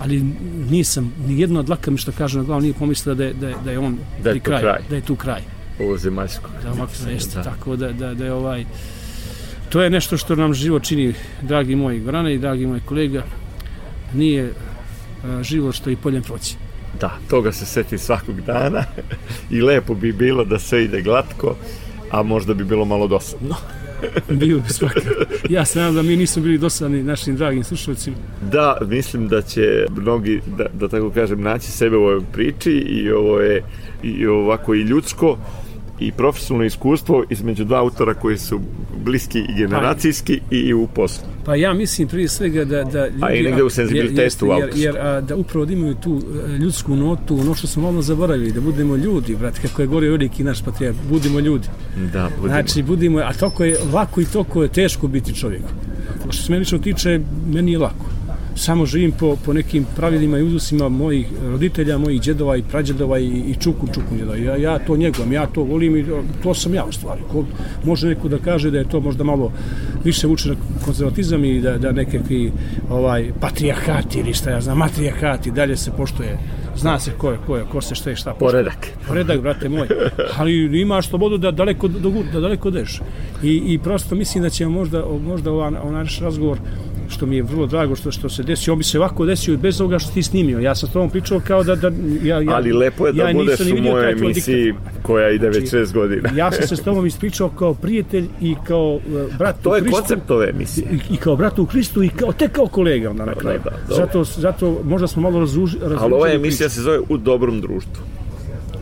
ali 0.00 0.22
nisam, 0.70 1.12
ni 1.26 1.40
jedna 1.40 1.62
dlaka 1.62 1.90
mi 1.90 1.98
što 1.98 2.12
kaže 2.12 2.38
na 2.38 2.44
glavu 2.44 2.60
nije 2.60 2.74
pomislila 2.74 3.14
da 3.14 3.24
je, 3.24 3.34
da 3.34 3.48
je, 3.48 3.54
da 3.64 3.70
je 3.70 3.78
on 3.78 3.98
Da 4.22 4.30
je 4.30 4.34
pri 4.34 4.40
to 4.40 4.44
kraju, 4.44 4.60
kraj. 4.62 4.80
da 4.90 4.96
je 4.96 5.00
tu 5.02 5.16
kraj. 5.16 5.42
ovo 5.80 5.96
zemaljsko 5.98 6.50
Da, 6.62 6.72
ovako 6.72 6.92
jeste, 7.10 7.36
Da. 7.36 7.42
tako 7.42 7.76
da, 7.76 7.92
da, 7.92 8.14
da 8.14 8.24
je 8.24 8.32
ovaj 8.32 8.64
to 9.68 9.82
je 9.82 9.90
nešto 9.90 10.16
što 10.16 10.36
nam 10.36 10.54
život 10.54 10.82
čini 10.82 11.14
dragi 11.42 11.76
moji 11.76 12.00
Gorane 12.00 12.34
i 12.34 12.38
dragi 12.38 12.66
moji 12.66 12.80
kolega 12.80 13.22
nije 14.14 14.52
a, 15.24 15.42
život 15.42 15.74
što 15.74 15.90
i 15.90 15.96
poljem 15.96 16.22
proći 16.22 16.54
da, 17.00 17.18
toga 17.30 17.52
se 17.52 17.66
seti 17.66 17.98
svakog 17.98 18.40
dana. 18.40 18.84
I 19.50 19.62
lepo 19.62 19.94
bi 19.94 20.12
bilo 20.12 20.44
da 20.44 20.58
sve 20.58 20.84
ide 20.84 21.02
glatko 21.02 21.56
a 22.10 22.22
možda 22.22 22.54
bi 22.54 22.64
bilo 22.64 22.84
malo 22.84 23.06
dosadno. 23.06 23.54
Bio 24.28 24.58
bi 24.58 24.68
svaka 24.68 25.00
ja 25.48 25.64
se 25.64 25.78
nadam 25.78 25.94
da 25.94 26.02
mi 26.02 26.16
nismo 26.16 26.42
bili 26.42 26.58
dosadni 26.58 27.02
našim 27.02 27.36
dragim 27.36 27.64
slušalcima. 27.64 28.16
Da, 28.52 28.78
mislim 28.86 29.28
da 29.28 29.42
će 29.42 29.86
mnogi, 29.96 30.40
da, 30.58 30.66
da 30.72 30.88
tako 30.88 31.10
kažem, 31.10 31.42
naći 31.42 31.70
sebe 31.70 31.96
u 31.96 32.02
ovoj 32.02 32.20
priči 32.32 32.72
i 32.72 33.10
ovo 33.10 33.40
je 33.40 33.62
i 34.02 34.26
ovako 34.26 34.74
i 34.74 34.80
ljudsko 34.80 35.38
i 36.00 36.12
profesionalno 36.12 36.64
iskustvo 36.64 37.24
između 37.30 37.64
dva 37.64 37.78
autora 37.78 38.14
koji 38.14 38.38
su 38.38 38.60
bliski 39.04 39.38
i 39.38 39.54
generacijski 39.56 40.40
pa, 40.48 40.56
i 40.56 40.74
u 40.74 40.86
poslu. 40.86 41.24
Pa 41.44 41.54
ja 41.56 41.74
mislim 41.74 42.08
prije 42.08 42.28
svega 42.28 42.64
da... 42.64 42.84
da 42.84 43.06
ljudi, 43.06 43.22
a 43.22 43.32
i 43.32 43.42
negde 43.42 43.62
u 43.62 43.70
senzibilitetu 43.70 44.46
jer, 44.46 44.70
jer, 44.74 44.76
jer 44.76 44.98
a, 44.98 45.20
da 45.20 45.36
upravo 45.36 45.64
da 45.64 45.72
imaju 45.72 45.94
tu 45.94 46.20
e, 46.46 46.58
ljudsku 46.58 46.96
notu, 46.96 47.38
ono 47.40 47.54
što 47.54 47.66
smo 47.66 47.82
malo 47.82 48.02
zaboravili, 48.02 48.52
da 48.52 48.60
budemo 48.60 48.96
ljudi, 48.96 49.36
brate, 49.36 49.60
kako 49.68 49.82
je 49.82 49.88
govorio 49.88 50.10
veliki 50.10 50.44
naš 50.44 50.62
patrijat, 50.64 50.96
budimo 51.10 51.40
ljudi. 51.40 51.68
Da, 52.12 52.28
budimo. 52.36 52.48
Znači, 52.48 52.82
budimo, 52.82 53.18
a 53.18 53.32
toko 53.32 53.64
je 53.64 53.78
lako 53.92 54.20
i 54.20 54.24
toko 54.24 54.62
je 54.62 54.68
teško 54.68 55.08
biti 55.08 55.34
čovjek. 55.34 55.62
Što 56.30 56.42
se 56.42 56.52
meni 56.52 56.64
što 56.64 56.78
tiče, 56.78 57.20
meni 57.52 57.72
je 57.72 57.78
lako 57.78 58.19
samo 58.54 58.86
živim 58.86 59.12
po, 59.12 59.36
po 59.44 59.52
nekim 59.52 59.86
pravilima 59.96 60.38
i 60.38 60.42
uzusima 60.42 60.88
mojih 60.88 61.26
roditelja, 61.50 61.98
mojih 61.98 62.20
džedova 62.20 62.56
i 62.56 62.62
prađedova 62.62 63.18
i, 63.18 63.26
i 63.26 63.54
čuku 63.60 63.86
čuku 63.86 64.16
džedova. 64.18 64.36
Ja, 64.36 64.56
ja 64.56 64.78
to 64.78 64.96
njegujem, 64.96 65.32
ja 65.32 65.46
to 65.46 65.62
volim 65.62 65.96
i 65.96 66.06
to 66.42 66.54
sam 66.54 66.74
ja 66.74 66.84
u 66.84 66.92
stvari. 66.92 67.20
Ko, 67.32 67.44
može 67.84 68.08
neko 68.08 68.28
da 68.28 68.38
kaže 68.38 68.70
da 68.70 68.78
je 68.78 68.88
to 68.88 69.00
možda 69.00 69.24
malo 69.24 69.52
više 70.04 70.26
vuče 70.26 70.48
na 70.48 70.54
konzervatizam 70.84 71.44
i 71.44 71.60
da, 71.60 71.78
da 71.78 71.92
nekakvi 71.92 72.52
ovaj, 72.90 73.32
patrijarhati 73.40 74.18
ili 74.18 74.34
šta 74.34 74.50
ja 74.50 74.60
znam, 74.60 74.78
matrijarhati 74.78 75.50
dalje 75.50 75.76
se 75.76 75.90
poštoje 75.96 76.38
zna 76.76 76.98
se 76.98 77.12
ko 77.18 77.30
je, 77.30 77.38
ko 77.46 77.56
je, 77.56 77.64
ko 77.72 77.80
se 77.80 77.94
šta 77.94 78.10
je 78.10 78.16
šta. 78.16 78.34
Poredak. 78.34 78.86
Poredak, 79.08 79.40
brate 79.40 79.68
moj. 79.68 79.88
Ali 80.38 80.80
imaš 80.80 81.08
slobodu 81.08 81.38
da 81.38 81.50
daleko, 81.50 81.88
da 82.32 82.40
daleko 82.40 82.70
deš. 82.70 83.00
I, 83.42 83.62
I 83.66 83.78
prosto 83.78 84.14
mislim 84.14 84.42
da 84.42 84.50
će 84.50 84.66
možda, 84.66 85.04
možda 85.26 85.52
ovaj, 85.52 85.72
ovaj 85.82 85.92
naš 85.92 86.20
razgovor 86.20 86.58
što 87.10 87.26
mi 87.26 87.36
je 87.36 87.42
vrlo 87.42 87.66
drago 87.66 87.96
što 87.96 88.10
što 88.10 88.28
se 88.28 88.42
desio, 88.42 88.72
on 88.72 88.78
bi 88.78 88.84
se 88.84 88.98
ovako 88.98 89.26
desio 89.26 89.56
bez 89.56 89.80
ovoga 89.80 89.98
što 89.98 90.12
ti 90.12 90.22
snimio. 90.22 90.58
Ja 90.58 90.74
sam 90.74 90.88
s 90.88 90.92
tobom 90.92 91.10
pričao 91.10 91.40
kao 91.46 91.64
da, 91.64 91.74
da 91.74 91.90
ja, 92.22 92.40
ja, 92.40 92.52
Ali 92.54 92.72
lepo 92.72 93.06
je 93.06 93.12
da 93.12 93.28
ja 93.28 93.34
budeš 93.34 93.60
u 93.60 93.82
mojoj 93.82 94.12
emisiji 94.12 94.74
koja 95.02 95.30
ide 95.30 95.48
već 95.48 95.70
šest 95.70 95.92
godina. 95.92 96.30
ja 96.36 96.52
sam 96.52 96.68
se 96.68 96.76
s 96.76 96.80
tobom 96.80 97.06
ispričao 97.06 97.48
kao 97.48 97.74
prijatelj 97.74 98.26
i 98.40 98.54
kao 98.66 98.94
uh, 98.94 99.36
brat 99.38 99.56
to 99.62 99.76
je 99.76 99.90
koncept 99.90 100.30
ove 100.30 100.48
emisije. 100.48 100.86
I, 100.92 101.14
I, 101.14 101.16
kao 101.16 101.36
brat 101.36 101.58
u 101.58 101.66
Kristu 101.66 102.02
i 102.02 102.08
kao, 102.08 102.32
te 102.32 102.48
kao 102.48 102.66
kolega 102.66 103.10
onda 103.10 103.24
na 103.24 103.34
kraju. 103.34 103.60
Da, 103.64 103.70
da, 103.70 103.94
zato, 103.94 104.24
zato 104.24 104.80
možda 104.84 105.06
smo 105.06 105.22
malo 105.22 105.40
razužili. 105.40 105.96
Ali 105.98 106.14
ova 106.14 106.28
emisija 106.28 106.68
priču. 106.68 106.74
se 106.74 106.82
zove 106.82 106.98
U 107.08 107.16
dobrom 107.16 107.60
društvu. 107.60 108.02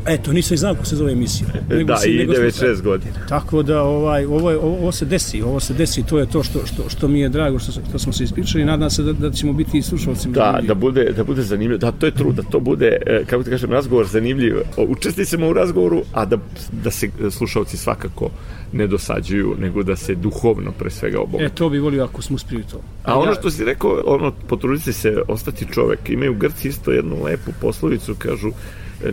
Eto, 0.06 0.32
nisam 0.32 0.54
i 0.54 0.58
znao 0.58 0.74
kako 0.74 0.86
se 0.86 0.96
zove 0.96 1.12
emisija. 1.12 1.48
Nego 1.68 1.84
da, 1.84 1.96
si, 1.96 2.10
ide 2.10 2.26
nego 2.26 2.42
već 2.42 2.58
šest 2.58 2.82
godina. 2.82 3.26
Tako 3.28 3.62
da, 3.62 3.82
ovaj, 3.82 4.24
ovo, 4.24 4.50
je, 4.50 4.56
ovo, 4.56 4.78
ovo, 4.78 4.92
se 4.92 5.04
desi, 5.04 5.42
ovo 5.42 5.60
se 5.60 5.74
desi, 5.74 6.02
to 6.02 6.18
je 6.18 6.26
to 6.26 6.42
što, 6.42 6.66
što, 6.66 6.88
što 6.88 7.08
mi 7.08 7.20
je 7.20 7.28
drago, 7.28 7.58
što, 7.58 7.72
što 7.72 7.98
smo 7.98 8.12
se 8.12 8.24
ispričali 8.24 8.62
i 8.62 8.66
nadam 8.66 8.90
se 8.90 9.02
da, 9.02 9.12
da 9.12 9.30
ćemo 9.30 9.52
biti 9.52 9.78
i 9.78 9.82
slušalcima. 9.82 10.34
Da, 10.34 10.60
da 10.66 10.74
bude, 10.74 11.12
da 11.16 11.24
bude 11.24 11.42
zanimljivo, 11.42 11.78
da, 11.78 11.92
to 11.92 12.06
je 12.06 12.12
trud, 12.12 12.34
da 12.34 12.42
to 12.42 12.60
bude, 12.60 12.96
e, 13.06 13.24
kako 13.26 13.42
ti 13.42 13.50
kažem, 13.50 13.72
razgovor 13.72 14.06
zanimljiv. 14.06 14.56
Učesticamo 14.76 15.48
u 15.48 15.52
razgovoru, 15.52 16.02
a 16.12 16.24
da, 16.24 16.38
da 16.84 16.90
se 16.90 17.08
slušalci 17.30 17.76
svakako 17.76 18.30
ne 18.72 18.86
dosađuju, 18.86 19.56
nego 19.58 19.82
da 19.82 19.96
se 19.96 20.14
duhovno 20.14 20.72
pre 20.78 20.90
svega 20.90 21.20
obogati. 21.20 21.44
E, 21.44 21.54
to 21.54 21.68
bi 21.68 21.78
volio 21.78 22.04
ako 22.04 22.22
smo 22.22 22.36
uspili 22.36 22.62
to. 22.70 22.80
A 23.04 23.18
ono 23.18 23.34
što 23.34 23.50
si 23.50 23.64
rekao, 23.64 24.02
ono, 24.06 24.32
potruditi 24.48 24.92
se 24.92 25.16
ostati 25.28 25.66
čovek. 25.72 26.10
Imaju 26.10 26.34
Grci 26.34 26.68
isto 26.68 26.92
jednu 26.92 27.24
lepu 27.24 27.50
poslovicu, 27.60 28.14
kažu, 28.18 28.50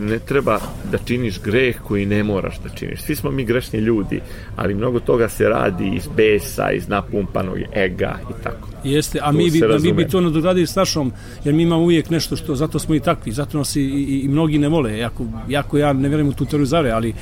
ne 0.00 0.18
treba 0.18 0.58
da 0.90 0.98
činiš 0.98 1.40
greh 1.40 1.76
koji 1.82 2.06
ne 2.06 2.24
moraš 2.24 2.58
da 2.58 2.68
činiš. 2.68 3.02
Svi 3.02 3.16
smo 3.16 3.30
mi 3.30 3.44
grešni 3.44 3.78
ljudi, 3.78 4.20
ali 4.56 4.74
mnogo 4.74 5.00
toga 5.00 5.28
se 5.28 5.48
radi 5.48 5.92
iz 5.96 6.08
besa, 6.16 6.70
iz 6.70 6.88
napumpanog 6.88 7.58
ega 7.72 8.18
i 8.30 8.42
tako. 8.42 8.68
Jeste, 8.84 9.18
a 9.22 9.32
mi 9.32 9.50
bi, 9.50 9.60
da 9.60 9.78
mi 9.78 9.92
bi 9.92 10.08
to 10.08 10.20
nadogradili 10.20 10.66
s 10.66 10.74
našom, 10.74 11.12
jer 11.44 11.54
mi 11.54 11.62
imamo 11.62 11.82
uvijek 11.82 12.10
nešto 12.10 12.36
što, 12.36 12.54
zato 12.54 12.78
smo 12.78 12.94
i 12.94 13.00
takvi, 13.00 13.32
zato 13.32 13.58
nas 13.58 13.76
i, 13.76 13.80
i, 13.80 14.20
i 14.24 14.28
mnogi 14.28 14.58
ne 14.58 14.68
vole, 14.68 14.98
jako, 14.98 15.26
jako 15.48 15.78
ja 15.78 15.92
ne 15.92 16.08
vjerujem 16.08 16.28
u 16.28 16.32
tu 16.32 16.44
teoriju 16.44 16.66
zare, 16.66 16.90
ali 16.90 17.14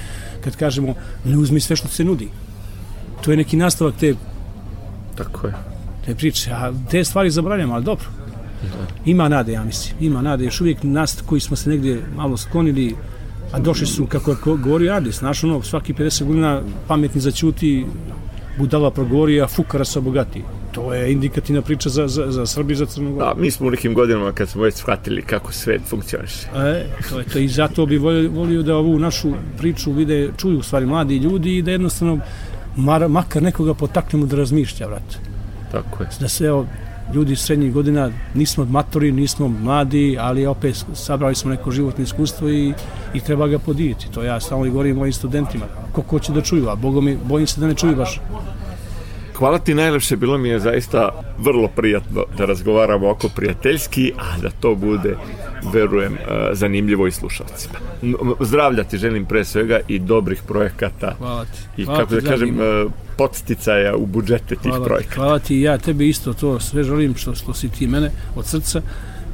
kad 0.44 0.56
kažemo, 0.56 0.94
ne 1.24 1.38
uzmi 1.38 1.60
sve 1.60 1.76
što 1.76 1.88
se 1.88 2.04
nudi. 2.04 2.28
To 3.24 3.30
je 3.30 3.36
neki 3.36 3.56
nastavak 3.56 3.94
te... 4.00 4.14
Tako 5.14 5.46
je. 5.46 5.54
Te 6.06 6.14
priče, 6.14 6.50
a 6.50 6.72
te 6.90 7.04
stvari 7.04 7.30
zabranjamo, 7.30 7.74
ali 7.74 7.84
dobro. 7.84 8.23
Ima 9.06 9.28
nade, 9.28 9.52
ja 9.52 9.64
mislim. 9.64 9.96
Ima 10.00 10.22
nade. 10.22 10.44
Još 10.44 10.60
uvijek 10.60 10.78
nas 10.82 11.22
koji 11.26 11.40
smo 11.40 11.56
se 11.56 11.70
negdje 11.70 12.02
malo 12.16 12.36
sklonili, 12.36 12.94
a 13.52 13.60
došli 13.60 13.86
su, 13.86 14.06
kako 14.06 14.30
je 14.30 14.36
govorio 14.56 14.92
Adis, 14.92 15.20
naš 15.20 15.44
ono, 15.44 15.62
svaki 15.62 15.92
50 15.92 16.24
godina 16.24 16.62
pametni 16.88 17.20
začuti, 17.20 17.86
budala 18.58 18.90
progovori, 18.90 19.40
a 19.40 19.46
fukara 19.46 19.84
se 19.84 19.98
obogati. 19.98 20.42
To 20.72 20.94
je 20.94 21.12
indikativna 21.12 21.62
priča 21.62 21.88
za, 21.88 22.08
za, 22.08 22.30
za 22.30 22.46
Srbi 22.46 22.74
za 22.74 22.86
Crnu 22.86 23.12
Goru. 23.12 23.26
A 23.26 23.34
mi 23.34 23.50
smo 23.50 23.66
u 23.66 23.70
nekim 23.70 23.94
godinama 23.94 24.32
kad 24.32 24.48
smo 24.48 24.62
već 24.62 24.74
shvatili 24.74 25.22
kako 25.22 25.52
svet 25.52 25.82
funkcioniše. 25.86 26.46
E, 26.56 26.86
to 27.10 27.18
je 27.18 27.24
to 27.24 27.38
i 27.38 27.48
zato 27.48 27.86
bi 27.86 27.98
volio, 27.98 28.30
volio 28.30 28.62
da 28.62 28.76
ovu 28.76 28.98
našu 28.98 29.32
priču 29.58 29.92
vide, 29.92 30.30
čuju 30.36 30.58
u 30.58 30.62
stvari 30.62 30.86
mladi 30.86 31.16
ljudi 31.16 31.56
i 31.56 31.62
da 31.62 31.70
jednostavno 31.70 32.18
mar, 32.76 33.08
makar 33.08 33.42
nekoga 33.42 33.74
potaknemo 33.74 34.26
da 34.26 34.36
razmišlja, 34.36 34.86
vrat. 34.86 35.18
Tako 35.72 36.02
je. 36.02 36.08
Da 36.20 36.28
se 36.28 36.44
evo, 36.44 36.66
ljudi 37.12 37.36
srednjih 37.36 37.72
godina, 37.72 38.10
nismo 38.34 38.64
matori, 38.64 39.12
nismo 39.12 39.48
mladi, 39.48 40.16
ali 40.20 40.46
opet 40.46 40.84
sabrali 40.94 41.34
smo 41.34 41.50
neko 41.50 41.70
životno 41.70 42.04
iskustvo 42.04 42.48
i, 42.48 42.72
i 43.14 43.20
treba 43.20 43.46
ga 43.46 43.58
podijeti. 43.58 44.10
To 44.12 44.22
ja 44.22 44.40
stalno 44.40 44.66
i 44.66 44.70
govorim 44.70 44.96
mojim 44.96 45.12
studentima. 45.12 45.64
Ko 45.92 46.02
ko 46.02 46.18
će 46.18 46.32
da 46.32 46.40
čuju, 46.40 46.68
a 46.68 46.74
Bogo 46.74 47.00
mi, 47.00 47.18
bojim 47.24 47.46
se 47.46 47.60
da 47.60 47.66
ne 47.66 47.74
čuju 47.74 47.96
baš. 47.96 48.20
Hvala 49.38 49.58
ti 49.58 49.74
najlepše, 49.74 50.16
bilo 50.16 50.38
mi 50.38 50.48
je 50.48 50.58
zaista 50.58 51.08
vrlo 51.38 51.68
prijatno 51.68 52.24
da 52.38 52.44
razgovaramo 52.44 53.10
oko 53.10 53.28
prijateljski, 53.28 54.12
a 54.18 54.38
da 54.38 54.50
to 54.50 54.74
bude, 54.74 55.16
verujem, 55.72 56.14
e, 56.14 56.18
zanimljivo 56.52 57.06
i 57.06 57.10
slušalcima. 57.10 57.74
Zdravlja 58.40 58.84
ti 58.84 58.98
želim 58.98 59.24
pre 59.24 59.44
svega 59.44 59.80
i 59.88 59.98
dobrih 59.98 60.42
projekata. 60.42 61.14
Hvala 61.18 61.44
ti. 61.44 61.82
I 61.82 61.84
hvala 61.84 62.00
kako 62.00 62.14
ti, 62.14 62.20
da 62.20 62.30
kažem, 62.30 62.60
e, 62.60 62.86
podsticaja 63.16 63.96
u 63.96 64.06
budžete 64.06 64.56
tih 64.56 64.70
hvala 64.70 64.84
projekata. 64.84 65.14
Hvala 65.14 65.38
ti, 65.38 65.60
ja 65.60 65.78
tebi 65.78 66.08
isto 66.08 66.32
to 66.32 66.60
sve 66.60 66.82
želim 66.82 67.14
što, 67.14 67.34
što 67.34 67.54
si 67.54 67.68
ti 67.68 67.86
mene 67.86 68.10
od 68.36 68.46
srca 68.46 68.82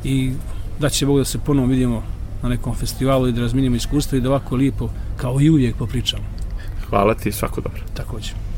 i 0.05 0.32
da 0.78 0.88
će 0.88 1.07
Bog 1.07 1.18
da 1.18 1.24
se 1.24 1.38
ponovo 1.38 1.68
vidimo 1.68 2.03
na 2.42 2.48
nekom 2.48 2.74
festivalu 2.74 3.28
i 3.28 3.32
da 3.32 3.40
razminimo 3.40 3.76
iskustvo 3.76 4.18
i 4.18 4.20
da 4.20 4.28
ovako 4.28 4.57
lijepo, 4.57 4.90
kao 5.16 5.40
i 5.40 5.51
uvijek, 5.51 5.76
popričamo. 5.76 6.24
Hvala 6.88 7.14
ti, 7.14 7.32
svako 7.32 7.61
dobro. 7.61 7.82
Također. 7.94 8.49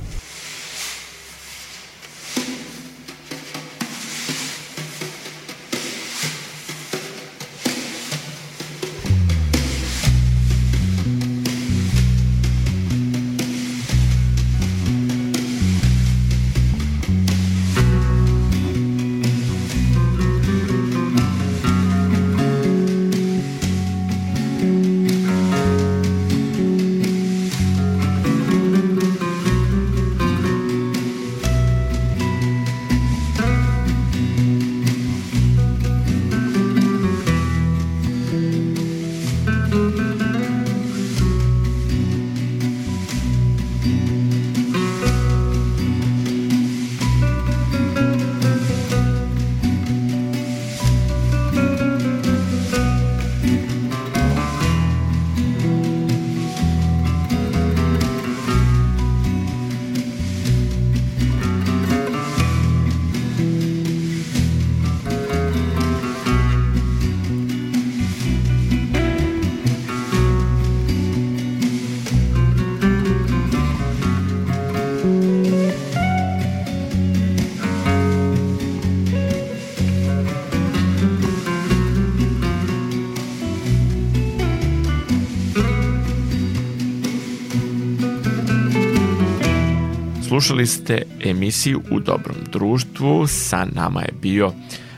Slušali 90.42 90.66
ste 90.66 91.02
emisiju 91.20 91.82
U 91.90 92.00
dobrom 92.00 92.36
društvu. 92.52 93.26
Sa 93.26 93.66
nama 93.72 94.00
je 94.00 94.12
bio 94.22 94.52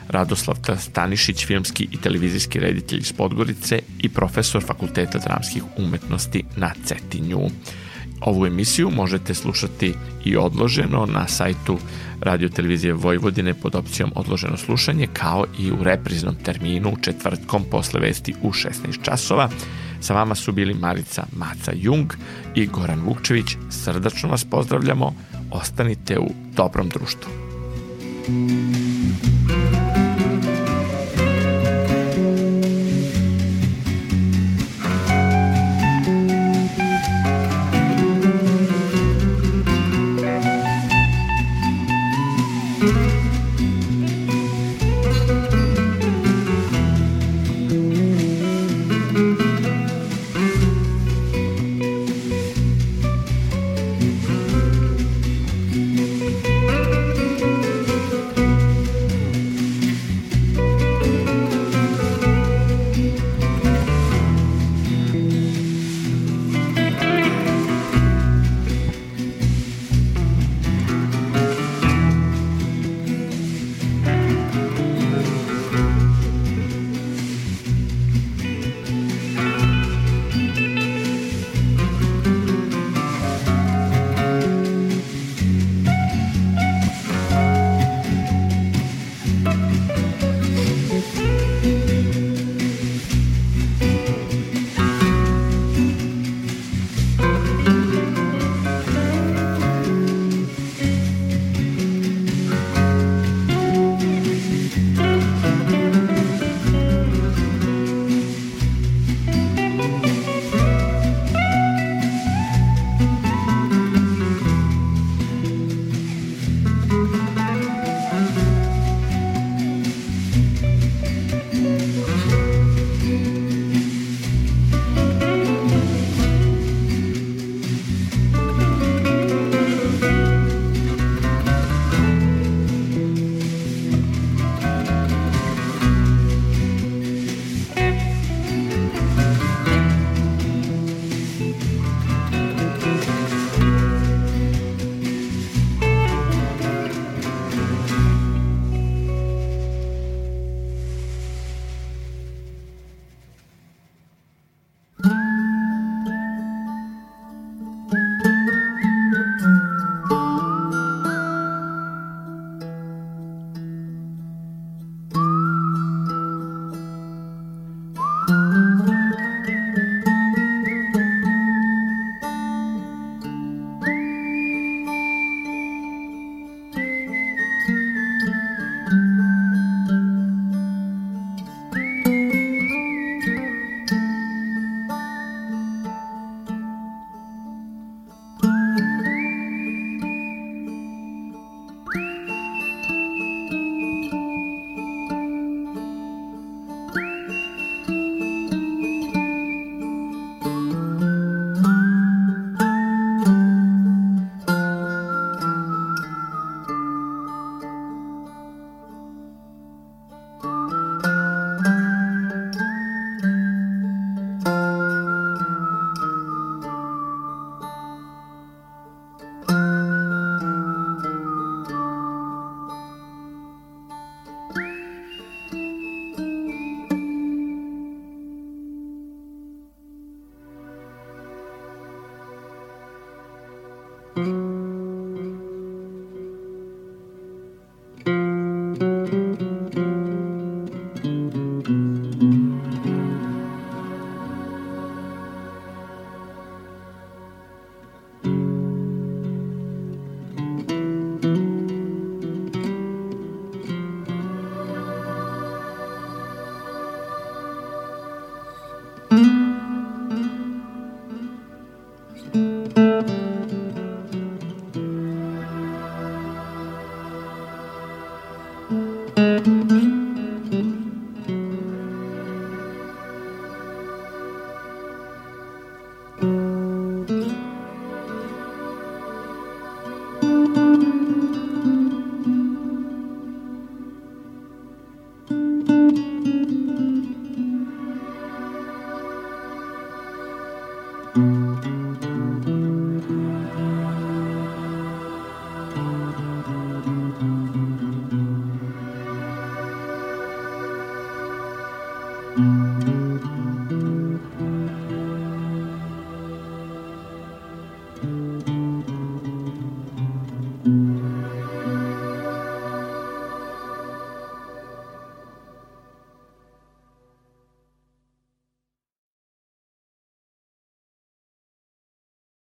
Radoslav 0.07 0.55
Stanišić, 0.79 1.45
filmski 1.45 1.87
i 1.91 1.97
televizijski 1.97 2.59
reditelj 2.59 2.99
iz 2.99 3.13
Podgorice 3.13 3.79
i 3.99 4.09
profesor 4.09 4.63
Fakulteta 4.63 5.17
dramskih 5.17 5.63
umetnosti 5.77 6.43
na 6.55 6.71
Cetinju. 6.85 7.39
Ovu 8.21 8.45
emisiju 8.45 8.91
možete 8.91 9.33
slušati 9.33 9.93
i 10.23 10.37
odloženo 10.37 11.05
na 11.05 11.27
sajtu 11.27 11.77
Radio 12.21 12.49
Televizije 12.49 12.93
Vojvodine 12.93 13.53
pod 13.53 13.75
opcijom 13.75 14.11
odloženo 14.15 14.57
slušanje 14.57 15.07
kao 15.13 15.45
i 15.59 15.71
u 15.71 15.83
repriznom 15.83 16.35
terminu 16.35 16.93
četvrtkom 17.01 17.63
posle 17.71 17.99
vesti 17.99 18.33
u 18.41 18.51
16 18.51 18.71
časova. 19.01 19.49
Sa 20.01 20.13
vama 20.13 20.35
su 20.35 20.51
bili 20.51 20.73
Marica 20.73 21.25
Maca 21.35 21.71
Jung 21.75 22.13
i 22.55 22.65
Goran 22.65 23.01
Vukčević. 23.01 23.57
Srdačno 23.69 24.29
vas 24.29 24.43
pozdravljamo. 24.43 25.13
Ostanite 25.55 26.19
u 26.19 26.27
dobrom 26.55 26.89
društvu. 26.89 27.31